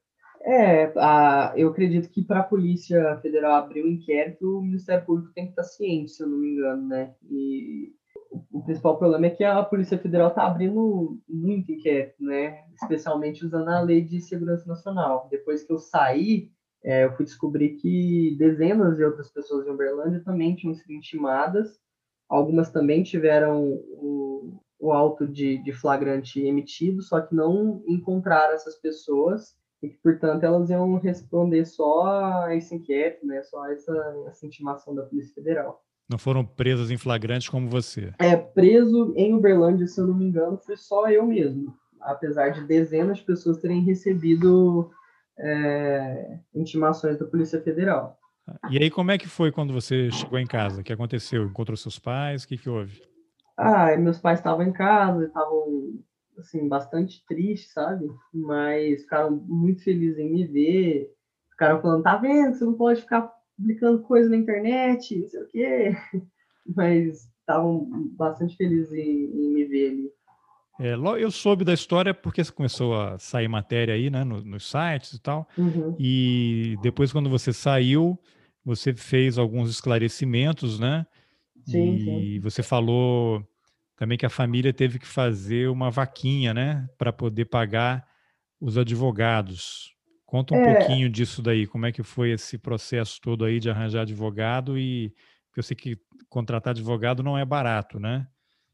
É, 0.46 0.92
a, 0.98 1.54
eu 1.56 1.70
acredito 1.70 2.10
que 2.10 2.22
para 2.22 2.42
a 2.42 2.44
Polícia 2.44 3.18
Federal 3.22 3.56
abrir 3.56 3.82
o 3.82 3.88
um 3.88 3.92
inquérito, 3.92 4.58
o 4.58 4.62
Ministério 4.62 5.06
Público 5.06 5.32
tem 5.34 5.46
que 5.46 5.52
estar 5.52 5.64
ciente, 5.64 6.12
se 6.12 6.22
eu 6.22 6.28
não 6.28 6.38
me 6.38 6.50
engano, 6.50 6.86
né? 6.86 7.14
E 7.30 7.94
o 8.52 8.64
principal 8.64 8.98
problema 8.98 9.28
é 9.28 9.30
que 9.30 9.44
a 9.44 9.64
Polícia 9.64 9.98
Federal 9.98 10.30
está 10.30 10.46
abrindo 10.48 11.20
muito 11.28 11.72
inquérito, 11.72 12.24
né? 12.24 12.64
Especialmente 12.74 13.46
usando 13.46 13.70
a 13.70 13.82
Lei 13.82 14.02
de 14.02 14.20
Segurança 14.22 14.68
Nacional. 14.68 15.28
Depois 15.30 15.64
que 15.64 15.72
eu 15.72 15.78
saí, 15.78 16.52
é, 16.84 17.06
eu 17.06 17.14
fui 17.14 17.26
descobrir 17.26 17.76
que 17.76 18.36
dezenas 18.38 18.98
de 18.98 19.04
outras 19.04 19.32
pessoas 19.32 19.68
em 19.68 19.72
Uberlândia 19.72 20.24
também 20.24 20.56
tinham 20.56 20.74
sido 20.74 20.92
intimadas. 20.92 21.80
Algumas 22.30 22.72
também 22.72 23.04
tiveram 23.04 23.64
o, 23.64 24.60
o 24.80 24.92
auto 24.92 25.28
de, 25.28 25.62
de 25.64 25.72
flagrante 25.72 26.42
emitido, 26.42 27.02
só 27.02 27.22
que 27.22 27.34
não 27.34 27.84
encontraram 27.88 28.54
essas 28.54 28.76
pessoas 28.76 29.56
e 29.82 29.90
que, 29.90 29.98
portanto, 29.98 30.44
elas 30.44 30.70
iam 30.70 30.96
responder 30.98 31.66
só 31.66 32.06
a 32.06 32.56
esse 32.56 32.74
inquérito, 32.74 33.26
né? 33.26 33.44
Só 33.44 33.64
a 33.64 33.74
essa, 33.74 34.24
essa 34.28 34.46
intimação 34.46 34.96
da 34.96 35.04
Polícia 35.04 35.34
Federal. 35.36 35.84
Não 36.14 36.18
foram 36.20 36.46
presas 36.46 36.92
em 36.92 36.98
flagrantes 36.98 37.50
como 37.50 37.68
você? 37.68 38.14
É, 38.20 38.36
preso 38.36 39.16
em 39.18 39.34
Uberlândia, 39.34 39.88
se 39.88 40.00
eu 40.00 40.06
não 40.06 40.14
me 40.14 40.26
engano, 40.26 40.60
foi 40.60 40.78
só 40.78 41.10
eu 41.10 41.26
mesmo. 41.26 41.76
Apesar 42.00 42.50
de 42.50 42.64
dezenas 42.68 43.18
de 43.18 43.24
pessoas 43.24 43.58
terem 43.58 43.82
recebido 43.82 44.92
é, 45.40 46.38
intimações 46.54 47.18
da 47.18 47.26
Polícia 47.26 47.60
Federal. 47.64 48.20
E 48.70 48.78
aí, 48.78 48.92
como 48.92 49.10
é 49.10 49.18
que 49.18 49.28
foi 49.28 49.52
quando 49.52 49.74
você 49.74 50.12
chegou 50.12 50.38
em 50.38 50.46
casa? 50.46 50.82
O 50.82 50.84
que 50.84 50.94
aconteceu? 50.94 51.46
Encontrou 51.46 51.76
seus 51.76 51.98
pais? 51.98 52.44
O 52.44 52.48
que, 52.48 52.60
que 52.60 52.70
houve? 52.70 53.02
Ah, 53.58 53.98
meus 53.98 54.20
pais 54.20 54.38
estavam 54.38 54.64
em 54.64 54.72
casa, 54.72 55.26
estavam 55.26 55.96
assim 56.38 56.68
bastante 56.70 57.26
tristes, 57.26 57.74
sabe? 57.74 58.06
Mas 58.32 59.02
ficaram 59.02 59.32
muito 59.32 59.84
felizes 59.84 60.20
em 60.20 60.32
me 60.32 60.46
ver. 60.46 61.12
Ficaram 61.50 61.82
falando: 61.82 62.04
"Tá 62.04 62.18
vendo? 62.18 62.54
Você 62.54 62.66
não 62.66 62.76
pode 62.76 63.02
ficar 63.02 63.34
publicando 63.58 64.02
coisa 64.04 64.30
na 64.30 64.38
internet, 64.38 65.20
não 65.20 65.28
sei 65.28 65.42
o 65.42 65.48
quê. 65.48 65.96
Mas 66.76 67.30
estavam 67.40 67.90
bastante 68.16 68.56
felizes 68.56 68.94
em, 68.94 69.26
em, 69.26 69.54
me 69.54 69.66
ver 69.66 69.92
ali. 69.92 70.12
É, 70.80 70.94
eu 71.22 71.30
soube 71.30 71.64
da 71.64 71.74
história 71.74 72.14
porque 72.14 72.44
começou 72.52 73.00
a 73.00 73.20
sair 73.20 73.48
matéria 73.48 73.94
aí, 73.94 74.10
né, 74.10 74.24
nos, 74.24 74.44
nos 74.44 74.70
sites 74.70 75.14
e 75.14 75.22
tal. 75.22 75.48
Uhum. 75.58 75.96
E 76.00 76.78
depois, 76.82 77.12
quando 77.12 77.30
você 77.30 77.54
saiu, 77.54 78.18
você 78.66 78.94
fez 78.94 79.38
alguns 79.38 79.70
esclarecimentos, 79.70 80.80
né? 80.80 81.06
Sim, 81.66 81.96
e 81.96 82.00
sim. 82.04 82.40
você 82.40 82.64
falou 82.64 83.46
também 83.96 84.18
que 84.18 84.26
a 84.26 84.30
família 84.30 84.74
teve 84.74 85.00
que 85.00 85.08
fazer 85.08 85.70
uma 85.70 85.90
vaquinha, 85.90 86.54
né, 86.54 86.90
para 86.98 87.14
poder 87.14 87.46
pagar 87.46 88.06
os 88.60 88.78
advogados. 88.78 89.93
Conta 90.34 90.56
um 90.56 90.62
é... 90.62 90.80
pouquinho 90.80 91.08
disso 91.12 91.44
daí, 91.44 91.68
como 91.68 91.86
é 91.86 91.92
que 91.92 92.02
foi 92.02 92.32
esse 92.32 92.58
processo 92.58 93.22
todo 93.22 93.46
aí 93.46 93.60
de 93.60 93.70
arranjar 93.70 94.02
advogado 94.02 94.80
e 94.80 95.14
eu 95.56 95.62
sei 95.62 95.78
que 95.78 95.96
contratar 96.28 96.72
advogado 96.72 97.22
não 97.22 97.38
é 97.38 97.46
barato, 97.46 98.00
né? 98.00 98.26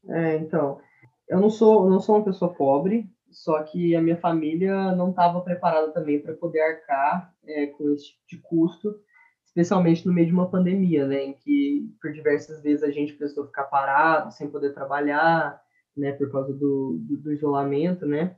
É, 0.07 0.37
então, 0.37 0.79
eu 1.27 1.37
não 1.37 1.49
sou, 1.49 1.89
não 1.89 1.99
sou 1.99 2.15
uma 2.15 2.23
pessoa 2.23 2.53
pobre, 2.53 3.09
só 3.29 3.61
que 3.61 3.93
a 3.93 4.01
minha 4.01 4.15
família 4.15 4.95
não 4.95 5.09
estava 5.09 5.41
preparada 5.41 5.91
também 5.91 6.21
para 6.21 6.33
poder 6.33 6.61
arcar 6.61 7.33
é, 7.45 7.65
com 7.65 7.91
esse 7.91 8.05
tipo 8.05 8.23
de 8.29 8.37
custo, 8.37 8.95
especialmente 9.43 10.07
no 10.07 10.13
meio 10.13 10.27
de 10.27 10.33
uma 10.33 10.49
pandemia, 10.49 11.05
né, 11.05 11.25
em 11.25 11.33
que 11.33 11.93
por 12.01 12.13
diversas 12.13 12.63
vezes 12.63 12.83
a 12.83 12.89
gente 12.89 13.15
precisou 13.15 13.45
ficar 13.47 13.65
parado, 13.65 14.31
sem 14.31 14.49
poder 14.49 14.73
trabalhar, 14.73 15.61
né, 15.97 16.13
por 16.13 16.31
causa 16.31 16.53
do, 16.53 17.01
do, 17.01 17.17
do 17.17 17.33
isolamento, 17.33 18.05
né, 18.05 18.37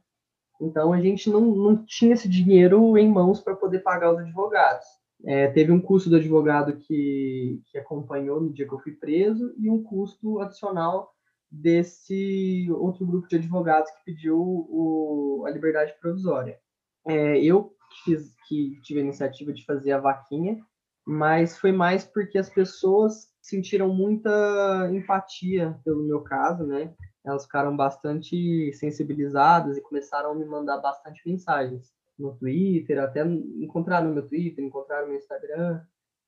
então 0.62 0.94
a 0.94 1.02
gente 1.02 1.30
não, 1.30 1.42
não 1.42 1.86
tinha 1.86 2.14
esse 2.14 2.30
dinheiro 2.30 2.98
em 2.98 3.10
mãos 3.10 3.42
para 3.42 3.56
poder 3.56 3.80
pagar 3.80 4.14
os 4.14 4.20
advogados. 4.20 4.86
É, 5.24 5.48
teve 5.50 5.72
um 5.72 5.82
custo 5.82 6.10
do 6.10 6.16
advogado 6.16 6.78
que, 6.78 7.62
que 7.68 7.78
acompanhou 7.78 8.42
no 8.42 8.52
dia 8.52 8.68
que 8.68 8.74
eu 8.74 8.80
fui 8.80 8.94
preso 8.94 9.54
e 9.60 9.70
um 9.70 9.84
custo 9.84 10.40
adicional 10.40 11.12
desse 11.52 12.68
outro 12.72 13.06
grupo 13.06 13.28
de 13.28 13.36
advogados 13.36 13.92
que 13.92 14.06
pediu 14.06 14.38
o, 14.40 15.44
a 15.46 15.52
liberdade 15.52 15.94
provisória. 16.00 16.58
É, 17.06 17.44
eu 17.44 17.74
fiz, 18.04 18.34
que 18.48 18.80
tive 18.82 19.02
a 19.02 19.04
iniciativa 19.04 19.52
de 19.52 19.66
fazer 19.66 19.92
a 19.92 20.00
vaquinha, 20.00 20.60
mas 21.06 21.58
foi 21.58 21.72
mais 21.72 22.06
porque 22.06 22.38
as 22.38 22.50
pessoas 22.50 23.30
sentiram 23.42 23.94
muita 23.94 24.90
empatia 24.94 25.80
pelo 25.84 26.04
meu 26.04 26.22
caso, 26.22 26.66
né? 26.66 26.94
Elas 27.26 27.44
ficaram 27.44 27.76
bastante 27.76 28.74
sensibilizadas 28.74 29.78
e 29.78 29.82
começaram 29.82 30.32
a 30.32 30.36
me 30.36 30.46
mandar 30.46 30.78
bastante 30.78 31.22
mensagens 31.26 31.94
no 32.18 32.36
Twitter, 32.36 33.00
até 33.00 33.26
encontraram 33.26 34.08
no 34.10 34.14
meu 34.14 34.28
Twitter, 34.28 34.64
encontraram 34.64 35.04
no 35.04 35.10
meu 35.10 35.18
Instagram, 35.18 35.82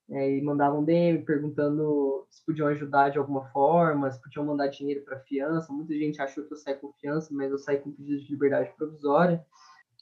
é, 0.09 0.37
e 0.37 0.41
mandavam 0.41 0.83
DM 0.83 1.23
perguntando 1.23 2.25
se 2.29 2.43
podiam 2.45 2.67
ajudar 2.67 3.09
de 3.09 3.17
alguma 3.17 3.45
forma, 3.51 4.11
se 4.11 4.21
podiam 4.21 4.45
mandar 4.45 4.67
dinheiro 4.67 5.03
para 5.03 5.19
fiança. 5.21 5.71
Muita 5.71 5.93
gente 5.93 6.21
achou 6.21 6.43
que 6.43 6.53
eu 6.53 6.57
saí 6.57 6.75
com 6.75 6.91
fiança, 6.93 7.33
mas 7.33 7.51
eu 7.51 7.57
saí 7.57 7.77
com 7.77 7.91
pedido 7.91 8.21
de 8.21 8.31
liberdade 8.31 8.71
provisória. 8.75 9.43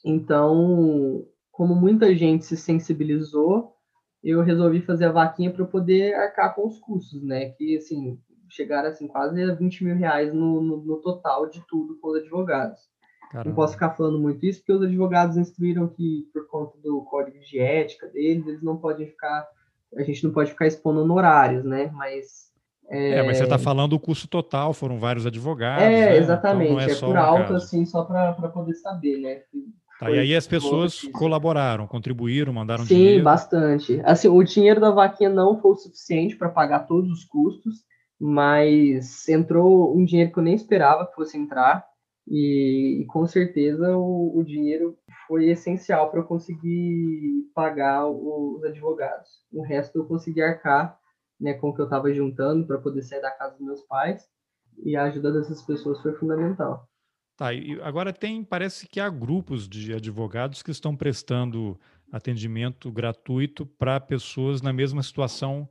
Então, 0.04 1.26
como 1.50 1.74
muita 1.74 2.14
gente 2.14 2.44
se 2.44 2.56
sensibilizou, 2.56 3.76
eu 4.22 4.42
resolvi 4.42 4.80
fazer 4.80 5.06
a 5.06 5.12
vaquinha 5.12 5.52
para 5.52 5.64
poder 5.64 6.14
arcar 6.14 6.54
com 6.54 6.66
os 6.66 6.78
custos, 6.78 7.22
né? 7.22 7.50
Que, 7.50 7.76
assim, 7.76 8.18
chegaram, 8.54 8.88
assim, 8.88 9.08
quase 9.08 9.42
a 9.42 9.54
20 9.54 9.84
mil 9.84 9.96
reais 9.96 10.32
no, 10.32 10.60
no, 10.60 10.76
no 10.78 10.96
total 10.98 11.48
de 11.48 11.62
tudo 11.66 11.98
com 12.00 12.08
os 12.08 12.20
advogados. 12.20 12.80
Caramba. 13.30 13.48
Não 13.48 13.56
posso 13.56 13.72
ficar 13.72 13.90
falando 13.90 14.18
muito 14.18 14.44
isso, 14.44 14.60
porque 14.60 14.72
os 14.72 14.82
advogados 14.82 15.36
instruíram 15.36 15.88
que, 15.88 16.28
por 16.32 16.46
conta 16.46 16.76
do 16.78 17.00
código 17.02 17.38
de 17.40 17.58
ética 17.58 18.06
deles, 18.08 18.46
eles 18.46 18.62
não 18.62 18.76
podem 18.76 19.06
ficar, 19.06 19.48
a 19.96 20.02
gente 20.02 20.22
não 20.24 20.32
pode 20.32 20.50
ficar 20.50 20.66
expondo 20.66 21.00
honorários, 21.00 21.64
né? 21.64 21.90
Mas 21.94 22.52
é, 22.88 23.20
é, 23.20 23.22
mas 23.22 23.38
você 23.38 23.44
está 23.44 23.58
falando 23.58 23.94
o 23.94 24.00
custo 24.00 24.28
total, 24.28 24.74
foram 24.74 24.98
vários 24.98 25.24
advogados. 25.24 25.82
É, 25.82 26.10
né? 26.10 26.16
exatamente. 26.18 26.72
Então 26.72 26.80
é, 26.80 26.92
é 26.92 26.94
por 26.96 27.16
alto, 27.16 27.54
assim, 27.54 27.86
só 27.86 28.04
para 28.04 28.32
poder 28.32 28.74
saber, 28.74 29.18
né? 29.18 29.40
Tá, 29.98 30.10
e 30.10 30.18
aí 30.18 30.34
as 30.34 30.46
pessoas 30.46 31.00
colaboraram, 31.12 31.86
contribuíram, 31.86 32.52
mandaram 32.52 32.84
Sim, 32.84 32.96
dinheiro? 32.96 33.18
Sim, 33.18 33.24
bastante. 33.24 34.02
Assim, 34.04 34.28
o 34.28 34.42
dinheiro 34.42 34.80
da 34.80 34.90
vaquinha 34.90 35.30
não 35.30 35.58
foi 35.60 35.70
o 35.70 35.76
suficiente 35.76 36.36
para 36.36 36.48
pagar 36.48 36.80
todos 36.80 37.10
os 37.10 37.24
custos, 37.24 37.84
mas 38.24 39.28
entrou 39.28 39.98
um 39.98 40.04
dinheiro 40.04 40.32
que 40.32 40.38
eu 40.38 40.44
nem 40.44 40.54
esperava 40.54 41.04
que 41.08 41.14
fosse 41.16 41.36
entrar, 41.36 41.84
e, 42.28 43.00
e 43.02 43.06
com 43.06 43.26
certeza 43.26 43.96
o, 43.96 44.38
o, 44.38 44.44
dinheiro 44.44 44.96
foi 45.26 45.50
essencial 45.50 46.08
para 46.08 46.20
eu 46.20 46.24
conseguir 46.24 47.50
pagar 47.52 48.06
os 48.06 48.62
advogados. 48.62 49.28
O 49.52 49.60
resto 49.60 49.98
eu 49.98 50.04
consegui 50.04 50.40
arcar 50.40 50.96
né, 51.40 51.54
com 51.54 51.70
o 51.70 51.74
que 51.74 51.80
eu 51.80 51.86
estava 51.86 52.14
juntando 52.14 52.64
para 52.64 52.78
poder 52.78 53.02
sair 53.02 53.20
da 53.20 53.32
casa 53.32 53.56
dos 53.56 53.66
meus 53.66 53.82
pais. 53.82 54.22
E 54.84 54.94
a 54.94 55.02
ajuda 55.02 55.32
dessas 55.32 55.60
pessoas 55.62 56.00
foi 56.00 56.12
fundamental. 56.12 56.88
Tá, 57.36 57.52
e 57.52 57.80
agora 57.82 58.12
tem, 58.12 58.44
parece 58.44 58.86
que 58.86 59.00
há 59.00 59.10
grupos 59.10 59.68
de 59.68 59.92
advogados 59.92 60.62
que 60.62 60.70
estão 60.70 60.94
prestando 60.94 61.76
atendimento 62.12 62.92
gratuito 62.92 63.66
para 63.66 63.98
pessoas 63.98 64.62
na 64.62 64.72
mesma 64.72 65.02
situação 65.02 65.68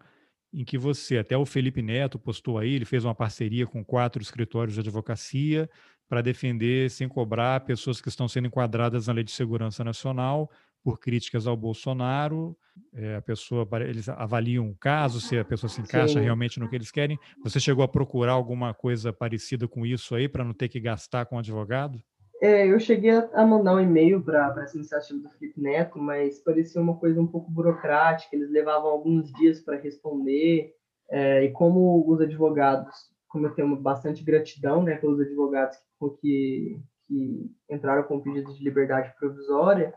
em 0.53 0.63
que 0.63 0.77
você. 0.77 1.17
Até 1.17 1.37
o 1.37 1.45
Felipe 1.45 1.81
Neto 1.81 2.19
postou 2.19 2.57
aí, 2.57 2.73
ele 2.73 2.85
fez 2.85 3.05
uma 3.05 3.15
parceria 3.15 3.65
com 3.65 3.83
quatro 3.83 4.21
escritórios 4.21 4.73
de 4.75 4.81
advocacia 4.81 5.69
para 6.09 6.21
defender 6.21 6.89
sem 6.89 7.07
cobrar 7.07 7.61
pessoas 7.61 8.01
que 8.01 8.09
estão 8.09 8.27
sendo 8.27 8.47
enquadradas 8.47 9.07
na 9.07 9.13
Lei 9.13 9.23
de 9.23 9.31
Segurança 9.31 9.83
Nacional 9.83 10.51
por 10.83 10.99
críticas 10.99 11.47
ao 11.47 11.55
Bolsonaro. 11.55 12.57
É, 12.93 13.15
a 13.15 13.21
pessoa, 13.21 13.67
eles 13.81 14.09
avaliam 14.09 14.69
o 14.69 14.75
caso, 14.75 15.21
se 15.21 15.37
a 15.37 15.45
pessoa 15.45 15.69
se 15.69 15.81
encaixa 15.81 16.19
Sim. 16.19 16.25
realmente 16.25 16.59
no 16.59 16.69
que 16.69 16.75
eles 16.75 16.91
querem. 16.91 17.17
Você 17.43 17.59
chegou 17.59 17.83
a 17.83 17.87
procurar 17.87 18.33
alguma 18.33 18.73
coisa 18.73 19.13
parecida 19.13 19.67
com 19.67 19.85
isso 19.85 20.15
aí 20.15 20.27
para 20.27 20.43
não 20.43 20.53
ter 20.53 20.67
que 20.67 20.79
gastar 20.79 21.25
com 21.25 21.37
advogado? 21.37 22.01
É, 22.41 22.65
eu 22.65 22.79
cheguei 22.79 23.11
a 23.11 23.45
mandar 23.45 23.75
um 23.75 23.79
e-mail 23.79 24.19
para 24.19 24.63
essa 24.63 24.75
iniciativa 24.75 25.19
do 25.19 25.29
Felipe 25.29 25.61
Neto, 25.61 25.99
mas 25.99 26.39
parecia 26.39 26.81
uma 26.81 26.97
coisa 26.97 27.21
um 27.21 27.27
pouco 27.27 27.51
burocrática, 27.51 28.35
eles 28.35 28.49
levavam 28.49 28.89
alguns 28.89 29.31
dias 29.33 29.61
para 29.61 29.77
responder, 29.77 30.73
é, 31.11 31.43
e 31.43 31.51
como 31.51 32.03
os 32.11 32.19
advogados, 32.19 33.11
como 33.27 33.45
eu 33.45 33.53
tenho 33.53 33.75
bastante 33.75 34.23
gratidão 34.23 34.81
né, 34.81 34.95
pelos 34.95 35.19
advogados 35.19 35.77
que, 36.19 36.81
que 37.07 37.51
entraram 37.69 38.03
com 38.03 38.19
pedido 38.19 38.51
de 38.51 38.63
liberdade 38.63 39.13
provisória, 39.19 39.93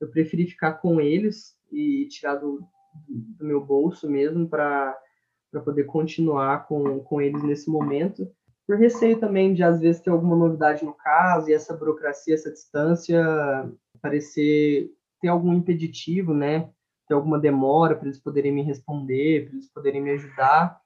eu 0.00 0.08
preferi 0.08 0.46
ficar 0.46 0.74
com 0.74 1.00
eles 1.00 1.56
e 1.72 2.06
tirar 2.06 2.36
do, 2.36 2.62
do 3.08 3.44
meu 3.44 3.60
bolso 3.60 4.08
mesmo 4.08 4.48
para 4.48 4.96
poder 5.64 5.82
continuar 5.84 6.68
com, 6.68 7.00
com 7.00 7.20
eles 7.20 7.42
nesse 7.42 7.68
momento. 7.68 8.30
Por 8.68 8.78
receio 8.78 9.18
também 9.18 9.54
de, 9.54 9.62
às 9.62 9.80
vezes, 9.80 10.02
ter 10.02 10.10
alguma 10.10 10.36
novidade 10.36 10.84
no 10.84 10.92
caso 10.92 11.48
e 11.48 11.54
essa 11.54 11.74
burocracia, 11.74 12.34
essa 12.34 12.52
distância 12.52 13.18
parecer 14.02 14.90
ter 15.20 15.28
algum 15.28 15.54
impeditivo, 15.54 16.34
né? 16.34 16.70
Ter 17.08 17.14
alguma 17.14 17.38
demora 17.38 17.96
para 17.96 18.06
eles 18.06 18.20
poderem 18.20 18.52
me 18.52 18.62
responder, 18.62 19.46
para 19.46 19.54
eles 19.54 19.72
poderem 19.72 20.02
me 20.02 20.10
ajudar. 20.10 20.78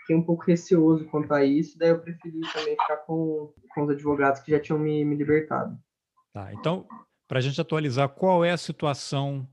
Fiquei 0.00 0.16
um 0.16 0.22
pouco 0.22 0.44
receoso 0.44 1.06
quanto 1.06 1.32
a 1.32 1.44
isso, 1.44 1.78
daí 1.78 1.90
eu 1.90 2.00
preferi 2.00 2.40
também 2.52 2.76
ficar 2.76 2.96
com, 3.06 3.52
com 3.72 3.82
os 3.84 3.90
advogados 3.90 4.40
que 4.40 4.50
já 4.50 4.58
tinham 4.58 4.78
me, 4.78 5.04
me 5.04 5.14
libertado. 5.14 5.78
Tá, 6.32 6.52
então 6.52 6.86
para 7.28 7.38
a 7.38 7.42
gente 7.42 7.60
atualizar 7.60 8.08
qual 8.08 8.44
é 8.44 8.50
a 8.50 8.56
situação 8.56 9.46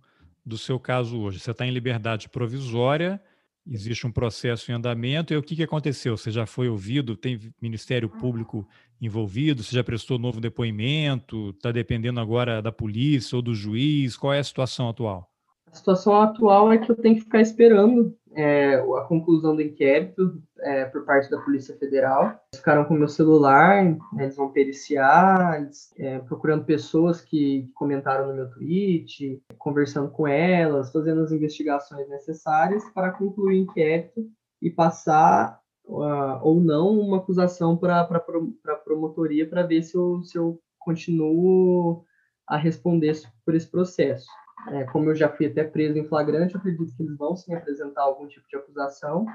do 0.46 0.58
seu 0.58 0.80
caso 0.80 1.20
hoje. 1.20 1.40
Você 1.40 1.52
está 1.52 1.66
em 1.68 1.72
liberdade 1.72 2.30
provisória, 2.30 3.22
existe 3.68 4.06
um 4.06 4.12
processo 4.12 4.72
em 4.72 4.76
andamento, 4.76 5.34
e 5.34 5.38
o 5.38 5.44
que, 5.44 5.56
que 5.56 5.64
aconteceu? 5.64 6.18
Você 6.18 6.32
já 6.32 6.46
foi 6.46 6.70
ouvido? 6.70 7.16
Tem 7.16 7.40
Ministério 7.62 8.10
Público 8.10 8.68
envolvido? 9.02 9.64
Você 9.64 9.76
já 9.76 9.84
prestou 9.84 10.20
novo 10.20 10.40
depoimento? 10.40 11.50
Está 11.50 11.72
dependendo 11.72 12.20
agora 12.20 12.62
da 12.62 12.72
polícia 12.72 13.36
ou 13.36 13.42
do 13.42 13.54
juiz? 13.54 14.16
Qual 14.16 14.34
é 14.34 14.40
a 14.40 14.44
situação 14.44 14.90
atual? 14.90 15.30
A 15.72 15.76
situação 15.76 16.22
atual 16.22 16.72
é 16.72 16.78
que 16.78 16.90
eu 16.90 16.96
tenho 16.96 17.16
que 17.16 17.22
ficar 17.22 17.42
esperando 17.42 18.16
é, 18.34 18.76
a 18.76 19.02
conclusão 19.02 19.56
do 19.56 19.62
inquérito 19.62 20.42
é, 20.66 20.86
por 20.86 21.06
parte 21.06 21.30
da 21.30 21.40
Polícia 21.40 21.78
Federal. 21.78 22.24
Eles 22.24 22.58
ficaram 22.58 22.84
com 22.86 22.96
meu 22.96 23.08
celular, 23.08 23.84
né, 23.84 24.24
eles 24.24 24.36
vão 24.36 24.52
periciar, 24.52 25.62
eles, 25.62 25.94
é, 25.98 26.20
procurando 26.20 26.66
pessoas 26.66 27.22
que 27.22 27.70
comentaram 27.76 28.28
no 28.28 28.34
meu 28.34 28.50
tweet, 28.50 29.42
conversando 29.60 30.10
com 30.10 30.28
elas, 30.28 30.92
fazendo 30.92 31.22
as 31.22 31.32
investigações 31.32 32.10
necessárias 32.10 32.84
para 32.90 33.12
concluir 33.12 33.60
o 33.60 33.62
inquérito 33.62 34.28
e 34.60 34.72
passar 34.72 35.60
uh, 35.86 36.40
ou 36.42 36.60
não 36.60 37.00
uma 37.00 37.18
acusação 37.18 37.78
para 37.78 38.02
a 38.02 38.76
promotoria 38.84 39.48
para 39.48 39.64
ver 39.64 39.84
se 39.84 39.96
eu, 39.96 40.24
se 40.24 40.36
eu 40.38 40.60
continuo 40.80 42.04
a 42.48 42.58
responder 42.58 43.22
por 43.46 43.54
esse 43.54 43.70
processo. 43.70 44.28
É, 44.70 44.84
como 44.86 45.12
eu 45.12 45.16
já 45.16 45.30
fui 45.30 45.46
até 45.46 45.64
preso 45.64 45.98
em 45.98 46.08
flagrante, 46.08 46.56
eu 46.56 46.60
acredito 46.60 46.96
que 46.96 47.04
eles 47.04 47.18
vão 47.18 47.36
sim 47.36 47.54
apresentar 47.54 48.02
algum 48.02 48.28
tipo 48.28 48.48
de 48.48 48.56
acusação. 48.56 49.26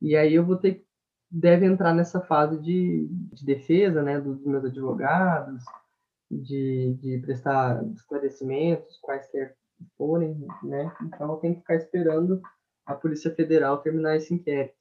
E 0.00 0.16
aí 0.16 0.34
eu 0.34 0.44
vou 0.44 0.56
ter 0.56 0.84
deve 1.30 1.64
entrar 1.64 1.94
nessa 1.94 2.20
fase 2.20 2.60
de, 2.60 3.06
de 3.32 3.44
defesa, 3.44 4.02
né, 4.02 4.20
dos 4.20 4.44
meus 4.44 4.64
advogados, 4.64 5.62
de, 6.28 6.94
de 6.94 7.18
prestar 7.18 7.84
esclarecimentos, 7.94 8.98
quaisquer 9.00 9.54
forem, 9.96 10.46
né? 10.62 10.92
Então 11.02 11.30
eu 11.30 11.36
tenho 11.36 11.54
que 11.54 11.60
ficar 11.60 11.76
esperando 11.76 12.40
a 12.84 12.94
Polícia 12.94 13.32
Federal 13.34 13.78
terminar 13.78 14.16
esse 14.16 14.34
inquérito. 14.34 14.74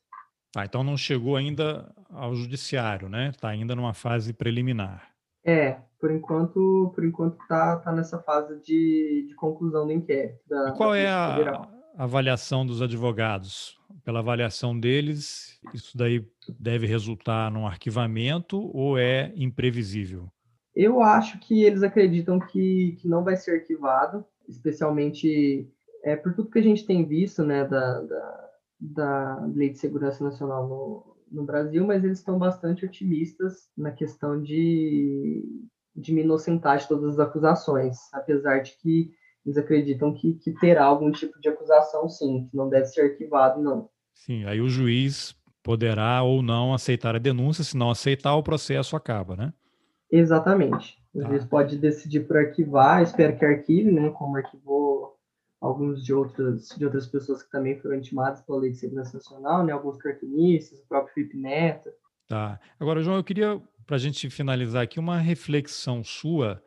Ah, 0.55 0.65
então 0.65 0.83
não 0.83 0.97
chegou 0.97 1.35
ainda 1.35 1.93
ao 2.09 2.33
judiciário, 2.33 3.07
né? 3.07 3.29
Está 3.29 3.49
ainda 3.49 3.75
numa 3.75 3.93
fase 3.93 4.33
preliminar. 4.33 5.07
É, 5.45 5.79
por 5.99 6.11
enquanto, 6.11 6.91
por 6.93 7.05
enquanto 7.05 7.37
tá, 7.47 7.77
tá 7.77 7.91
nessa 7.91 8.19
fase 8.19 8.59
de, 8.61 9.27
de 9.29 9.35
conclusão 9.35 9.85
do 9.85 9.93
inquérito. 9.93 10.41
Da, 10.47 10.71
qual 10.73 10.91
da 10.91 10.97
é 10.97 11.07
a 11.07 11.78
avaliação 11.99 12.65
dos 12.65 12.81
advogados? 12.81 13.77
Pela 14.05 14.19
avaliação 14.19 14.79
deles, 14.79 15.59
isso 15.73 15.97
daí 15.97 16.25
deve 16.57 16.87
resultar 16.87 17.51
num 17.51 17.67
arquivamento 17.67 18.57
ou 18.73 18.97
é 18.97 19.33
imprevisível? 19.35 20.31
Eu 20.73 21.01
acho 21.01 21.37
que 21.39 21.63
eles 21.63 21.83
acreditam 21.83 22.39
que, 22.39 22.97
que 23.01 23.07
não 23.09 23.23
vai 23.23 23.35
ser 23.35 23.59
arquivado, 23.59 24.23
especialmente 24.47 25.67
é, 26.03 26.15
por 26.15 26.33
tudo 26.33 26.49
que 26.49 26.59
a 26.59 26.63
gente 26.63 26.85
tem 26.85 27.05
visto 27.05 27.43
né, 27.43 27.65
da, 27.65 28.01
da, 28.01 28.49
da 28.79 29.45
Lei 29.53 29.69
de 29.69 29.77
Segurança 29.77 30.23
Nacional 30.23 30.69
no, 30.69 31.17
no 31.29 31.45
Brasil, 31.45 31.85
mas 31.85 32.03
eles 32.03 32.19
estão 32.19 32.39
bastante 32.39 32.85
otimistas 32.85 33.69
na 33.77 33.91
questão 33.91 34.41
de, 34.41 35.43
de 35.93 36.17
inocentar 36.17 36.87
todas 36.87 37.19
as 37.19 37.19
acusações, 37.19 37.97
apesar 38.13 38.59
de 38.59 38.77
que 38.77 39.11
eles 39.45 39.57
acreditam 39.57 40.13
que, 40.13 40.33
que 40.35 40.51
terá 40.51 40.85
algum 40.85 41.11
tipo 41.11 41.39
de 41.39 41.49
acusação, 41.49 42.07
sim, 42.09 42.47
que 42.49 42.55
não 42.55 42.69
deve 42.69 42.85
ser 42.85 43.01
arquivado, 43.01 43.61
não. 43.61 43.89
Sim, 44.13 44.45
aí 44.45 44.59
o 44.59 44.69
juiz 44.69 45.35
poderá 45.63 46.21
ou 46.23 46.41
não 46.41 46.73
aceitar 46.73 47.15
a 47.15 47.19
denúncia, 47.19 47.63
se 47.63 47.77
não 47.77 47.89
aceitar, 47.89 48.35
o 48.35 48.43
processo 48.43 48.95
acaba, 48.95 49.35
né? 49.35 49.53
Exatamente. 50.11 50.97
O 51.13 51.21
tá. 51.21 51.27
juiz 51.27 51.45
pode 51.45 51.77
decidir 51.77 52.21
por 52.21 52.37
arquivar, 52.37 53.01
espero 53.01 53.37
que 53.37 53.45
arquive, 53.45 53.91
né, 53.91 54.09
como 54.11 54.37
arquivou 54.37 55.17
alguns 55.61 56.03
de 56.03 56.13
outras, 56.13 56.69
de 56.69 56.85
outras 56.85 57.05
pessoas 57.07 57.43
que 57.43 57.51
também 57.51 57.79
foram 57.79 57.97
intimadas 57.97 58.41
pela 58.41 58.59
Lei 58.59 58.71
de 58.71 58.77
Segurança 58.77 59.17
Nacional, 59.17 59.63
né, 59.65 59.73
alguns 59.73 59.97
cartunistas, 59.97 60.79
o 60.79 60.87
próprio 60.87 61.13
Felipe 61.13 61.37
Neto. 61.37 61.89
Tá. 62.27 62.59
Agora, 62.79 63.01
João, 63.01 63.17
eu 63.17 63.23
queria, 63.23 63.61
para 63.85 63.95
a 63.95 63.99
gente 63.99 64.29
finalizar 64.29 64.83
aqui, 64.83 64.99
uma 64.99 65.17
reflexão 65.17 66.03
sua 66.03 66.61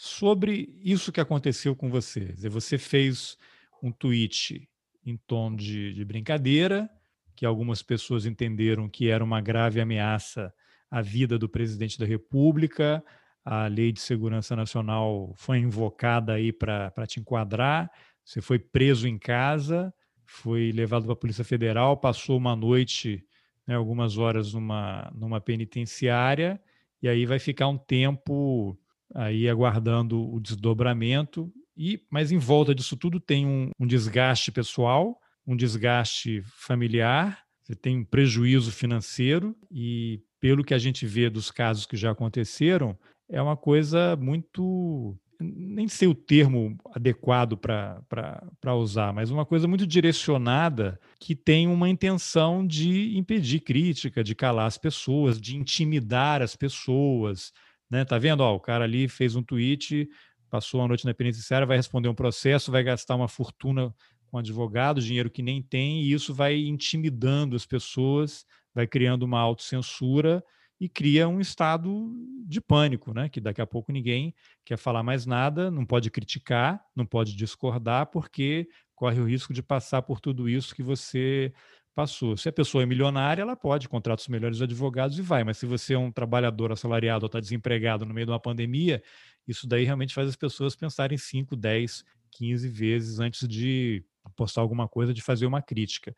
sobre 0.00 0.72
isso 0.80 1.10
que 1.10 1.20
aconteceu 1.20 1.74
com 1.74 1.90
você. 1.90 2.32
Você 2.48 2.78
fez 2.78 3.36
um 3.82 3.90
tweet 3.90 4.68
em 5.04 5.16
tom 5.26 5.52
de, 5.52 5.92
de 5.92 6.04
brincadeira, 6.04 6.88
que 7.34 7.44
algumas 7.44 7.82
pessoas 7.82 8.24
entenderam 8.24 8.88
que 8.88 9.08
era 9.08 9.24
uma 9.24 9.40
grave 9.40 9.80
ameaça 9.80 10.54
à 10.88 11.02
vida 11.02 11.36
do 11.36 11.48
presidente 11.48 11.98
da 11.98 12.06
República. 12.06 13.04
A 13.44 13.66
Lei 13.66 13.90
de 13.90 13.98
Segurança 13.98 14.54
Nacional 14.54 15.34
foi 15.36 15.58
invocada 15.58 16.34
aí 16.34 16.52
para 16.52 17.04
te 17.04 17.18
enquadrar. 17.18 17.90
Você 18.24 18.40
foi 18.40 18.60
preso 18.60 19.08
em 19.08 19.18
casa, 19.18 19.92
foi 20.24 20.70
levado 20.70 21.06
para 21.06 21.14
a 21.14 21.16
Polícia 21.16 21.44
Federal, 21.44 21.96
passou 21.96 22.38
uma 22.38 22.54
noite, 22.54 23.26
né, 23.66 23.74
algumas 23.74 24.16
horas 24.16 24.52
numa, 24.52 25.10
numa 25.12 25.40
penitenciária, 25.40 26.60
e 27.02 27.08
aí 27.08 27.26
vai 27.26 27.40
ficar 27.40 27.66
um 27.66 27.78
tempo 27.78 28.78
aí 29.14 29.48
aguardando 29.48 30.20
o 30.32 30.40
desdobramento. 30.40 31.52
E, 31.76 32.00
mas 32.10 32.32
em 32.32 32.38
volta 32.38 32.74
disso 32.74 32.96
tudo 32.96 33.20
tem 33.20 33.46
um, 33.46 33.70
um 33.78 33.86
desgaste 33.86 34.50
pessoal, 34.50 35.18
um 35.46 35.56
desgaste 35.56 36.42
familiar, 36.44 37.44
você 37.62 37.74
tem 37.74 37.98
um 37.98 38.04
prejuízo 38.04 38.72
financeiro 38.72 39.54
e 39.70 40.20
pelo 40.40 40.64
que 40.64 40.74
a 40.74 40.78
gente 40.78 41.06
vê 41.06 41.28
dos 41.28 41.50
casos 41.50 41.86
que 41.86 41.96
já 41.96 42.10
aconteceram, 42.10 42.98
é 43.28 43.40
uma 43.40 43.56
coisa 43.56 44.16
muito 44.16 45.16
nem 45.40 45.86
sei 45.86 46.08
o 46.08 46.14
termo 46.14 46.76
adequado 46.92 47.56
para 47.56 48.74
usar, 48.74 49.12
mas 49.12 49.30
uma 49.30 49.46
coisa 49.46 49.68
muito 49.68 49.86
direcionada 49.86 50.98
que 51.20 51.34
tem 51.34 51.68
uma 51.68 51.88
intenção 51.88 52.66
de 52.66 53.16
impedir 53.16 53.60
crítica, 53.60 54.24
de 54.24 54.34
calar 54.34 54.66
as 54.66 54.76
pessoas, 54.76 55.40
de 55.40 55.56
intimidar 55.56 56.42
as 56.42 56.56
pessoas. 56.56 57.52
Né? 57.90 58.04
Tá 58.04 58.18
vendo? 58.18 58.40
Ó, 58.40 58.54
o 58.54 58.60
cara 58.60 58.84
ali 58.84 59.08
fez 59.08 59.34
um 59.34 59.42
tweet, 59.42 60.08
passou 60.50 60.82
a 60.82 60.88
noite 60.88 61.04
na 61.04 61.14
penitenciária, 61.14 61.66
vai 61.66 61.76
responder 61.76 62.08
um 62.08 62.14
processo, 62.14 62.70
vai 62.72 62.82
gastar 62.82 63.16
uma 63.16 63.28
fortuna 63.28 63.94
com 64.30 64.38
advogado, 64.38 65.00
dinheiro 65.00 65.30
que 65.30 65.42
nem 65.42 65.62
tem, 65.62 66.02
e 66.02 66.12
isso 66.12 66.34
vai 66.34 66.56
intimidando 66.56 67.56
as 67.56 67.64
pessoas, 67.64 68.44
vai 68.74 68.86
criando 68.86 69.22
uma 69.22 69.40
autocensura 69.40 70.44
e 70.80 70.88
cria 70.88 71.28
um 71.28 71.40
estado 71.40 72.12
de 72.46 72.60
pânico, 72.60 73.12
né? 73.12 73.28
Que 73.28 73.40
daqui 73.40 73.60
a 73.60 73.66
pouco 73.66 73.90
ninguém 73.90 74.34
quer 74.64 74.76
falar 74.76 75.02
mais 75.02 75.26
nada, 75.26 75.70
não 75.70 75.84
pode 75.84 76.10
criticar, 76.10 76.80
não 76.94 77.04
pode 77.06 77.34
discordar, 77.34 78.06
porque 78.06 78.68
corre 78.94 79.20
o 79.20 79.24
risco 79.24 79.52
de 79.52 79.62
passar 79.62 80.02
por 80.02 80.20
tudo 80.20 80.48
isso 80.48 80.74
que 80.74 80.82
você 80.82 81.52
passou. 81.98 82.36
Se 82.36 82.48
a 82.48 82.52
pessoa 82.52 82.84
é 82.84 82.86
milionária, 82.86 83.42
ela 83.42 83.56
pode 83.56 83.88
contratar 83.88 84.22
os 84.22 84.28
melhores 84.28 84.62
advogados 84.62 85.18
e 85.18 85.22
vai, 85.22 85.42
mas 85.42 85.58
se 85.58 85.66
você 85.66 85.94
é 85.94 85.98
um 85.98 86.12
trabalhador 86.12 86.70
assalariado 86.70 87.24
ou 87.24 87.26
está 87.26 87.40
desempregado 87.40 88.06
no 88.06 88.14
meio 88.14 88.24
de 88.24 88.30
uma 88.30 88.38
pandemia, 88.38 89.02
isso 89.48 89.66
daí 89.66 89.82
realmente 89.82 90.14
faz 90.14 90.28
as 90.28 90.36
pessoas 90.36 90.76
pensarem 90.76 91.18
5, 91.18 91.56
10, 91.56 92.04
15 92.30 92.68
vezes 92.68 93.18
antes 93.18 93.48
de 93.48 94.04
postar 94.36 94.60
alguma 94.60 94.86
coisa, 94.86 95.12
de 95.12 95.20
fazer 95.20 95.44
uma 95.44 95.60
crítica. 95.60 96.14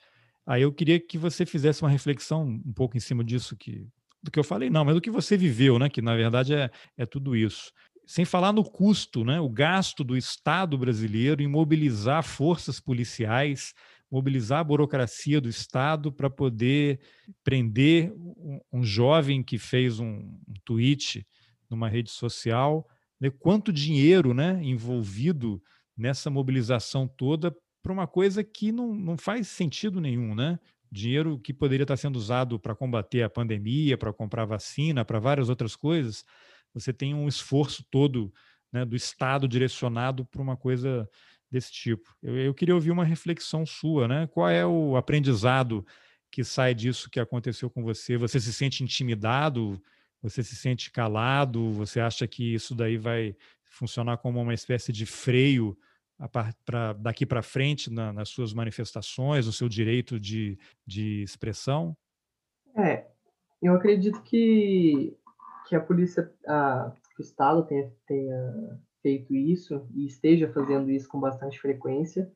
Aí 0.47 0.61
eu 0.61 0.71
queria 0.71 1.01
que 1.01 1.17
você 1.17 1.47
fizesse 1.47 1.83
uma 1.83 1.89
reflexão 1.89 2.43
um 2.43 2.73
pouco 2.75 2.99
em 2.99 3.01
cima 3.01 3.25
disso 3.25 3.57
que 3.57 3.87
do 4.23 4.31
que 4.31 4.39
eu 4.39 4.45
falei, 4.45 4.69
não, 4.69 4.85
mas 4.85 4.95
do 4.95 5.01
que 5.01 5.11
você 5.11 5.35
viveu, 5.35 5.79
né? 5.79 5.89
Que 5.89 6.03
na 6.03 6.15
verdade 6.15 6.53
é, 6.53 6.71
é 6.99 7.07
tudo 7.07 7.35
isso. 7.35 7.73
Sem 8.05 8.27
falar 8.27 8.53
no 8.53 8.63
custo, 8.63 9.25
né? 9.25 9.41
O 9.41 9.49
gasto 9.49 10.05
do 10.05 10.15
Estado 10.15 10.77
brasileiro 10.77 11.41
em 11.41 11.49
mobilizar 11.49 12.23
forças 12.23 12.79
policiais, 12.79 13.73
mobilizar 14.11 14.61
a 14.61 14.65
burocracia 14.65 15.41
do 15.41 15.49
Estado 15.49 16.13
para 16.13 16.29
poder 16.29 17.01
prender 17.45 18.13
um, 18.13 18.61
um, 18.73 18.85
jovem 18.85 19.43
que 19.43 19.59
fez 19.59 20.01
um, 20.01 20.07
um 20.07 20.55
tweet 20.65 21.27
numa 21.69 21.89
rede 21.89 22.11
social. 22.11 22.89
Né? 23.21 23.31
Quanto 23.31 23.73
dinheiro 23.73 24.35
né, 24.35 24.61
envolvido 24.63 25.63
nessa 25.97 26.29
mobilização 26.29 27.07
toda 27.07 27.55
para 27.83 27.93
uma 27.93 28.07
coisa 28.07 28.43
que 28.43 28.73
não, 28.73 28.95
não 28.95 29.17
faz 29.17 29.49
sentido 29.49 30.01
nenhum, 30.01 30.35
né? 30.35 30.59
dinheiro 30.91 31.39
que 31.39 31.55
poderia 31.55 31.85
estar 31.85 31.97
sendo 31.97 32.17
usado 32.17 32.59
para 32.59 32.75
combater 32.75 33.23
a 33.23 33.31
pandemia, 33.31 33.97
para 33.97 34.13
comprar 34.13 34.45
vacina, 34.45 35.05
para 35.05 35.21
várias 35.21 35.49
outras 35.49 35.77
coisas, 35.77 36.25
você 36.75 36.93
tem 36.93 37.15
um 37.15 37.29
esforço 37.29 37.85
todo 37.91 38.33
né, 38.73 38.85
do 38.85 38.97
Estado 38.97 39.47
direcionado 39.47 40.25
para 40.25 40.43
uma 40.43 40.57
coisa 40.57 41.09
desse 41.51 41.73
tipo. 41.73 42.15
Eu, 42.23 42.37
eu, 42.37 42.55
queria 42.55 42.75
ouvir 42.75 42.91
uma 42.91 43.05
reflexão 43.05 43.67
sua, 43.67 44.07
né? 44.07 44.27
Qual 44.29 44.49
é 44.49 44.65
o 44.65 44.97
aprendizado 44.97 45.85
que 46.31 46.45
sai 46.45 46.75
disso 46.75 47.11
que 47.11 47.19
aconteceu 47.19 47.69
com 47.69 47.83
você? 47.83 48.17
Você 48.17 48.39
se 48.39 48.53
sente 48.53 48.85
intimidado? 48.85 49.83
Você 50.23 50.43
se 50.43 50.55
sente 50.55 50.91
calado? 50.91 51.73
Você 51.73 51.99
acha 51.99 52.27
que 52.27 52.55
isso 52.55 52.75
daí 52.75 52.97
vai 52.97 53.35
funcionar 53.65 54.19
como 54.19 54.41
uma 54.41 54.55
espécie 54.55 54.93
de 54.93 55.07
freio 55.07 55.77
pra, 56.65 56.93
daqui 56.93 57.25
para 57.25 57.43
frente 57.43 57.91
na, 57.91 58.13
nas 58.13 58.29
suas 58.29 58.53
manifestações, 58.53 59.47
no 59.47 59.53
seu 59.53 59.69
direito 59.69 60.21
de, 60.21 60.59
de 60.87 61.23
expressão? 61.23 61.97
É, 62.77 63.07
eu 63.63 63.75
acredito 63.75 64.23
que, 64.23 65.17
que 65.67 65.75
a 65.75 65.81
polícia, 65.81 66.31
a, 66.47 66.93
o 67.19 67.23
Estado 67.23 67.65
tenha, 67.67 67.91
tenha 68.07 68.81
feito 69.03 69.35
isso 69.35 69.87
e 69.95 70.07
esteja 70.07 70.53
fazendo 70.53 70.91
isso 70.91 71.09
com 71.09 71.19
bastante 71.19 71.59
frequência 71.59 72.31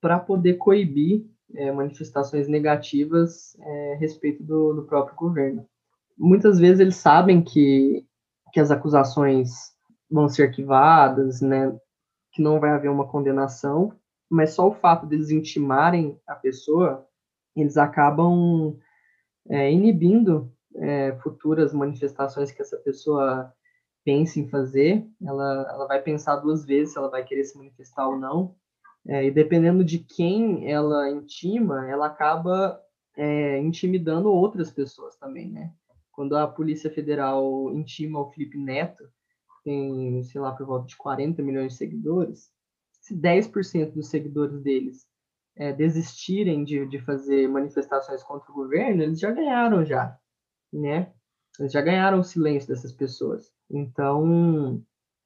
para 0.00 0.18
poder 0.18 0.54
coibir 0.54 1.26
é, 1.54 1.72
manifestações 1.72 2.48
negativas 2.48 3.56
é, 3.60 3.94
a 3.94 3.96
respeito 3.96 4.42
do, 4.42 4.74
do 4.74 4.84
próprio 4.84 5.16
governo. 5.16 5.66
Muitas 6.16 6.58
vezes 6.58 6.80
eles 6.80 6.96
sabem 6.96 7.42
que, 7.42 8.04
que 8.52 8.60
as 8.60 8.70
acusações 8.70 9.72
vão 10.10 10.28
ser 10.28 10.44
arquivadas, 10.44 11.40
né, 11.40 11.76
que 12.32 12.42
não 12.42 12.60
vai 12.60 12.70
haver 12.70 12.90
uma 12.90 13.06
condenação, 13.06 13.92
mas 14.30 14.50
só 14.50 14.68
o 14.68 14.74
fato 14.74 15.06
deles 15.06 15.30
intimarem 15.30 16.18
a 16.26 16.34
pessoa, 16.34 17.06
eles 17.56 17.76
acabam 17.76 18.76
é, 19.48 19.72
inibindo 19.72 20.52
é, 20.76 21.16
futuras 21.22 21.72
manifestações 21.72 22.50
que 22.50 22.62
essa 22.62 22.76
pessoa 22.76 23.52
pense 24.04 24.40
em 24.40 24.48
fazer. 24.48 25.06
Ela, 25.24 25.66
ela 25.70 25.86
vai 25.86 26.02
pensar 26.02 26.36
duas 26.36 26.64
vezes 26.64 26.92
se 26.92 26.98
ela 26.98 27.10
vai 27.10 27.24
querer 27.24 27.44
se 27.44 27.56
manifestar 27.56 28.08
ou 28.08 28.18
não. 28.18 28.54
É, 29.06 29.24
e 29.24 29.30
dependendo 29.30 29.84
de 29.84 29.98
quem 29.98 30.70
ela 30.70 31.10
intima, 31.10 31.88
ela 31.88 32.06
acaba 32.06 32.80
é, 33.16 33.58
intimidando 33.58 34.30
outras 34.30 34.70
pessoas 34.70 35.16
também, 35.16 35.50
né? 35.50 35.72
Quando 36.12 36.36
a 36.36 36.46
Polícia 36.46 36.90
Federal 36.90 37.72
intima 37.74 38.20
o 38.20 38.30
Felipe 38.30 38.58
Neto, 38.58 39.08
tem, 39.64 40.22
sei 40.24 40.40
lá, 40.40 40.52
por 40.52 40.66
volta 40.66 40.86
de 40.86 40.96
40 40.96 41.42
milhões 41.42 41.72
de 41.72 41.78
seguidores, 41.78 42.50
se 43.00 43.14
10% 43.14 43.92
dos 43.92 44.08
seguidores 44.08 44.60
deles 44.60 45.06
é, 45.56 45.72
desistirem 45.72 46.64
de, 46.64 46.86
de 46.86 46.98
fazer 47.00 47.48
manifestações 47.48 48.22
contra 48.22 48.50
o 48.50 48.54
governo, 48.54 49.02
eles 49.02 49.18
já 49.18 49.30
ganharam 49.30 49.84
já, 49.84 50.16
né? 50.72 51.12
Eles 51.58 51.72
já 51.72 51.80
ganharam 51.80 52.20
o 52.20 52.24
silêncio 52.24 52.68
dessas 52.68 52.92
pessoas. 52.92 53.52
Então, 53.70 54.82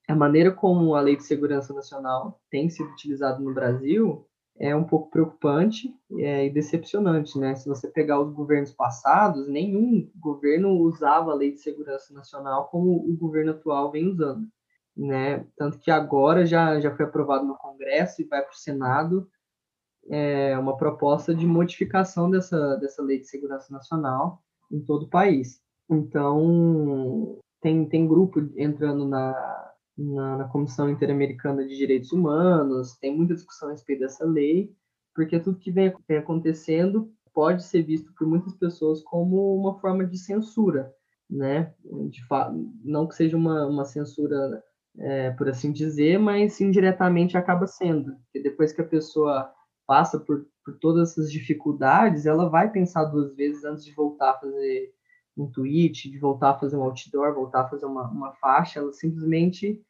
a 0.09 0.15
maneira 0.15 0.51
como 0.51 0.95
a 0.95 1.01
Lei 1.01 1.17
de 1.17 1.25
Segurança 1.25 1.73
Nacional 1.73 2.41
tem 2.51 2.69
sido 2.69 2.91
utilizada 2.91 3.39
no 3.39 3.55
Brasil 3.55 4.27
é 4.59 4.77
um 4.77 4.85
pouco 4.85 5.11
preocupante 5.11 5.95
é, 6.19 6.47
e 6.47 6.51
decepcionante, 6.51 7.39
né? 7.39 7.55
Se 7.55 7.69
você 7.69 7.89
pegar 7.89 8.21
os 8.21 8.33
governos 8.33 8.73
passados, 8.73 9.49
nenhum 9.49 10.11
governo 10.15 10.79
usava 10.79 11.33
a 11.33 11.35
Lei 11.35 11.53
de 11.53 11.61
Segurança 11.61 12.13
Nacional 12.13 12.69
como 12.69 12.97
o 12.97 13.17
governo 13.17 13.53
atual 13.53 13.91
vem 13.91 14.09
usando, 14.09 14.47
né? 14.97 15.47
Tanto 15.57 15.79
que 15.79 15.91
agora 15.91 16.45
já, 16.45 16.79
já 16.81 16.95
foi 16.95 17.07
aprovado 17.07 17.47
no 17.47 17.57
Congresso 17.57 18.21
e 18.21 18.27
vai 18.27 18.43
para 18.43 18.53
o 18.53 18.57
Senado 18.57 19.29
é, 20.09 20.59
uma 20.59 20.77
proposta 20.77 21.35
de 21.35 21.47
modificação 21.47 22.31
dessa, 22.31 22.77
dessa 22.77 23.03
Lei 23.03 23.21
de 23.21 23.29
Segurança 23.29 23.73
Nacional 23.73 24.43
em 24.71 24.81
todo 24.81 25.05
o 25.05 25.11
país. 25.11 25.63
Então, 25.89 27.39
tem, 27.63 27.89
tem 27.89 28.07
grupo 28.07 28.41
entrando 28.57 29.07
na, 29.07 29.73
na, 29.97 30.39
na 30.39 30.49
Comissão 30.49 30.91
Interamericana 30.91 31.65
de 31.67 31.77
Direitos 31.77 32.13
Humanos, 32.13 32.99
tem 32.99 33.17
muita 33.17 33.35
discussão 33.35 33.69
a 33.69 33.73
respeito 33.73 34.01
dessa 34.01 34.27
lei, 34.27 34.71
porque 35.15 35.39
tudo 35.39 35.59
que 35.59 35.71
vem, 35.71 35.95
vem 36.07 36.19
acontecendo 36.19 37.11
pode 37.33 37.63
ser 37.63 37.83
visto 37.83 38.13
por 38.15 38.27
muitas 38.27 38.55
pessoas 38.55 39.03
como 39.03 39.57
uma 39.57 39.79
forma 39.81 40.05
de 40.05 40.19
censura, 40.19 40.93
né? 41.31 41.73
De 42.11 42.21
não 42.85 43.07
que 43.07 43.15
seja 43.15 43.37
uma, 43.37 43.67
uma 43.67 43.85
censura, 43.85 44.63
é, 44.99 45.31
por 45.31 45.49
assim 45.49 45.73
dizer, 45.73 46.19
mas 46.19 46.61
indiretamente 46.61 47.37
acaba 47.37 47.67
sendo. 47.67 48.17
Porque 48.25 48.43
depois 48.43 48.73
que 48.73 48.83
a 48.83 48.87
pessoa 48.87 49.51
passa 49.87 50.19
por, 50.19 50.47
por 50.65 50.79
todas 50.79 51.13
essas 51.13 51.33
dificuldades, 51.33 52.27
ela 52.27 52.51
vai 52.51 52.71
pensar 52.71 53.05
duas 53.05 53.35
vezes 53.35 53.65
antes 53.65 53.85
de 53.85 53.95
voltar 53.95 54.33
a 54.33 54.39
fazer 54.39 54.93
um 55.37 55.47
tweet, 55.47 56.11
de 56.11 56.19
voltar 56.19 56.51
a 56.51 56.59
fazer 56.59 56.77
um 56.77 56.83
outdoor, 56.83 57.35
voltar 57.35 57.63
a 57.63 57.69
fazer 57.69 57.87
uma, 57.87 58.09
uma 58.09 58.33
faixa, 58.35 58.81
ela 58.81 58.93
simplesmente 58.93 59.81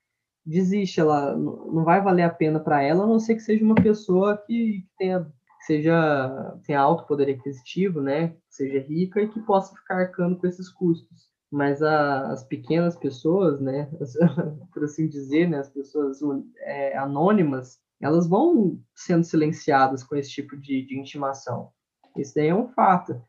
desiste, 0.45 1.01
ela 1.01 1.36
não 1.36 1.84
vai 1.84 2.01
valer 2.01 2.22
a 2.22 2.30
pena 2.30 2.59
para 2.59 2.82
ela, 2.82 3.05
a 3.05 3.07
não 3.07 3.18
ser 3.18 3.34
que 3.34 3.40
seja 3.40 3.64
uma 3.64 3.74
pessoa 3.74 4.36
que 4.36 4.84
tenha 4.99 5.26
seja 5.61 6.59
tenha 6.66 6.80
alto 6.80 7.07
poder 7.07 7.30
aquisitivo, 7.30 8.01
né, 8.01 8.34
seja 8.49 8.80
rica 8.80 9.20
e 9.20 9.28
que 9.28 9.40
possa 9.40 9.74
ficar 9.76 9.97
arcando 9.97 10.36
com 10.36 10.47
esses 10.47 10.68
custos. 10.68 11.30
Mas 11.51 11.82
a, 11.82 12.32
as 12.32 12.43
pequenas 12.45 12.97
pessoas, 12.97 13.61
né, 13.61 13.88
as, 14.01 14.14
por 14.72 14.84
assim 14.84 15.07
dizer, 15.07 15.49
né, 15.49 15.59
as 15.59 15.68
pessoas 15.68 16.18
é, 16.59 16.97
anônimas, 16.97 17.78
elas 18.01 18.26
vão 18.26 18.80
sendo 18.95 19.22
silenciadas 19.22 20.03
com 20.03 20.16
esse 20.16 20.30
tipo 20.30 20.57
de, 20.57 20.84
de 20.84 20.99
intimação. 20.99 21.70
Isso 22.16 22.34
daí 22.34 22.49
é 22.49 22.55
um 22.55 22.68
fato. 22.68 23.22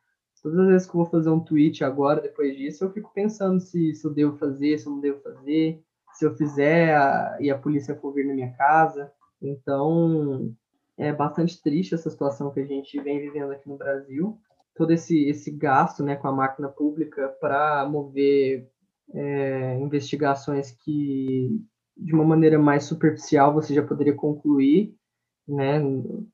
Todas 0.44 0.60
as 0.60 0.68
vezes 0.68 0.88
que 0.88 0.96
eu 0.96 1.02
vou 1.02 1.10
fazer 1.10 1.30
um 1.30 1.40
tweet 1.40 1.84
agora, 1.84 2.22
depois 2.22 2.56
disso, 2.56 2.84
eu 2.84 2.92
fico 2.92 3.12
pensando 3.14 3.60
se, 3.60 3.96
se 3.96 4.06
eu 4.06 4.14
devo 4.14 4.38
fazer, 4.38 4.78
se 4.78 4.86
eu 4.86 4.92
não 4.92 5.00
devo 5.00 5.22
fazer, 5.22 5.82
se 6.12 6.26
eu 6.26 6.36
fizer 6.36 6.96
a, 6.96 7.38
e 7.40 7.50
a 7.50 7.58
polícia 7.58 7.96
for 7.96 8.14
vir 8.14 8.28
na 8.28 8.34
minha 8.34 8.52
casa. 8.52 9.12
Então, 9.42 10.54
é 10.98 11.12
bastante 11.14 11.62
triste 11.62 11.96
essa 11.96 12.10
situação 12.10 12.52
que 12.52 12.60
a 12.60 12.66
gente 12.66 13.02
vem 13.02 13.22
vivendo 13.22 13.52
aqui 13.52 13.70
no 13.70 13.78
Brasil. 13.78 14.38
Todo 14.76 14.92
esse, 14.92 15.30
esse 15.30 15.50
gasto 15.50 16.04
né, 16.04 16.16
com 16.16 16.28
a 16.28 16.32
máquina 16.32 16.68
pública 16.68 17.30
para 17.40 17.88
mover 17.90 18.70
é, 19.14 19.80
investigações 19.80 20.72
que, 20.72 21.66
de 21.96 22.14
uma 22.14 22.26
maneira 22.26 22.60
mais 22.60 22.84
superficial, 22.84 23.54
você 23.54 23.74
já 23.74 23.82
poderia 23.82 24.14
concluir 24.14 24.96
né? 25.48 25.80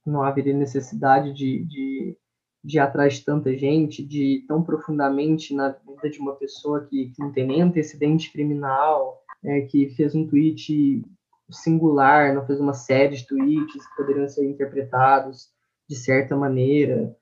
Não 0.05 0.21
haveria 0.23 0.53
necessidade 0.53 1.33
de, 1.33 1.65
de, 1.65 2.17
de 2.63 2.79
atrás 2.79 3.15
de 3.15 3.25
tanta 3.25 3.55
gente, 3.57 4.05
de 4.05 4.43
tão 4.47 4.61
profundamente 4.61 5.53
na 5.53 5.69
vida 5.69 6.09
de 6.09 6.19
uma 6.19 6.35
pessoa 6.35 6.85
que, 6.85 7.09
que 7.09 7.21
não 7.21 7.31
tem 7.31 7.47
nem 7.47 7.61
antecedente 7.61 8.31
criminal, 8.31 9.21
é, 9.43 9.61
que 9.61 9.89
fez 9.91 10.13
um 10.13 10.27
tweet 10.27 11.03
singular, 11.49 12.33
não 12.33 12.45
fez 12.45 12.59
uma 12.59 12.73
série 12.73 13.15
de 13.15 13.25
tweets 13.25 13.87
que 13.87 13.95
poderiam 13.95 14.27
ser 14.27 14.45
interpretados 14.45 15.49
de 15.87 15.95
certa 15.95 16.35
maneira. 16.35 17.15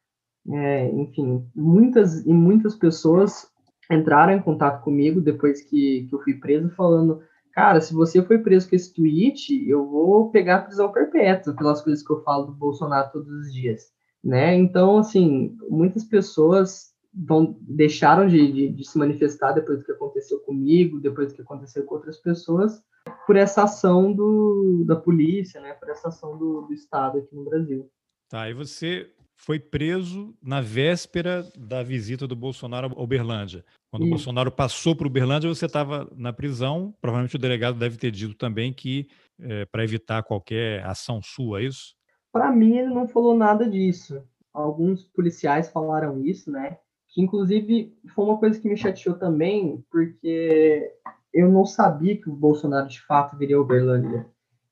É, 0.50 0.90
enfim, 0.90 1.46
muitas 1.56 2.26
e 2.26 2.34
muitas 2.34 2.76
pessoas 2.76 3.48
entraram 3.92 4.34
em 4.34 4.42
contato 4.42 4.84
comigo 4.84 5.22
depois 5.22 5.62
que, 5.62 6.08
que 6.10 6.16
eu 6.16 6.22
fui 6.22 6.34
preso, 6.36 6.70
falando: 6.72 7.22
Cara, 7.54 7.80
se 7.82 7.94
você 7.94 8.24
foi 8.24 8.40
preso 8.40 8.70
com 8.70 8.76
esse 8.76 8.94
tweet, 8.94 9.68
eu 9.68 9.86
vou 9.86 10.30
pegar 10.32 10.64
prisão 10.64 10.92
perpétua 10.92 11.56
pelas 11.56 11.82
coisas 11.82 12.06
que 12.06 12.12
eu 12.12 12.24
falo 12.24 12.48
do 12.48 12.54
Bolsonaro 12.54 13.12
todos 13.12 13.30
os 13.30 13.54
dias. 13.54 13.97
Né? 14.24 14.56
Então, 14.56 14.98
assim, 14.98 15.56
muitas 15.70 16.04
pessoas 16.04 16.94
vão, 17.14 17.58
deixaram 17.62 18.28
de, 18.28 18.52
de, 18.52 18.70
de, 18.70 18.84
se 18.84 18.98
manifestar 18.98 19.54
depois 19.54 19.80
do 19.80 19.86
que 19.86 19.92
aconteceu 19.92 20.40
comigo, 20.40 21.00
depois 21.00 21.30
do 21.30 21.36
que 21.36 21.42
aconteceu 21.42 21.86
com 21.86 21.96
outras 21.96 22.18
pessoas, 22.18 22.82
por 23.26 23.36
essa 23.36 23.64
ação 23.64 24.14
do, 24.14 24.84
da 24.86 24.96
polícia, 24.96 25.62
né? 25.62 25.74
por 25.74 25.90
essa 25.90 26.10
ação 26.10 26.38
do, 26.38 26.62
do 26.62 26.74
Estado 26.74 27.20
aqui 27.20 27.36
no 27.36 27.46
Brasil. 27.46 27.90
Tá, 28.30 28.50
e 28.50 28.54
você 28.54 29.10
foi 29.38 29.60
preso 29.60 30.36
na 30.42 30.60
véspera 30.60 31.50
da 31.56 31.84
visita 31.84 32.28
do 32.28 32.36
Bolsonaro 32.36 32.94
a 32.98 33.02
Uberlândia. 33.02 33.64
Quando 33.90 34.04
o 34.06 34.10
Bolsonaro 34.10 34.52
passou 34.52 34.96
para 34.96 35.08
Uberlândia, 35.08 35.48
você 35.48 35.66
estava 35.66 36.10
na 36.16 36.34
prisão. 36.34 36.94
Provavelmente 37.00 37.36
o 37.36 37.40
delegado 37.40 37.80
deve 37.80 37.98
ter 37.98 38.12
dito 38.12 38.34
também 38.34 38.74
que 38.74 39.08
é, 39.40 39.66
para 39.66 39.84
evitar 39.84 40.24
qualquer 40.24 40.84
ação 40.84 41.22
sua, 41.22 41.62
é 41.62 41.66
isso? 41.66 41.96
Para 42.38 42.52
mim, 42.52 42.78
ele 42.78 42.94
não 42.94 43.08
falou 43.08 43.36
nada 43.36 43.70
disso. 43.70 44.24
Alguns 44.54 45.04
policiais 45.04 45.70
falaram 45.70 46.24
isso, 46.24 46.52
né? 46.52 46.78
Que 47.10 47.22
inclusive 47.22 47.96
foi 48.14 48.26
uma 48.26 48.38
coisa 48.38 48.60
que 48.60 48.68
me 48.68 48.78
chateou 48.78 49.16
também, 49.16 49.84
porque 49.92 50.92
eu 51.34 51.50
não 51.50 51.66
sabia 51.66 52.18
que 52.18 52.30
o 52.30 52.36
Bolsonaro 52.36 52.88
de 52.88 53.02
fato 53.02 53.38
viria 53.38 53.58
a 53.58 53.62
Uberlândia. 53.62 54.26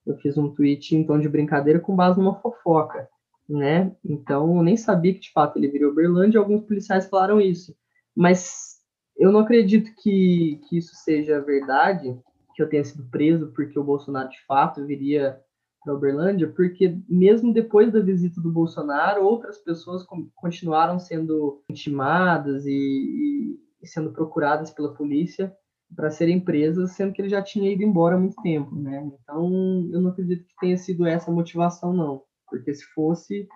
Eu 0.05 0.15
fiz 0.17 0.37
um 0.37 0.49
tweet 0.53 0.95
em 0.95 1.03
tom 1.03 1.19
de 1.19 1.29
brincadeira 1.29 1.79
com 1.79 1.95
base 1.95 2.19
numa 2.19 2.35
fofoca 2.35 3.07
né? 3.47 3.95
Então, 4.03 4.57
eu 4.57 4.63
nem 4.63 4.75
sabia 4.75 5.13
que 5.13 5.19
de 5.19 5.31
fato 5.31 5.57
ele 5.57 5.67
virou 5.67 5.91
Uberlândia 5.91 6.37
e 6.37 6.39
alguns 6.39 6.63
policiais 6.63 7.07
falaram 7.07 7.39
isso. 7.39 7.75
Mas 8.15 8.77
eu 9.17 9.31
não 9.31 9.41
acredito 9.41 9.93
que, 10.01 10.59
que 10.67 10.77
isso 10.77 10.95
seja 10.95 11.41
verdade, 11.41 12.17
que 12.55 12.61
eu 12.61 12.69
tenha 12.69 12.83
sido 12.83 13.07
preso 13.09 13.51
porque 13.53 13.77
o 13.77 13.83
Bolsonaro 13.83 14.29
de 14.29 14.43
fato 14.45 14.85
viria 14.85 15.39
para 15.85 15.93
Uberlândia, 15.93 16.51
porque 16.51 16.97
mesmo 17.07 17.53
depois 17.53 17.93
da 17.93 18.01
visita 18.01 18.41
do 18.41 18.51
Bolsonaro, 18.51 19.23
outras 19.23 19.59
pessoas 19.59 20.05
continuaram 20.35 20.99
sendo 20.99 21.63
intimadas 21.69 22.65
e, 22.65 23.57
e, 23.81 23.87
sendo 23.87 24.11
procuradas 24.11 24.71
pela 24.71 24.93
polícia 24.93 25.55
para 25.95 26.09
serem 26.09 26.39
presas, 26.39 26.91
sendo 26.91 27.13
que 27.13 27.21
ele 27.21 27.29
já 27.29 27.41
tinha 27.41 27.71
ido 27.71 27.83
embora 27.83 28.15
há 28.15 28.19
muito 28.19 28.41
tempo, 28.41 28.75
né? 28.75 29.09
Então, 29.21 29.87
eu 29.93 30.01
não 30.01 30.09
acredito 30.09 30.43
que 30.43 30.55
tenha 30.59 30.75
sido 30.77 31.05
essa 31.05 31.31
a 31.31 31.33
motivação, 31.33 31.93
não 31.93 32.23
porque 32.47 32.73
se 32.73 32.85
fosse, 32.85 33.47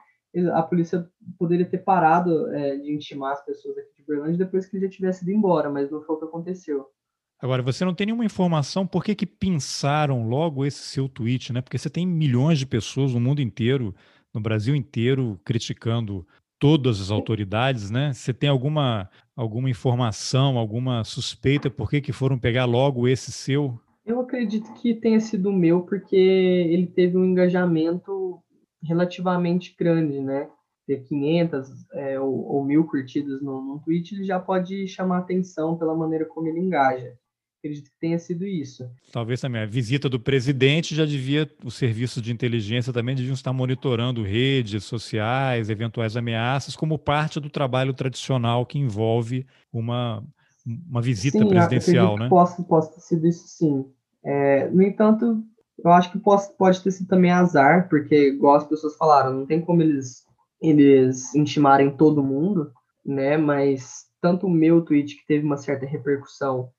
a 0.54 0.62
polícia 0.62 1.10
poderia 1.38 1.66
ter 1.66 1.80
parado 1.80 2.48
é, 2.54 2.78
de 2.78 2.94
intimar 2.94 3.34
as 3.34 3.46
pessoas 3.46 3.78
aqui 3.78 3.96
de 3.98 4.06
Berlândia 4.06 4.46
depois 4.46 4.66
que 4.66 4.78
ele 4.78 4.86
já 4.86 4.92
tivesse 4.92 5.24
ido 5.24 5.32
embora, 5.32 5.70
mas 5.70 5.90
não 5.90 6.02
foi 6.02 6.16
o 6.16 6.20
que 6.20 6.26
aconteceu. 6.26 6.86
Agora, 7.42 7.64
você 7.64 7.86
não 7.86 7.94
tem 7.94 8.08
nenhuma 8.08 8.26
informação 8.26 8.86
por 8.86 9.04
que, 9.04 9.16
que 9.16 9.26
pensaram 9.26 10.28
logo 10.28 10.66
esse 10.66 10.80
seu 10.80 11.08
tweet, 11.08 11.54
né? 11.54 11.62
Porque 11.62 11.78
você 11.78 11.90
tem 11.90 12.06
milhões 12.06 12.60
de 12.60 12.66
pessoas 12.66 13.14
no 13.14 13.20
mundo 13.20 13.42
inteiro, 13.42 13.96
no 14.34 14.42
Brasil 14.42 14.76
inteiro, 14.76 15.40
criticando 15.46 16.28
todas 16.60 17.00
as 17.00 17.10
autoridades, 17.10 17.90
né? 17.90 18.12
Você 18.12 18.34
tem 18.34 18.50
alguma, 18.50 19.10
alguma 19.38 19.70
informação, 19.70 20.58
alguma 20.58 21.06
suspeita 21.06 21.70
por 21.70 21.90
que, 21.90 22.02
que 22.02 22.12
foram 22.12 22.38
pegar 22.38 22.66
logo 22.66 23.08
esse 23.08 23.32
seu? 23.32 23.80
Eu 24.06 24.20
acredito 24.20 24.74
que 24.74 24.94
tenha 24.94 25.22
sido 25.22 25.54
meu, 25.54 25.84
porque 25.84 26.18
ele 26.18 26.88
teve 26.88 27.18
um 27.18 27.24
engajamento 27.24 28.42
relativamente 28.84 29.74
grande, 29.80 30.20
né? 30.20 30.50
Ter 30.86 31.04
500 31.04 31.70
é, 31.94 32.20
ou, 32.20 32.46
ou 32.48 32.66
mil 32.66 32.86
curtidas 32.86 33.42
no 33.42 33.82
tweet, 33.86 34.14
ele 34.14 34.26
já 34.26 34.40
pode 34.40 34.88
chamar 34.90 35.20
atenção 35.20 35.78
pela 35.78 35.96
maneira 35.96 36.26
como 36.26 36.48
ele 36.48 36.60
engaja. 36.60 37.14
Acredito 37.60 37.92
que 37.92 38.00
tenha 38.00 38.18
sido 38.18 38.46
isso. 38.46 38.90
Talvez 39.12 39.42
também 39.42 39.62
a 39.62 39.66
visita 39.66 40.08
do 40.08 40.18
presidente 40.18 40.96
já 40.96 41.06
devia, 41.06 41.50
os 41.64 41.76
serviços 41.76 42.24
de 42.24 42.32
inteligência 42.32 42.94
também 42.94 43.16
deviam 43.16 43.34
estar 43.34 43.52
monitorando 43.52 44.24
redes 44.24 44.86
sociais, 44.86 45.70
eventuais 45.70 46.16
ameaças, 46.16 46.74
como 46.74 46.98
parte 46.98 47.38
do 47.38 47.50
trabalho 47.50 47.94
tradicional 47.94 48.66
que 48.66 48.80
envolve 48.80 49.46
uma, 49.74 50.24
uma 50.90 51.02
visita 51.02 51.40
sim, 51.40 51.48
presidencial, 51.50 52.18
né? 52.18 52.30
Posso, 52.30 52.64
posso 52.64 52.96
ter 52.96 53.02
sido 53.02 53.28
isso 53.28 53.46
sim. 53.50 53.86
É, 54.24 54.70
no 54.70 54.82
entanto, 54.82 55.44
eu 55.84 55.92
acho 55.92 56.14
que 56.14 56.20
pode, 56.20 56.44
pode 56.58 56.82
ter 56.82 56.92
sido 56.92 57.08
também 57.08 57.32
azar, 57.32 57.90
porque, 57.90 58.30
igual 58.30 58.56
as 58.56 58.68
pessoas 58.68 58.96
falaram, 58.96 59.34
não 59.34 59.46
tem 59.46 59.60
como 59.60 59.82
eles, 59.82 60.24
eles 60.62 61.36
intimarem 61.36 61.92
todo 61.92 62.24
mundo, 62.24 62.72
né? 63.06 63.36
Mas 63.36 64.08
tanto 64.22 64.48
o 64.48 64.50
meu 64.50 64.82
tweet, 64.82 65.16
que 65.18 65.28
teve 65.28 65.46
uma 65.46 65.58
certa 65.58 65.86
repercussão, 65.86 66.70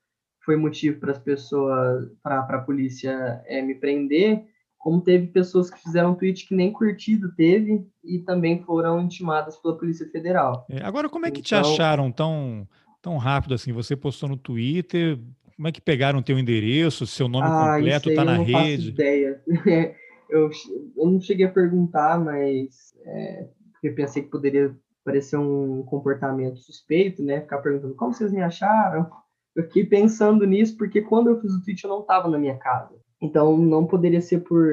foi 0.43 0.55
motivo 0.55 0.99
para 0.99 1.11
as 1.11 1.19
pessoas, 1.19 2.09
para 2.23 2.39
a 2.39 2.61
polícia 2.61 3.41
é, 3.45 3.61
me 3.61 3.75
prender, 3.75 4.43
como 4.77 5.01
teve 5.01 5.27
pessoas 5.27 5.69
que 5.69 5.79
fizeram 5.79 6.11
um 6.11 6.15
tweet 6.15 6.47
que 6.47 6.55
nem 6.55 6.71
curtido 6.71 7.31
teve 7.35 7.85
e 8.03 8.19
também 8.19 8.63
foram 8.63 8.99
intimadas 8.99 9.55
pela 9.57 9.77
Polícia 9.77 10.09
Federal. 10.09 10.65
É, 10.69 10.83
agora, 10.83 11.07
como 11.07 11.25
é 11.27 11.31
que 11.31 11.41
então, 11.41 11.61
te 11.61 11.73
acharam 11.73 12.11
tão, 12.11 12.67
tão 12.99 13.17
rápido 13.17 13.53
assim? 13.53 13.71
Você 13.73 13.95
postou 13.95 14.27
no 14.27 14.37
Twitter, 14.37 15.19
como 15.55 15.67
é 15.67 15.71
que 15.71 15.79
pegaram 15.79 16.23
teu 16.23 16.39
endereço, 16.39 17.05
seu 17.05 17.27
nome 17.27 17.45
ah, 17.47 17.75
completo, 17.75 18.09
está 18.09 18.25
na 18.25 18.33
eu 18.33 18.37
não 18.39 18.43
rede? 18.43 18.77
Faço 18.77 18.89
ideia. 18.89 19.41
eu, 20.27 20.49
eu 20.97 21.05
não 21.05 21.21
cheguei 21.21 21.45
a 21.45 21.51
perguntar, 21.51 22.19
mas 22.19 22.95
é, 23.05 23.47
eu 23.83 23.93
pensei 23.93 24.23
que 24.23 24.29
poderia 24.29 24.75
parecer 25.05 25.37
um 25.37 25.83
comportamento 25.83 26.57
suspeito, 26.57 27.21
né? 27.21 27.41
Ficar 27.41 27.59
perguntando 27.59 27.93
como 27.93 28.13
vocês 28.13 28.31
me 28.31 28.41
acharam. 28.41 29.07
Eu 29.55 29.63
fiquei 29.63 29.85
pensando 29.85 30.45
nisso 30.45 30.77
porque 30.77 31.01
quando 31.01 31.29
eu 31.29 31.41
fiz 31.41 31.51
o 31.53 31.63
tweet 31.63 31.83
eu 31.83 31.89
não 31.89 32.01
estava 32.01 32.27
na 32.27 32.37
minha 32.37 32.57
casa. 32.57 32.95
Então 33.21 33.57
não 33.57 33.85
poderia 33.85 34.21
ser 34.21 34.39
por, 34.39 34.65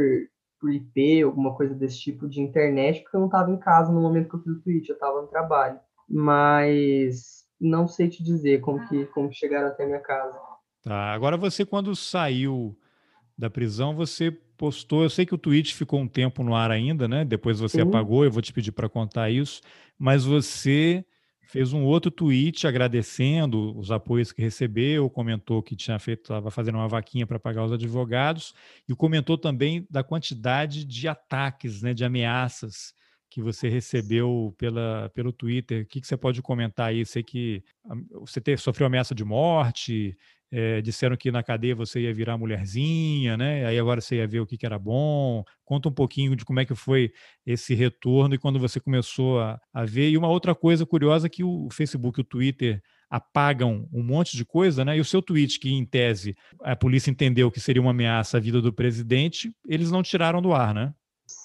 por 0.61 0.73
IP, 0.73 1.23
alguma 1.23 1.55
coisa 1.55 1.75
desse 1.75 2.01
tipo 2.01 2.29
de 2.29 2.41
internet, 2.41 3.03
porque 3.03 3.17
eu 3.17 3.21
não 3.21 3.27
estava 3.27 3.51
em 3.51 3.59
casa 3.59 3.93
no 3.93 4.01
momento 4.01 4.29
que 4.29 4.37
eu 4.37 4.43
fiz 4.43 4.53
o 4.53 4.63
tweet, 4.63 4.89
eu 4.89 4.95
estava 4.95 5.21
no 5.21 5.29
trabalho. 5.29 5.79
Mas 6.09 7.45
não 7.61 7.87
sei 7.89 8.09
te 8.09 8.23
dizer 8.23 8.61
como 8.61 8.87
que, 8.89 9.05
como 9.07 9.33
chegaram 9.33 9.69
até 9.69 9.85
minha 9.85 10.01
casa. 10.01 10.39
Tá. 10.83 11.13
Agora 11.13 11.37
você, 11.37 11.67
quando 11.67 11.95
saiu 11.95 12.77
da 13.37 13.51
prisão, 13.51 13.95
você 13.95 14.31
postou. 14.31 15.03
Eu 15.03 15.11
sei 15.11 15.27
que 15.27 15.35
o 15.35 15.39
tweet 15.39 15.75
ficou 15.75 16.01
um 16.01 16.09
tempo 16.09 16.43
no 16.43 16.55
ar 16.55 16.71
ainda, 16.71 17.07
né? 17.07 17.25
Depois 17.25 17.61
você 17.61 17.83
Sim. 17.83 17.89
apagou, 17.89 18.25
eu 18.25 18.31
vou 18.31 18.43
te 18.43 18.53
pedir 18.53 18.73
para 18.73 18.89
contar 18.89 19.31
isso. 19.31 19.61
Mas 19.99 20.25
você 20.25 21.05
fez 21.49 21.73
um 21.73 21.83
outro 21.83 22.11
tweet 22.11 22.67
agradecendo 22.67 23.77
os 23.77 23.91
apoios 23.91 24.31
que 24.31 24.43
recebeu, 24.43 25.09
comentou 25.09 25.63
que 25.63 25.75
tinha 25.75 25.99
feito, 25.99 26.21
estava 26.21 26.51
fazendo 26.51 26.77
uma 26.77 26.87
vaquinha 26.87 27.27
para 27.27 27.39
pagar 27.39 27.65
os 27.65 27.73
advogados, 27.73 28.55
e 28.87 28.95
comentou 28.95 29.39
também 29.39 29.87
da 29.91 30.05
quantidade 30.05 30.85
de 30.85 31.09
ataques, 31.09 31.81
né, 31.81 31.95
de 31.95 32.05
ameaças 32.05 32.93
que 33.31 33.43
você 33.43 33.69
recebeu 33.69 34.55
pela, 34.59 35.11
pelo 35.15 35.33
Twitter. 35.33 35.83
O 35.83 35.87
que, 35.87 36.01
que 36.01 36.07
você 36.07 36.17
pode 36.17 36.41
comentar 36.41 36.89
aí? 36.89 37.05
Sei 37.05 37.23
que 37.23 37.63
você 38.13 38.41
ter, 38.41 38.59
sofreu 38.59 38.87
ameaça 38.87 39.15
de 39.15 39.25
morte, 39.25 40.17
é, 40.51 40.81
disseram 40.81 41.17
que 41.17 41.31
na 41.31 41.43
cadeia 41.43 41.75
você 41.75 42.01
ia 42.01 42.15
virar 42.15 42.39
mulherzinha, 42.39 43.37
né? 43.37 43.67
Aí 43.67 43.79
agora 43.79 44.01
você 44.01 44.17
ia 44.17 44.27
ver 44.27 44.41
o 44.41 44.47
que, 44.47 44.57
que, 44.57 44.65
era 44.65 44.79
bom. 44.79 45.45
Conta 45.65 45.89
um 45.89 45.93
pouquinho 45.93 46.35
de 46.35 46.45
como 46.45 46.61
é 46.61 46.65
que 46.65 46.75
foi 46.75 47.13
esse 47.45 47.75
retorno 47.75 48.35
e 48.35 48.39
quando 48.39 48.59
você 48.59 48.81
começou 48.81 49.41
a, 49.41 49.61
a 49.73 49.85
ver. 49.85 50.09
E 50.09 50.17
uma 50.17 50.29
outra 50.29 50.55
coisa 50.55 50.87
curiosa 50.87 51.27
é 51.27 51.31
que 51.31 51.45
o 51.45 51.69
Facebook 51.71 52.19
e 52.19 52.23
o 52.23 52.25
Twitter 52.25 52.83
apagam 53.11 53.89
um 53.93 54.03
monte 54.03 54.37
de 54.37 54.45
coisa, 54.45 54.85
né? 54.85 54.97
E 54.97 55.01
o 55.01 55.05
seu 55.05 55.21
tweet, 55.21 55.59
que 55.59 55.71
em 55.71 55.85
tese 55.85 56.35
a 56.63 56.75
polícia 56.77 57.11
entendeu 57.11 57.51
que 57.51 57.61
seria 57.61 57.81
uma 57.83 57.91
ameaça 57.91 58.39
à 58.39 58.41
vida 58.41 58.61
do 58.61 58.73
presidente, 58.73 59.53
eles 59.67 59.91
não 59.91 60.03
tiraram 60.03 60.41
do 60.41 60.53
ar, 60.53 60.75
né? 60.75 60.95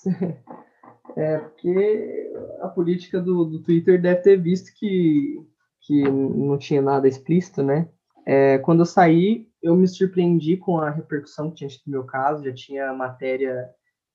É, 1.16 1.38
porque 1.38 2.34
a 2.61 2.68
política 2.68 3.20
do, 3.20 3.45
do 3.45 3.61
Twitter 3.61 4.01
deve 4.01 4.22
ter 4.22 4.41
visto 4.41 4.74
que, 4.76 5.39
que 5.82 6.03
não 6.03 6.57
tinha 6.57 6.82
nada 6.82 7.07
explícito, 7.07 7.61
né? 7.61 7.88
É, 8.26 8.57
quando 8.59 8.80
eu 8.80 8.86
saí, 8.86 9.47
eu 9.61 9.76
me 9.76 9.88
surpreendi 9.88 10.57
com 10.57 10.80
a 10.80 10.89
repercussão 10.89 11.49
que 11.49 11.57
tinha 11.57 11.70
no 11.86 11.91
meu 11.91 12.03
caso, 12.03 12.43
já 12.43 12.53
tinha 12.53 12.93
matéria 12.93 13.70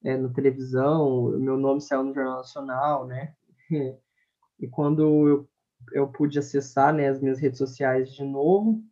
é, 0.05 0.17
na 0.17 0.29
televisão, 0.31 1.31
meu 1.39 1.57
nome 1.57 1.81
saiu 1.81 2.05
no 2.05 2.15
Jornal 2.15 2.39
Nacional, 2.39 3.07
né? 3.07 3.35
E 4.61 4.67
quando 4.67 5.29
eu, 5.29 5.49
eu 5.93 6.09
pude 6.09 6.37
acessar 6.37 6.93
né, 6.93 7.09
as 7.09 7.21
minhas 7.21 7.39
redes 7.39 7.59
sociais 7.59 8.11
de 8.11 8.25
novo, 8.25 8.83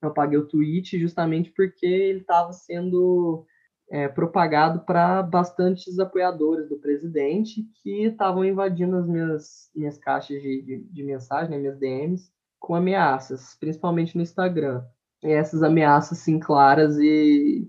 eu 0.00 0.12
paguei 0.12 0.38
o 0.38 0.46
tweet 0.46 0.96
justamente 0.96 1.50
porque 1.50 1.84
ele 1.84 2.20
estava 2.20 2.52
sendo 2.52 3.44
é, 3.90 4.08
propagado 4.08 4.80
para 4.80 5.22
bastantes 5.22 5.98
apoiadores 5.98 6.68
do 6.68 6.78
presidente 6.78 7.64
que 7.82 8.04
estavam 8.04 8.44
invadindo 8.44 8.96
as 8.96 9.06
minhas, 9.06 9.70
minhas 9.74 9.98
caixas 9.98 10.40
de, 10.42 10.62
de, 10.62 10.78
de 10.84 11.02
mensagem, 11.02 11.50
né, 11.50 11.58
minhas 11.58 11.78
DMs, 11.78 12.30
com 12.58 12.74
ameaças, 12.74 13.56
principalmente 13.58 14.16
no 14.16 14.22
Instagram. 14.22 14.84
E 15.22 15.28
essas 15.28 15.62
ameaças, 15.62 16.18
sim, 16.18 16.38
claras 16.38 16.96
e 16.98 17.68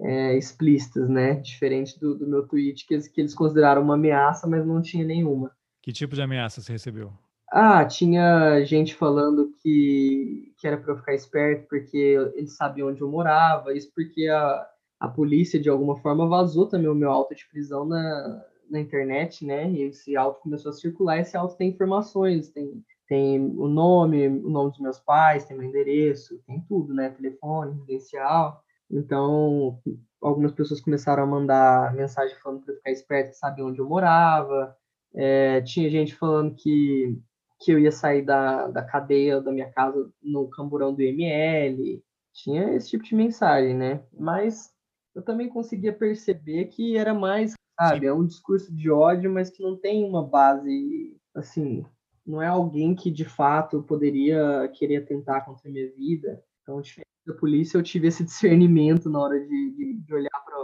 é, 0.00 0.36
explícitas, 0.36 1.08
né? 1.08 1.34
Diferente 1.34 1.98
do, 1.98 2.14
do 2.14 2.26
meu 2.26 2.46
tweet, 2.46 2.86
que 2.86 2.94
eles, 2.94 3.08
que 3.08 3.20
eles 3.20 3.34
consideraram 3.34 3.82
uma 3.82 3.94
ameaça, 3.94 4.46
mas 4.46 4.66
não 4.66 4.82
tinha 4.82 5.04
nenhuma. 5.04 5.50
Que 5.82 5.92
tipo 5.92 6.14
de 6.14 6.22
ameaça 6.22 6.60
você 6.60 6.72
recebeu? 6.72 7.12
Ah, 7.50 7.84
tinha 7.84 8.64
gente 8.64 8.94
falando 8.94 9.52
que, 9.60 10.52
que 10.58 10.66
era 10.66 10.76
para 10.76 10.92
eu 10.92 10.96
ficar 10.98 11.14
esperto 11.14 11.66
porque 11.68 12.16
eles 12.34 12.56
sabiam 12.56 12.88
onde 12.88 13.00
eu 13.00 13.10
morava, 13.10 13.74
isso 13.74 13.90
porque 13.94 14.28
a, 14.28 14.66
a 15.00 15.08
polícia, 15.08 15.58
de 15.58 15.70
alguma 15.70 15.96
forma, 15.96 16.28
vazou 16.28 16.66
também 16.66 16.88
o 16.88 16.94
meu 16.94 17.10
auto 17.10 17.34
de 17.34 17.48
prisão 17.48 17.86
na, 17.86 18.44
na 18.68 18.78
internet, 18.78 19.46
né? 19.46 19.70
E 19.70 19.82
esse 19.84 20.14
auto 20.14 20.40
começou 20.40 20.70
a 20.70 20.74
circular. 20.74 21.18
Esse 21.18 21.36
auto 21.36 21.56
tem 21.56 21.70
informações, 21.70 22.50
tem, 22.50 22.84
tem 23.08 23.40
o 23.40 23.66
nome, 23.66 24.28
o 24.28 24.50
nome 24.50 24.70
dos 24.70 24.80
meus 24.80 24.98
pais, 25.00 25.46
tem 25.46 25.56
meu 25.56 25.66
endereço, 25.66 26.38
tem 26.46 26.60
tudo, 26.68 26.92
né? 26.92 27.08
Telefone, 27.08 27.72
residencial. 27.72 28.62
Então, 28.90 29.80
algumas 30.20 30.52
pessoas 30.52 30.82
começaram 30.82 31.22
a 31.22 31.26
mandar 31.26 31.94
mensagem 31.94 32.36
falando 32.42 32.62
para 32.62 32.74
ficar 32.74 32.90
esperto, 32.90 33.30
que 33.30 33.36
sabia 33.36 33.64
onde 33.64 33.80
eu 33.80 33.88
morava. 33.88 34.76
É, 35.14 35.62
tinha 35.62 35.88
gente 35.90 36.14
falando 36.14 36.54
que 36.54 37.18
que 37.60 37.70
eu 37.72 37.78
ia 37.78 37.92
sair 37.92 38.22
da, 38.22 38.68
da 38.68 38.82
cadeia 38.82 39.38
da 39.40 39.52
minha 39.52 39.70
casa 39.70 40.10
no 40.22 40.48
camburão 40.48 40.94
do 40.94 41.02
IML. 41.02 42.02
Tinha 42.32 42.74
esse 42.74 42.88
tipo 42.90 43.04
de 43.04 43.14
mensagem, 43.14 43.76
né? 43.76 44.02
Mas 44.18 44.72
eu 45.14 45.22
também 45.22 45.48
conseguia 45.48 45.92
perceber 45.92 46.66
que 46.66 46.96
era 46.96 47.12
mais, 47.12 47.54
sabe, 47.78 48.06
é 48.06 48.12
um 48.12 48.26
discurso 48.26 48.74
de 48.74 48.90
ódio, 48.90 49.32
mas 49.32 49.50
que 49.50 49.62
não 49.62 49.76
tem 49.76 50.04
uma 50.04 50.26
base, 50.26 51.16
assim, 51.34 51.84
não 52.26 52.40
é 52.40 52.46
alguém 52.46 52.94
que 52.94 53.10
de 53.10 53.24
fato 53.24 53.82
poderia 53.82 54.70
querer 54.74 54.98
atentar 54.98 55.44
contra 55.44 55.68
a 55.68 55.72
minha 55.72 55.90
vida. 55.92 56.42
Então, 56.62 56.80
diferente 56.80 57.08
da 57.26 57.34
polícia, 57.34 57.76
eu 57.76 57.82
tive 57.82 58.08
esse 58.08 58.22
discernimento 58.24 59.10
na 59.10 59.20
hora 59.20 59.38
de, 59.40 59.70
de, 59.72 59.94
de 59.94 60.14
olhar 60.14 60.30
para 60.44 60.60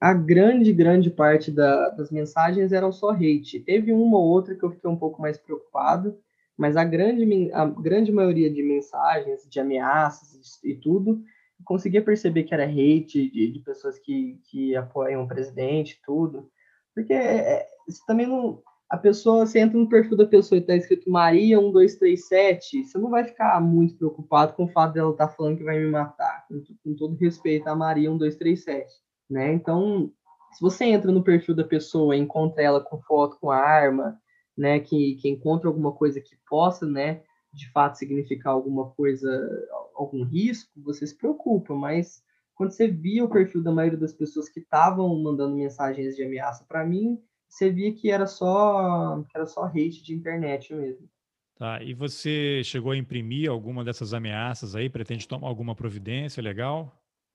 a 0.00 0.14
grande, 0.14 0.72
grande 0.72 1.10
parte 1.10 1.50
da, 1.50 1.90
das 1.90 2.10
mensagens 2.10 2.72
eram 2.72 2.92
só 2.92 3.10
hate. 3.10 3.60
Teve 3.60 3.92
uma 3.92 4.16
ou 4.16 4.24
outra 4.24 4.54
que 4.54 4.62
eu 4.64 4.70
fiquei 4.70 4.88
um 4.88 4.96
pouco 4.96 5.20
mais 5.20 5.36
preocupado, 5.36 6.16
mas 6.56 6.76
a 6.76 6.84
grande, 6.84 7.52
a 7.52 7.64
grande 7.64 8.12
maioria 8.12 8.48
de 8.48 8.62
mensagens, 8.62 9.48
de 9.48 9.58
ameaças 9.58 10.60
e 10.62 10.74
tudo, 10.74 11.20
conseguia 11.64 12.02
perceber 12.02 12.44
que 12.44 12.54
era 12.54 12.64
hate 12.64 13.30
de, 13.30 13.52
de 13.52 13.60
pessoas 13.60 13.98
que, 13.98 14.40
que 14.50 14.76
apoiam 14.76 15.24
o 15.24 15.28
presidente 15.28 16.00
tudo. 16.04 16.50
Porque 16.94 17.12
é, 17.12 17.52
é 17.52 17.66
também 18.06 18.26
não. 18.26 18.62
A 18.90 18.96
pessoa, 18.96 19.44
você 19.44 19.58
entra 19.58 19.78
no 19.78 19.88
perfil 19.88 20.16
da 20.16 20.26
pessoa 20.26 20.58
e 20.58 20.62
está 20.62 20.74
escrito 20.74 21.10
Maria 21.10 21.58
1237, 21.58 22.84
você 22.84 22.96
não 22.96 23.10
vai 23.10 23.22
ficar 23.22 23.60
muito 23.60 23.94
preocupado 23.96 24.54
com 24.54 24.64
o 24.64 24.72
fato 24.72 24.94
dela 24.94 25.10
estar 25.10 25.28
tá 25.28 25.34
falando 25.34 25.58
que 25.58 25.64
vai 25.64 25.78
me 25.78 25.90
matar, 25.90 26.46
com, 26.48 26.62
com 26.82 26.94
todo 26.96 27.14
respeito 27.16 27.68
a 27.68 27.76
Maria 27.76 28.08
1237, 28.08 28.90
né? 29.28 29.52
Então, 29.52 30.10
se 30.52 30.60
você 30.62 30.86
entra 30.86 31.12
no 31.12 31.22
perfil 31.22 31.54
da 31.54 31.64
pessoa 31.64 32.16
e 32.16 32.18
encontra 32.18 32.62
ela 32.62 32.80
com 32.80 33.00
foto 33.02 33.36
com 33.38 33.50
arma, 33.50 34.18
né, 34.56 34.80
que, 34.80 35.16
que 35.16 35.28
encontra 35.28 35.68
alguma 35.68 35.92
coisa 35.92 36.20
que 36.20 36.36
possa, 36.48 36.86
né, 36.86 37.22
de 37.52 37.70
fato 37.70 37.96
significar 37.96 38.52
alguma 38.52 38.90
coisa, 38.90 39.28
algum 39.98 40.24
risco, 40.24 40.70
você 40.80 41.06
se 41.06 41.16
preocupa, 41.16 41.74
mas 41.74 42.22
quando 42.54 42.70
você 42.70 42.88
via 42.88 43.24
o 43.24 43.30
perfil 43.30 43.62
da 43.62 43.72
maioria 43.72 43.98
das 43.98 44.12
pessoas 44.12 44.48
que 44.48 44.60
estavam 44.60 45.22
mandando 45.22 45.54
mensagens 45.54 46.16
de 46.16 46.24
ameaça 46.24 46.64
para 46.68 46.86
mim, 46.86 47.20
você 47.48 47.70
via 47.70 47.94
que 47.94 48.10
era 48.10 48.26
só 48.26 49.22
que 49.28 49.36
era 49.36 49.46
só 49.46 49.64
hate 49.64 50.02
de 50.02 50.14
internet 50.14 50.74
mesmo. 50.74 51.08
Tá, 51.56 51.82
e 51.82 51.92
você 51.92 52.62
chegou 52.62 52.92
a 52.92 52.96
imprimir 52.96 53.50
alguma 53.50 53.84
dessas 53.84 54.14
ameaças 54.14 54.76
aí? 54.76 54.88
Pretende 54.88 55.26
tomar 55.26 55.48
alguma 55.48 55.74
providência 55.74 56.40
legal? 56.40 56.92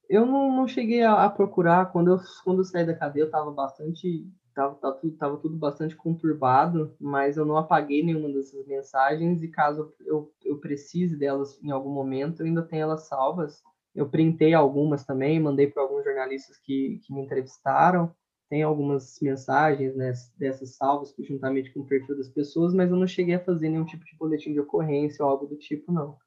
Eu 0.10 0.26
não, 0.26 0.56
não 0.56 0.68
cheguei 0.68 1.02
a, 1.02 1.26
a, 1.26 1.30
procurar. 1.30 1.92
Quando 1.92 2.12
eu, 2.12 2.20
quando 2.44 2.60
eu 2.60 2.64
saí 2.64 2.86
da 2.86 2.96
cadeia, 2.96 3.24
eu 3.24 3.28
estava 3.28 3.52
bastante 3.52 4.26
tava, 4.54 4.76
tava, 4.76 4.96
tudo, 4.96 5.18
tava 5.18 5.38
tudo 5.38 5.58
bastante 5.58 5.96
conturbado, 5.96 6.96
mas 7.00 7.38
eu 7.38 7.46
não 7.46 7.58
apaguei 7.58 8.04
nenhuma 8.04 8.30
dessas 8.30 8.66
mensagens 8.66 9.42
e 9.44 9.48
caso 9.48 9.94
eu, 10.02 10.32
eu 10.44 10.58
precise 10.58 11.18
delas 11.18 11.62
em 11.64 11.72
algum 11.72 11.92
momento, 11.92 12.42
eu 12.42 12.46
ainda 12.46 12.62
tenho 12.62 12.84
elas 12.84 13.08
salvas. 13.08 13.62
Eu 13.96 14.10
printei 14.10 14.54
algumas 14.54 15.06
também, 15.06 15.40
mandei 15.40 15.68
para 15.68 15.84
alguns 15.84 16.04
jornalistas 16.04 16.58
que, 16.58 17.00
que 17.04 17.14
me 17.14 17.22
entrevistaram. 17.22 18.14
Tem 18.50 18.64
algumas 18.64 19.20
mensagens 19.22 19.96
né, 19.96 20.12
dessas 20.38 20.76
salvas 20.76 21.14
juntamente 21.20 21.72
com 21.74 21.82
o 21.82 21.86
perfil 21.86 22.18
das 22.18 22.30
pessoas, 22.30 22.74
mas 22.74 22.90
eu 22.90 22.98
não 22.98 23.08
cheguei 23.08 23.36
a 23.36 23.44
fazer 23.44 23.70
nenhum 23.70 23.86
tipo 23.86 24.04
de 24.04 24.16
boletim 24.18 24.54
de 24.54 24.60
ocorrência 24.60 25.24
ou 25.24 25.32
algo 25.32 25.46
do 25.46 25.56
tipo, 25.56 25.92
não. 25.92 26.18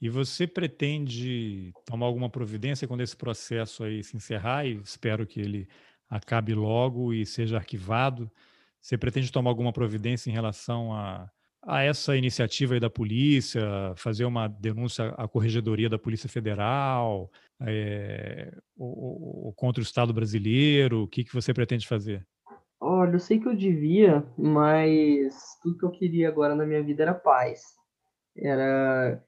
E 0.00 0.08
você 0.08 0.48
pretende 0.48 1.72
tomar 1.86 2.06
alguma 2.06 2.28
providência 2.28 2.88
quando 2.88 3.02
esse 3.02 3.16
processo 3.16 3.84
aí 3.84 4.02
se 4.02 4.16
encerrar? 4.16 4.66
E 4.66 4.80
espero 4.82 5.24
que 5.24 5.40
ele 5.40 5.68
acabe 6.12 6.54
logo 6.54 7.14
e 7.14 7.24
seja 7.24 7.56
arquivado. 7.56 8.30
Você 8.78 8.98
pretende 8.98 9.32
tomar 9.32 9.50
alguma 9.50 9.72
providência 9.72 10.28
em 10.28 10.32
relação 10.32 10.92
a, 10.92 11.30
a 11.62 11.82
essa 11.82 12.14
iniciativa 12.14 12.78
da 12.78 12.90
polícia, 12.90 13.62
fazer 13.96 14.26
uma 14.26 14.46
denúncia 14.46 15.08
à 15.16 15.26
corregedoria 15.26 15.88
da 15.88 15.98
Polícia 15.98 16.28
Federal, 16.28 17.30
é, 17.62 18.52
ou, 18.76 19.46
ou, 19.46 19.52
contra 19.54 19.80
o 19.80 19.84
Estado 19.84 20.12
brasileiro? 20.12 21.04
O 21.04 21.08
que, 21.08 21.24
que 21.24 21.32
você 21.32 21.54
pretende 21.54 21.88
fazer? 21.88 22.26
Olha, 22.78 23.12
eu 23.12 23.20
sei 23.20 23.38
que 23.38 23.48
eu 23.48 23.56
devia, 23.56 24.22
mas 24.36 25.34
tudo 25.62 25.78
que 25.78 25.84
eu 25.84 25.90
queria 25.90 26.28
agora 26.28 26.54
na 26.54 26.66
minha 26.66 26.82
vida 26.82 27.04
era 27.04 27.14
paz. 27.14 27.62
Era 28.36 29.22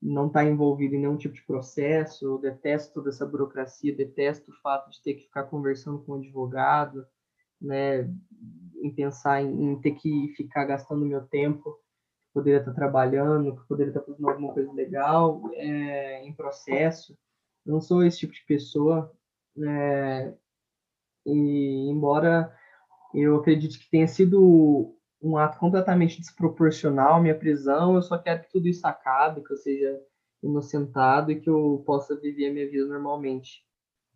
não 0.00 0.28
estar 0.28 0.44
tá 0.44 0.46
envolvido 0.46 0.94
em 0.94 1.00
nenhum 1.00 1.16
tipo 1.16 1.34
de 1.34 1.42
processo, 1.42 2.24
eu 2.24 2.38
detesto 2.38 2.94
toda 2.94 3.10
essa 3.10 3.26
burocracia, 3.26 3.94
detesto 3.94 4.50
o 4.50 4.60
fato 4.62 4.90
de 4.90 5.02
ter 5.02 5.14
que 5.14 5.24
ficar 5.24 5.44
conversando 5.44 5.98
com 6.00 6.12
um 6.12 6.16
advogado, 6.16 7.06
né, 7.60 8.10
em 8.82 8.94
pensar 8.94 9.42
em, 9.42 9.72
em 9.72 9.80
ter 9.80 9.92
que 9.92 10.32
ficar 10.36 10.64
gastando 10.64 11.04
meu 11.04 11.26
tempo, 11.26 11.78
poderia 12.32 12.60
estar 12.60 12.72
trabalhando, 12.72 13.62
poderia 13.68 13.90
estar 13.90 14.02
fazendo 14.02 14.28
alguma 14.28 14.54
coisa 14.54 14.72
legal, 14.72 15.42
é, 15.54 16.24
em 16.24 16.32
processo. 16.32 17.18
Eu 17.66 17.74
não 17.74 17.80
sou 17.80 18.02
esse 18.02 18.20
tipo 18.20 18.32
de 18.32 18.44
pessoa, 18.46 19.12
né, 19.54 20.34
e 21.26 21.90
embora 21.90 22.56
eu 23.12 23.36
acredite 23.36 23.78
que 23.78 23.90
tenha 23.90 24.08
sido 24.08 24.96
um 25.22 25.36
ato 25.36 25.58
completamente 25.58 26.20
desproporcional 26.20 27.20
minha 27.20 27.34
prisão. 27.34 27.94
Eu 27.94 28.02
só 28.02 28.16
quero 28.18 28.42
que 28.42 28.50
tudo 28.50 28.68
isso 28.68 28.86
acabe, 28.86 29.42
que 29.42 29.52
eu 29.52 29.56
seja 29.56 30.00
inocentado 30.42 31.30
e 31.30 31.40
que 31.40 31.50
eu 31.50 31.82
possa 31.86 32.18
viver 32.18 32.48
a 32.48 32.52
minha 32.52 32.68
vida 32.68 32.86
normalmente. 32.86 33.62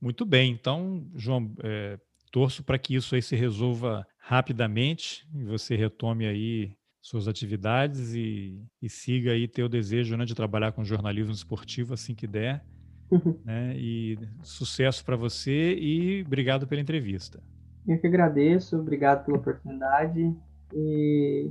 Muito 0.00 0.24
bem, 0.24 0.52
então, 0.52 1.06
João, 1.14 1.52
é, 1.62 1.98
torço 2.32 2.62
para 2.62 2.78
que 2.78 2.94
isso 2.94 3.14
aí 3.14 3.22
se 3.22 3.36
resolva 3.36 4.06
rapidamente 4.18 5.26
e 5.34 5.44
você 5.44 5.76
retome 5.76 6.26
aí 6.26 6.72
suas 7.00 7.28
atividades 7.28 8.14
e, 8.14 8.58
e 8.80 8.88
siga 8.88 9.32
aí 9.32 9.46
teu 9.46 9.68
desejo 9.68 10.16
né, 10.16 10.24
de 10.24 10.34
trabalhar 10.34 10.72
com 10.72 10.82
jornalismo 10.82 11.32
esportivo 11.32 11.92
assim 11.92 12.14
que 12.14 12.26
der. 12.26 12.64
né? 13.44 13.74
E 13.76 14.18
sucesso 14.42 15.04
para 15.04 15.14
você 15.14 15.74
e 15.74 16.22
obrigado 16.26 16.66
pela 16.66 16.80
entrevista. 16.80 17.42
Eu 17.86 18.00
que 18.00 18.06
agradeço, 18.06 18.78
obrigado 18.78 19.26
pela 19.26 19.36
oportunidade 19.36 20.34
e 20.72 21.50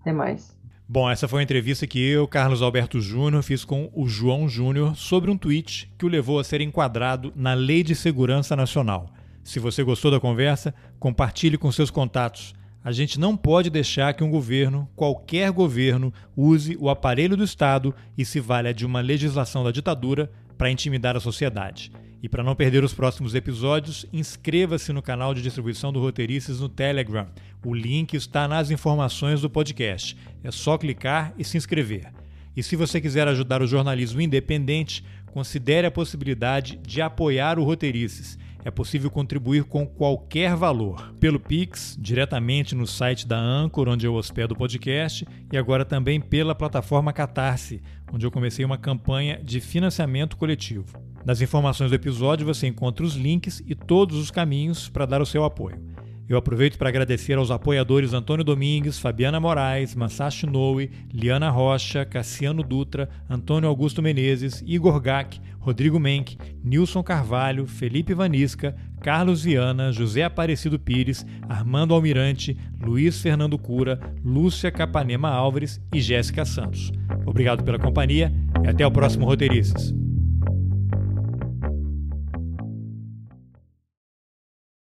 até 0.00 0.12
mais. 0.12 0.56
Bom, 0.88 1.08
essa 1.08 1.26
foi 1.26 1.40
a 1.40 1.42
entrevista 1.42 1.86
que 1.86 1.98
eu, 1.98 2.28
Carlos 2.28 2.60
Alberto 2.60 3.00
Júnior, 3.00 3.42
fiz 3.42 3.64
com 3.64 3.90
o 3.94 4.06
João 4.06 4.48
Júnior 4.48 4.94
sobre 4.94 5.30
um 5.30 5.38
tweet 5.38 5.90
que 5.96 6.04
o 6.04 6.08
levou 6.08 6.38
a 6.38 6.44
ser 6.44 6.60
enquadrado 6.60 7.32
na 7.34 7.54
Lei 7.54 7.82
de 7.82 7.94
Segurança 7.94 8.54
Nacional. 8.54 9.08
Se 9.42 9.58
você 9.58 9.82
gostou 9.82 10.10
da 10.10 10.20
conversa, 10.20 10.74
compartilhe 10.98 11.56
com 11.56 11.72
seus 11.72 11.90
contatos. 11.90 12.54
A 12.84 12.92
gente 12.92 13.18
não 13.18 13.36
pode 13.36 13.70
deixar 13.70 14.12
que 14.12 14.22
um 14.22 14.30
governo, 14.30 14.88
qualquer 14.94 15.50
governo, 15.50 16.12
use 16.36 16.76
o 16.78 16.90
aparelho 16.90 17.36
do 17.36 17.44
Estado 17.44 17.94
e 18.18 18.24
se 18.24 18.38
valha 18.38 18.74
de 18.74 18.84
uma 18.84 19.00
legislação 19.00 19.64
da 19.64 19.70
ditadura 19.70 20.30
para 20.58 20.70
intimidar 20.70 21.16
a 21.16 21.20
sociedade. 21.20 21.90
E 22.22 22.28
para 22.28 22.44
não 22.44 22.54
perder 22.54 22.84
os 22.84 22.94
próximos 22.94 23.34
episódios, 23.34 24.06
inscreva-se 24.12 24.92
no 24.92 25.02
canal 25.02 25.34
de 25.34 25.42
distribuição 25.42 25.92
do 25.92 25.98
Roteiristas 25.98 26.60
no 26.60 26.68
Telegram. 26.68 27.26
O 27.66 27.74
link 27.74 28.14
está 28.14 28.46
nas 28.46 28.70
informações 28.70 29.40
do 29.40 29.50
podcast. 29.50 30.16
É 30.44 30.52
só 30.52 30.78
clicar 30.78 31.34
e 31.36 31.42
se 31.42 31.56
inscrever. 31.56 32.12
E 32.56 32.62
se 32.62 32.76
você 32.76 33.00
quiser 33.00 33.26
ajudar 33.26 33.60
o 33.60 33.66
jornalismo 33.66 34.20
independente, 34.20 35.04
considere 35.32 35.84
a 35.84 35.90
possibilidade 35.90 36.78
de 36.86 37.02
apoiar 37.02 37.58
o 37.58 37.64
Roteirices. 37.64 38.38
É 38.64 38.70
possível 38.70 39.10
contribuir 39.10 39.64
com 39.64 39.84
qualquer 39.84 40.54
valor, 40.54 41.12
pelo 41.18 41.40
Pix, 41.40 41.96
diretamente 42.00 42.76
no 42.76 42.86
site 42.86 43.26
da 43.26 43.36
Anchor, 43.36 43.88
onde 43.88 44.06
eu 44.06 44.14
hospedo 44.14 44.54
o 44.54 44.56
podcast, 44.56 45.26
e 45.52 45.58
agora 45.58 45.84
também 45.84 46.20
pela 46.20 46.54
plataforma 46.54 47.12
Catarse, 47.12 47.82
onde 48.12 48.24
eu 48.24 48.30
comecei 48.30 48.64
uma 48.64 48.78
campanha 48.78 49.40
de 49.42 49.60
financiamento 49.60 50.36
coletivo. 50.36 51.11
Nas 51.24 51.40
informações 51.40 51.90
do 51.90 51.94
episódio 51.94 52.46
você 52.46 52.66
encontra 52.66 53.04
os 53.04 53.14
links 53.14 53.62
e 53.66 53.74
todos 53.74 54.16
os 54.16 54.30
caminhos 54.30 54.88
para 54.88 55.06
dar 55.06 55.22
o 55.22 55.26
seu 55.26 55.44
apoio. 55.44 55.80
Eu 56.28 56.38
aproveito 56.38 56.78
para 56.78 56.88
agradecer 56.88 57.34
aos 57.34 57.50
apoiadores 57.50 58.12
Antônio 58.12 58.44
Domingues, 58.44 58.98
Fabiana 58.98 59.38
Moraes, 59.38 59.94
Masashi 59.94 60.46
Noe, 60.46 60.90
Liana 61.12 61.50
Rocha, 61.50 62.04
Cassiano 62.04 62.62
Dutra, 62.62 63.08
Antônio 63.28 63.68
Augusto 63.68 64.00
Menezes, 64.00 64.64
Igor 64.66 64.98
Gack, 65.00 65.40
Rodrigo 65.58 66.00
Menck, 66.00 66.38
Nilson 66.64 67.02
Carvalho, 67.02 67.66
Felipe 67.66 68.14
Vanisca, 68.14 68.74
Carlos 69.00 69.44
Viana, 69.44 69.92
José 69.92 70.24
Aparecido 70.24 70.78
Pires, 70.78 71.26
Armando 71.48 71.92
Almirante, 71.92 72.56
Luiz 72.80 73.20
Fernando 73.20 73.58
Cura, 73.58 74.00
Lúcia 74.24 74.70
Capanema 74.70 75.28
Álvares 75.28 75.80
e 75.92 76.00
Jéssica 76.00 76.44
Santos. 76.44 76.90
Obrigado 77.26 77.62
pela 77.62 77.78
companhia 77.78 78.32
e 78.64 78.68
até 78.68 78.86
o 78.86 78.90
próximo 78.90 79.26
Roteirices. 79.26 79.92